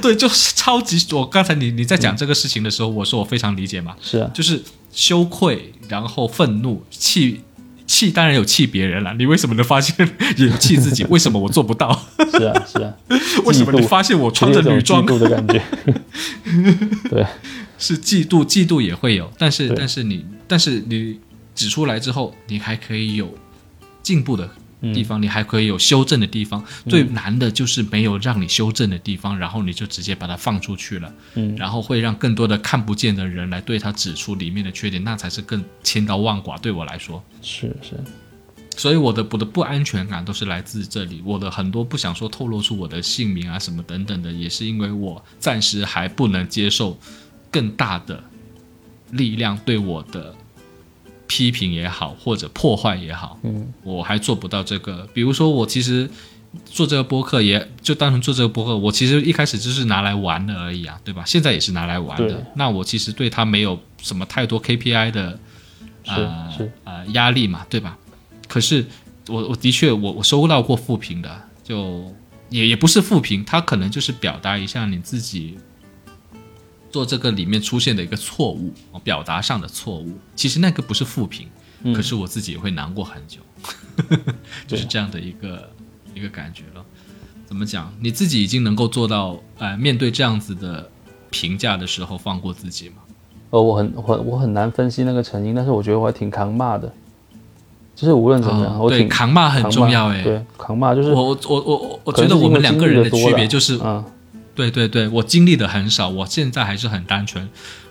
[0.00, 1.04] 对，就是超级。
[1.14, 4.62] 我刚才你你在嗯讲这个事情的时候，我说我非常理解嘛，是啊，就是
[4.92, 7.42] 羞愧，然后愤怒、气。
[7.86, 11.02] 气当然有气别人了，你为什么能发现也有气自己？
[11.10, 11.90] 为什么我做不到？
[12.30, 12.94] 是啊，是啊，
[13.44, 15.60] 为什么你发现我穿着女装的感觉，
[17.10, 17.26] 对，
[17.80, 21.18] 是嫉妒，嫉妒也会有，但是但是你但是你
[21.54, 23.36] 指出来之后，你还可以有
[24.02, 24.48] 进步的
[24.94, 26.64] 地方，你还可以有修正的地方。
[26.88, 36.56] 最难的就是没有让你修正的地方，然后你就直接把它放出去了，嗯然后会让更多的看不见的人来对他指出里面的缺点，那才是更千刀万剐。
[36.58, 37.92] 对我来说，是是，
[38.76, 41.20] 所以我的我的不安全感都是来自这里。
[41.24, 46.98] 我的很多不想说透露出我的姓名啊什么等等的，也是因为我暂时还不能接受
[47.50, 48.22] 更大的
[49.10, 50.34] 力量对我的
[51.26, 55.08] 批评也好，或者破坏也好，嗯，我还做不到这个。
[55.14, 56.10] 比如说，我其实
[56.64, 61.24] 做这个播客也，就单纯做这个播客，我其实一开始就是拿来玩的而已啊，对吧？
[61.24, 62.44] 现在也是拿来玩的。
[62.56, 65.38] 那我其实对它没有什么太多 KPI 的
[66.04, 67.96] 是呃是，呃压力嘛，对吧？
[68.48, 68.84] 可是
[69.28, 72.12] 我我的确我我收到过负评的，就
[72.48, 75.56] 也也不是负评，它可能就是表达一下你自己
[76.90, 80.18] 做这个里面出现的一个错误，哦表达上的错误。
[80.34, 81.46] 其实那个不是负评，
[81.82, 83.40] 嗯可是我自己也会难过很久，
[84.66, 85.70] 就是这样的一个
[86.14, 86.84] 一个感觉了。
[87.46, 87.92] 怎么讲？
[88.00, 90.88] 你自己已经能够做到，呃，面对这样子的
[91.30, 92.96] 评价的时候放过自己吗？
[93.50, 96.92] 呃，我很我我很难分析那个成因，但是我觉得我还挺扛骂的，
[97.96, 100.22] 就是无论怎么样，我挺扛骂很重要哎。
[100.22, 104.04] 对，扛骂就是我我我我我觉得我们两个人的区别就是，嗯
[104.60, 107.48] 对对对，我经历的很少，我现在还是很单纯。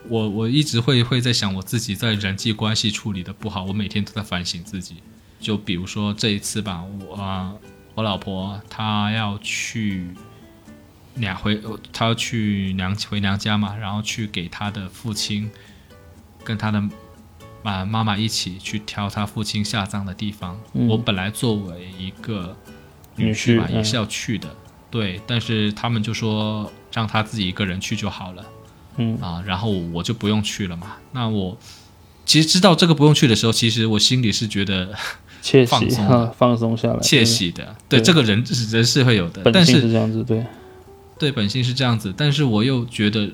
[0.08, 4.98] 我我一直会会在想我自己在人际关系处理的不好，我每天都在反省自己。
[5.40, 7.54] 就比如说这一次吧，我啊、
[7.96, 10.10] 我老婆她要去
[11.16, 11.60] 娘回，
[11.92, 15.50] 她要去娘回娘家嘛，然后去给她的父亲
[16.44, 16.80] 跟她的
[17.64, 20.60] 啊妈妈一起去挑她父亲下葬的地方。
[20.74, 22.56] 嗯我本来作为一个
[23.16, 24.56] 女女婿吧，婿嗯也是要去的。
[24.92, 28.46] 对，但是他们就说让他自己一个人去就好了，
[28.98, 29.18] 嗯。
[29.22, 30.98] 啊，然后我就不用去了嘛。
[31.12, 31.58] 那我
[32.26, 34.94] 其实知道这个不用去的时候，其实我心里是觉得
[35.42, 37.76] 窃放松 放松下来，窃喜的。
[37.88, 40.46] 对，对这个人人是会有的，但是是这样子，对，
[41.18, 43.32] 对本性是这样子，但是我又觉得，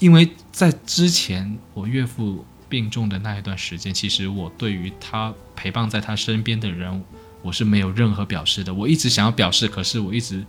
[0.00, 7.02] 因为在之前我岳父病重的那一段时间，其实我对于他陪伴在他身边的人，
[7.42, 8.72] 我是没有任何表示的。
[8.72, 10.44] 我一直想要表示，可是我一直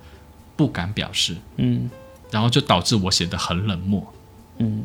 [0.62, 1.90] 不敢表示，嗯。
[2.30, 4.14] 然后就导致我显得很冷漠。
[4.60, 4.84] 嗯，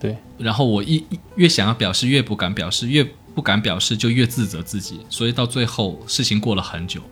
[0.00, 0.16] 对。
[0.38, 3.04] 然后我一一越想要表示，越不敢表示，越
[3.34, 7.02] 不敢表示就越自责自己，所以到最后事情过了很久，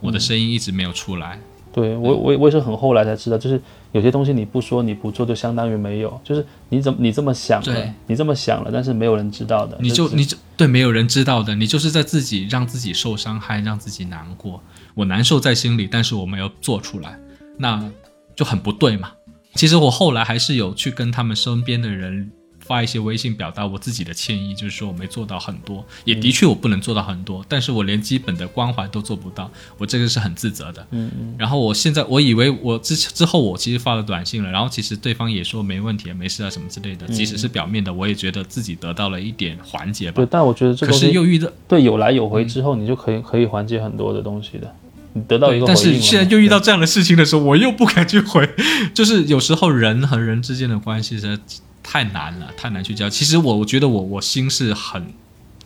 [0.00, 1.38] 我的声音一直没有出来。
[1.72, 3.60] 对我我也我也是很后来才知道，就是
[3.92, 7.74] 有些东西你不说你不做，就相当于没有，就是你怎么你这么想对。
[7.74, 14.62] 了，你这么想了，但是没有人知道的，你就只你就对没有人知道的，你就是在自己让自己受伤害，让自己难过。
[14.94, 17.18] 我难受在心里，但是我没有做出来，
[17.58, 17.90] 那
[18.34, 19.12] 就很不对嘛。
[19.54, 22.30] 其实我后来还是有去跟他们身边的人
[22.60, 30.86] 发一些微信，表达我自己的歉意，就是说我没做到很多，也的确我不能做到很多，但是我连基本的关怀都做不到，我这个是很自责的。
[30.92, 40.26] 嗯嗯然后我现在我以为我之之后我其实发了短信了，然后其实对方也说没问题，没事啊什么之类的，即使是表面的，我也觉得自己得到了一点缓解吧对，。
[40.30, 44.81] 但我觉得这可是又遇到，对有来有回之后，你就可以可以缓解很多的东西的，你
[45.28, 48.48] 得到一个回应但是现在又遇到这样的事情的时候，我又不敢去回。
[48.94, 51.42] 就是有时候人和人之间的关系实在
[51.82, 53.08] 太难了，太难去交。
[53.08, 55.12] 其实我我觉得我我心是很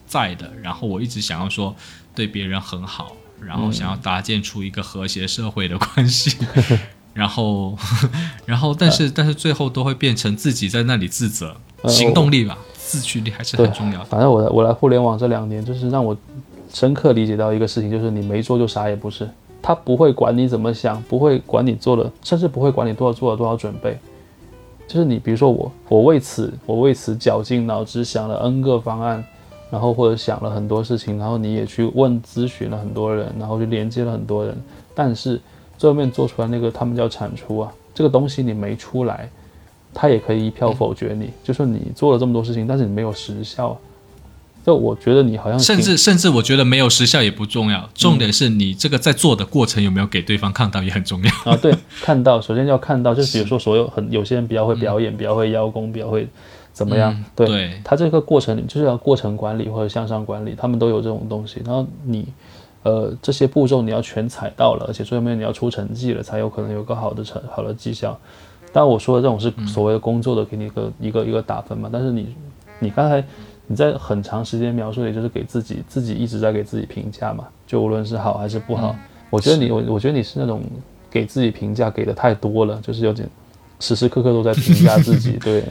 [0.06, 1.74] 在的，然后我一直想要说
[2.14, 6.36] 对别人很好，然后想要搭建出一个和谐社会的关系。
[7.16, 7.74] 然后，
[8.44, 14.04] 然后，但是，但是最后都会变成自己在那里自责，呃行动力吧，自驱力还是很重要的。
[14.04, 16.14] 反正我来我来互联网这两年，就是让我
[16.72, 19.28] 深刻理解到一个事情，就是你没做就啥也不是。
[19.62, 23.98] 他不会管你怎么想，不会管你做了，甚至不会管你多少做了多少准备。
[24.86, 29.24] 就是你，比如说我，我为此我为此绞尽脑汁想了 N 个方案，
[29.68, 34.56] 然后或者想了很多事情，然后你也去问咨询了很多人，然后就连接了很多人，
[34.94, 35.40] 但是
[35.76, 39.28] 最后面做出来那个他们叫产出啊，这个东西你没出来，
[39.92, 43.76] 他也可以一票否决你，就说你做了这么多事情，但是你没有实效。
[44.66, 51.30] 就我觉得你好像甚至甚至，我觉得没有时效也不重要，重点是你这个在做的过程有没有给对方看到也很重要。
[51.44, 51.72] 啊，对，
[52.02, 56.26] 看到首先要看到，就是比如说所有很有些人比较会表演，比较会邀功，比较会
[56.72, 57.12] 怎么样？
[57.14, 61.62] 嗯对，对他这个过程就是要过程管理或者向上管理，他们都有这种东西。
[61.64, 62.26] 然后你
[62.82, 68.18] 呃这些步骤你要全踩到了，而且最后面你要出成绩了，才有可能有个好的成好的绩效。
[68.72, 71.88] 但我说的这种是所谓的工作的，给你一个一个一个打分嘛。
[71.92, 72.34] 但是你
[72.80, 73.24] 你刚才
[73.66, 78.94] 你在很长时间描述，也就是给自己自己一直在给自己评价嘛，就无论是好还是不好。
[79.30, 80.62] 我觉得你我我觉得你是那种
[81.10, 83.28] 给自己评价给的太多了，就是有点
[83.80, 85.32] 时时刻刻都在评价自己。
[85.42, 85.64] 对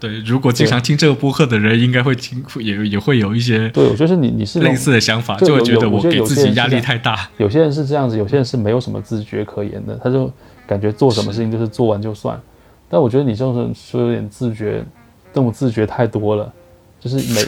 [0.00, 7.28] 对，如果经常听这个播客的人，应该会听，也也会有一些对，我觉得是你你是类似的想法，就会觉得我给自己压力太大。
[7.38, 10.30] 有些人是这样子，有些人是没有什么自觉可言的，他就
[10.66, 12.38] 感觉做什么事情就是做完就算。
[12.88, 14.84] 但我觉得你这种人说有点自觉，
[15.32, 16.52] 这种自觉太多了，
[17.04, 17.44] 就是每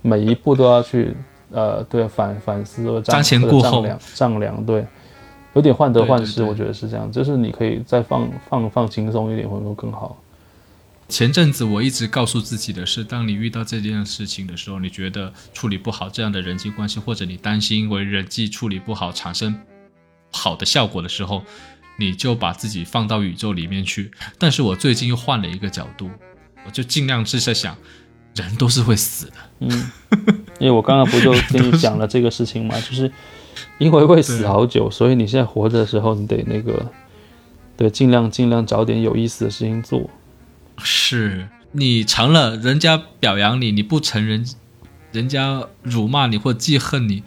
[0.16, 1.14] 每一步都要去
[1.50, 4.86] 呃对反反思瞻前顾后丈量对，
[5.52, 10.18] 有点患得患失，我觉得是这样，就是你可以再放放放轻松一点，会不会更好。
[11.06, 19.54] 前阵子我一直告诉自己的是，当你遇到这件事情的时候，你觉得处理不好这样的人际关系，或者你担心因为人际处理不好产生
[20.32, 21.42] 好的效果的时候，
[21.98, 24.10] 你就把自己放到宇宙里面去。
[24.38, 26.10] 但是我最近又换了一个角度，
[26.64, 27.76] 我就尽量是在想，
[28.34, 29.32] 人都是会死的。
[29.60, 29.90] 嗯，
[30.58, 33.10] 因为我刚刚不就 跟你讲了这个事情嘛，就是
[33.78, 36.90] 因为会死好久， 所以你现在活着的时候，你得那个，
[37.76, 40.10] 对，尽量尽量找点有意思的事情做。
[40.78, 44.44] 是你成了人家表扬你，你不成人，
[45.12, 47.22] 人家辱骂你或记恨你，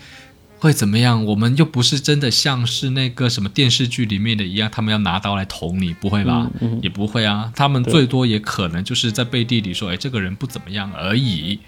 [0.59, 1.23] 会怎么样？
[1.25, 6.49] 我们又不是真的像是那个什么电视剧里面的一样，他们要拿刀来捅你，不会吧？
[6.59, 11.59] 嗯嗯也不会啊，他们最多也可能就是在背地里说，哎，这个人不怎么样而已。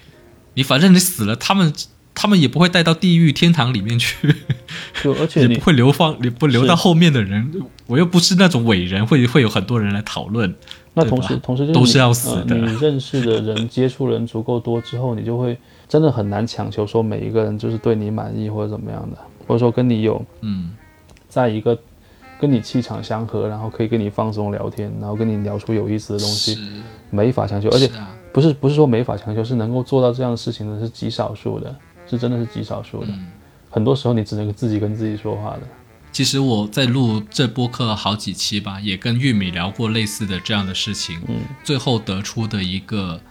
[0.55, 1.71] 你反正你死了，他们
[2.15, 4.35] 他们也不会带到地狱、天堂里面去，
[5.03, 7.51] 就而且你 也不会流放，也不留到后面的人。
[7.85, 10.53] 我又不是那种伟人，会会有很多人来讨论。
[10.95, 15.57] 那同时同时就是都是要死的呃你认识的人、 接触人足够多之后，你就会
[15.89, 20.71] 真的很难强求说每一个人就是对你满意或者怎么样的，或者说跟你有嗯，
[21.27, 21.77] 在一个
[22.39, 26.57] 跟你气场相合，然后可以跟你放松聊天，然后跟你聊出有意思的东西，
[27.09, 27.91] 没法强求，而且
[28.31, 31.75] 不是不是说没法强求，是能够做到这样的事情的是极少数的，
[32.07, 33.07] 是真的是极少数的。
[33.09, 33.27] 嗯
[33.71, 35.59] 很多时候你只能自己跟自己说话的。
[36.11, 41.19] 其实我在录这播客好几期吧，也跟玉米聊过类似的这样的事情。
[41.27, 43.21] 嗯，最后得出的一个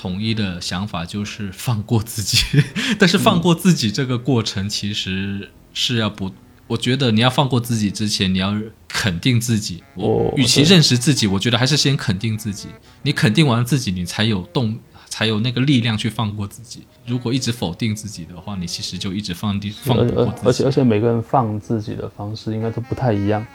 [0.00, 2.38] 统一的想法就是放过自己。
[2.98, 6.30] 但是放过自己这个过程其实是要不，
[6.68, 8.56] 我觉得你要放过自己之前，你要
[8.88, 9.84] 肯定自己。
[9.94, 12.68] 我与其认识自己，我觉得还是先肯定自己。
[13.02, 14.78] 你肯定完自己，你才有动，
[15.10, 16.86] 才有那个力量去放过自己。
[17.06, 20.72] 如果一直否定自己的话，你其实就一直放低放而不过自己而而且而。
[20.72, 23.46] 且每个人放自己的方式应该都不太一样，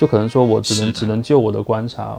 [0.00, 2.18] 就可能说我只能只能就我的观察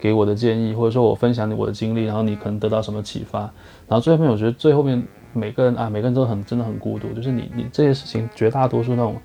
[0.00, 3.40] 给我的建议，或者说我分享我的经历，然后你可能得到什么启发，
[3.86, 5.02] 然后最后面我觉得最后面
[5.32, 9.16] 每个人啊每个人都很真的很孤独，就是你你这些事情绝大多数那种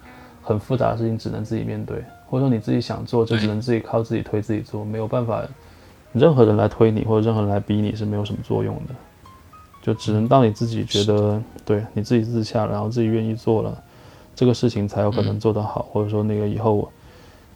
[0.43, 5.41] 很复杂的事情只能自己面对，或者说你自己想做就只能自己靠自己推自己做，没有办法
[6.11, 8.93] 任何人来推你或者任何人来逼你是没有什么作用的。
[9.81, 13.83] 就只能当你自己觉得对你自己自洽，然后自己愿意做了，
[14.35, 16.91] 这个事情才有可能做得好，或者说那个以后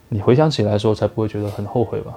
[0.08, 2.16] 你回想起来的时候才不会觉得很后悔吧？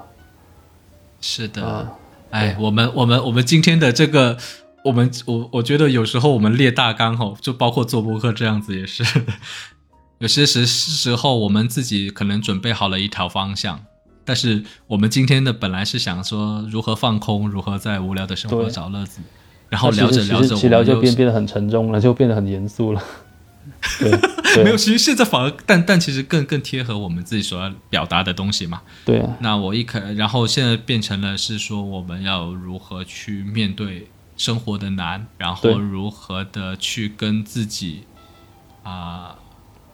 [1.26, 1.90] 是的，啊
[2.32, 4.38] 哎，我们我们我们今天的这个，
[4.84, 9.06] 我们我我觉得有时候我们列大纲吼，就包括做播客这样子也是，
[10.20, 13.86] 有些时时候我们自己可能准备好了一条方向，
[14.26, 19.22] 但是我们今天的本来是想说如何放空，如何在无聊的生活找乐子，
[19.70, 23.02] 然后聊着聊着聊就变变得很沉重了，就变得很严肃了。
[24.02, 28.82] 对对没有，其实现在反而但但其实更更贴合我们自己所要表达的东西嘛。
[29.06, 38.04] 对啊，那我一可，然后现在变成了是说我们要如何去面对生活的难，然后如何的去跟自己
[38.84, 39.38] 啊、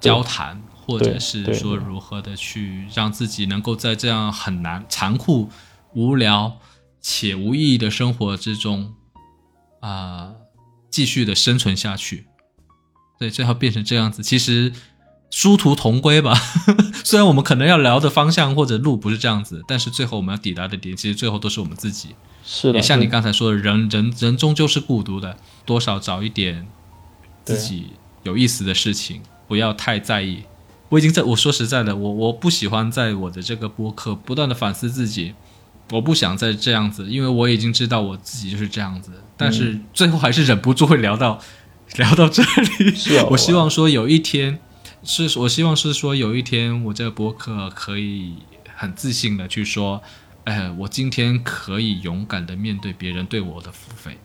[0.01, 5.49] 对交谈，或者是说如何的去让自己能够在这样很难、残酷、
[5.93, 6.57] 无聊
[6.99, 8.93] 且无意义的生活之中
[9.81, 10.33] 啊、
[10.89, 12.28] 继续的生存下去。
[13.19, 14.71] 对，最后变成这样子，其实
[15.29, 16.33] 殊途同归吧。
[17.03, 22.15] 虽然我们可能要聊的方向或者路不是这样子，但是最后我们要抵达的点，其实最后都是我们自己。
[22.45, 26.65] 是的，也像你刚才说的，人人人终究是孤独的，多少找一点
[27.43, 27.87] 自己
[28.23, 30.43] 有意思的事情，不要太在意。
[30.87, 35.35] 我已经在我说实在的，我我不喜欢在我的这个播客不断的反思自己，
[35.91, 41.39] 我不想再这样子，因为我已经知道我自己就是这样子，但是最后还是忍不住会聊到
[41.97, 43.17] 聊到这里。
[43.17, 44.59] 啊我希望说有一天，
[45.03, 48.35] 是我希望是说有一天我这个博客可以
[48.75, 50.01] 很自信的去说，
[50.43, 54.17] 哎，我今天可以勇敢的面对别人对我的付费，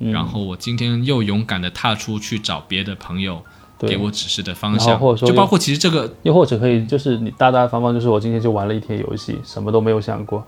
[0.00, 3.42] 嗯然后我今天又勇敢的踏出去找别的朋友
[3.78, 10.44] 给我指示的方向或者，说就包括其实这个又或者可以就是你大大方方，就是我今天就玩了一天游戏，什么都没有想过，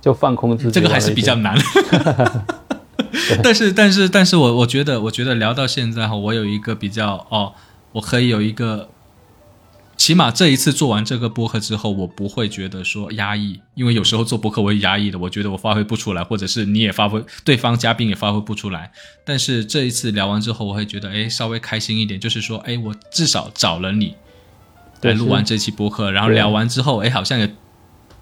[0.00, 0.70] 就放空自己。
[0.70, 1.34] 这个还是比较。
[1.36, 1.56] 难。
[3.42, 7.52] 但是，但是，但是我我觉得，我觉得聊到现在哈，我有一个比较哦，
[7.92, 8.88] 我可以有一个，
[9.96, 18.90] 起码这一次做完这个播客之后，我不会觉得说压抑，因为有时候做播客我会压抑的，我觉得我发挥不出来，或者是你也发挥，对方嘉宾也发挥不出来。
[19.24, 24.14] 但是这一次聊完之后，我会觉得哎，稍微开心一点，就是说哎，我至少找了你
[25.00, 27.54] 对录完这期播客，然后聊完之后，哎，好像也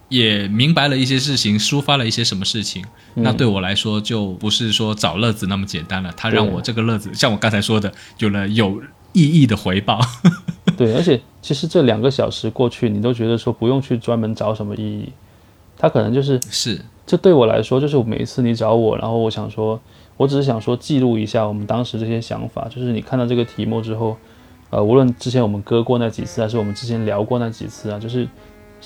[0.09, 2.85] 也明白了一些事情，抒发了一些什么事情。
[3.15, 6.13] 那对我来说，就不是说找乐子那么简单了。
[6.17, 8.83] 他让我这个乐子，像我刚才说的，有了有
[9.13, 10.01] 意义的回报。
[10.77, 15.13] 对，而且其实这两个小时过去，你都觉得说不用去专门找什么意义，
[15.79, 19.81] 他可能就是是，这对我来说，就是每一次你找我，然后我想说，
[20.17, 22.67] 我只是想说记录一下我们当时这些想法。
[22.69, 24.17] 就是你看到这个题目之后，
[24.71, 28.27] 呃，无论之前我们割过那几次，还是我们之前聊过那几次啊，就是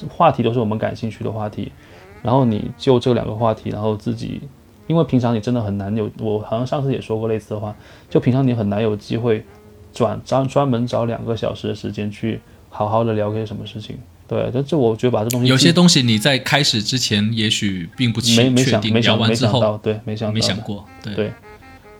[0.07, 1.73] 话题都是我们感兴趣的话题。
[2.21, 4.41] 然后你就这两个话题，然后自己，
[4.89, 7.75] 因为平常你真的很难有，我好像上次也说过类似的话，
[8.11, 9.45] 就平常你很难有机会
[9.93, 13.97] 转专专门找两个小时的时间去好好的聊些什么事情。
[14.27, 21.33] 对，但这我觉得把这东西有些东西你在开始之前也许并不没确没想没想聊完之没想到，后对，没想没想过，对对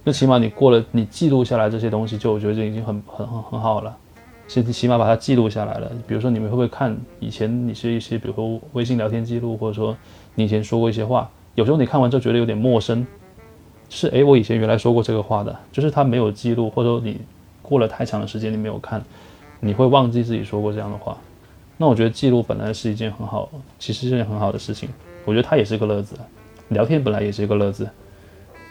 [0.03, 3.97] 那起码你过了，你记录下来这些东西，就我觉得就已经很很很很好了。
[4.49, 5.93] 起起码把它记录下来了。
[6.07, 9.97] 比如说你们会不会看以前你是一些，比如说微信聊天记录，或者说
[10.35, 13.07] 你以前说过一些话，有时候你看完之后觉得有点陌生，
[13.91, 17.21] 是诶，我以前原来说过这个话的，就是他没有记录，或者说你
[17.63, 19.03] 过了太长的时间你没有看，
[19.61, 21.17] 你会忘记自己说过这样的话。
[21.77, 23.49] 那我觉得记录本来是一件很好，
[23.79, 24.89] 其实是件很好的事情。
[25.25, 26.17] 我觉得它也是个乐子，
[26.69, 27.89] 聊天本来也是一个乐子。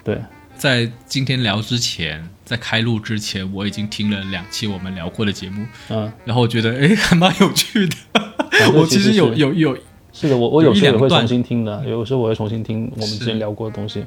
[0.04, 0.18] 对，
[0.58, 7.96] 在今天聊之前，在开录之前，我已经听了两期我们聊过的节目，嗯，然后我觉得哎还蛮有趣的。
[8.74, 9.78] 我其实有有有
[10.12, 14.04] 是的，我我有有时候也会重新听的，有时候我会重新听我们之前聊过的东西。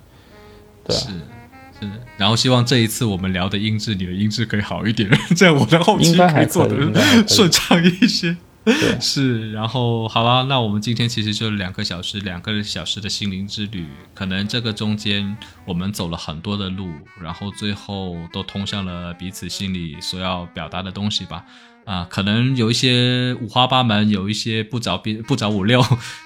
[0.85, 8.37] 对啊是是，然后希望这一次我们聊的音质，你的音质可以好一点， 这样我的后期应该还以做可以应该还可以的顺畅一些。
[9.01, 21.45] 是，然后好了，那我们今天其实就两个小时，两个小时的心灵之旅，可能这个中间我们走了很多的路，然后最后都通向了彼此心里所要表达的东西吧。
[21.87, 25.83] 啊，可能有一些五花八门，有一些不着边 不着五六，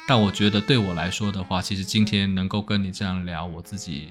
[0.06, 4.09] 但我觉得对我来说的话，其实今天能够跟你这样聊，我自己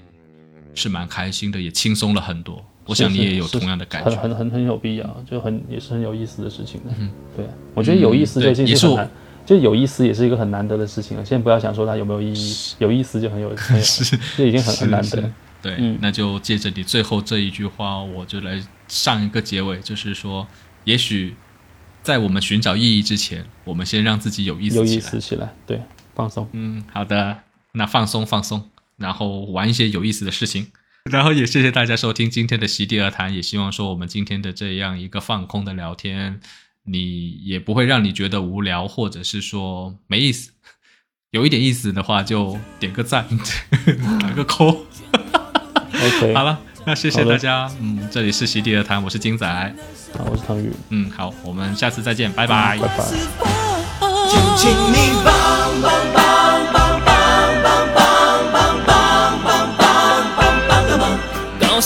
[0.74, 2.64] 是蛮开心的，也轻松了很多。
[2.86, 6.90] 我想你也有同样的感觉，很很很很有必要，就很也是很有意思的事情的。
[6.98, 9.10] 嗯，对，我觉得有意思这件事很难，
[9.46, 11.24] 就有意思也是一个很难得的事情了。
[11.24, 15.30] 先不要想说它有没有意义，有意思就很有， 是，这已经很很难得。
[15.62, 20.46] 对，那就借着你最后这一句话，我就来上一个结尾，就是说，
[20.84, 21.34] 也许
[22.02, 25.80] 在我们寻找意义之前，我们先让自己有意思，有意思起来，对，
[26.14, 26.46] 放松。
[26.52, 27.38] 嗯，好的，
[27.72, 30.66] 那放松放松，然后玩一些有意思的事情。
[31.10, 36.40] 然后也谢谢大家收听今天的席地而谈，也希望说我们今天的这样一个放空的聊天，
[36.84, 40.52] 你也不会让你觉得无聊，或者是说没意思。
[41.30, 43.26] 有一点意思的话，就点个赞，
[44.18, 44.78] 打个 call。
[45.92, 47.70] OK，好了，那谢谢大家。
[47.80, 49.46] 嗯，这里是席地而谈，我是金仔，
[50.16, 50.72] 好，我是唐宇。
[50.88, 53.04] 嗯，好，我们下次再见，拜拜，拜拜。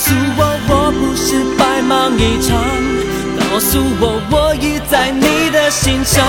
[0.09, 2.57] 告诉我我不是白忙一场，
[3.39, 6.25] 告诉我我已在你的心上，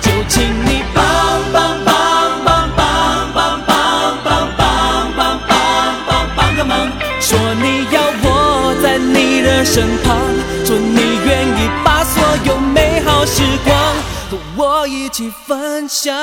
[0.00, 1.02] 就请你帮
[1.52, 1.90] 帮帮
[2.44, 2.70] 帮
[3.34, 5.50] 帮帮帮帮帮帮
[6.06, 6.88] 帮帮个忙，
[7.20, 10.16] 说你要我在你的身旁，
[10.64, 13.76] 说你愿意把所有美好时光
[14.30, 16.14] 和我一起分享。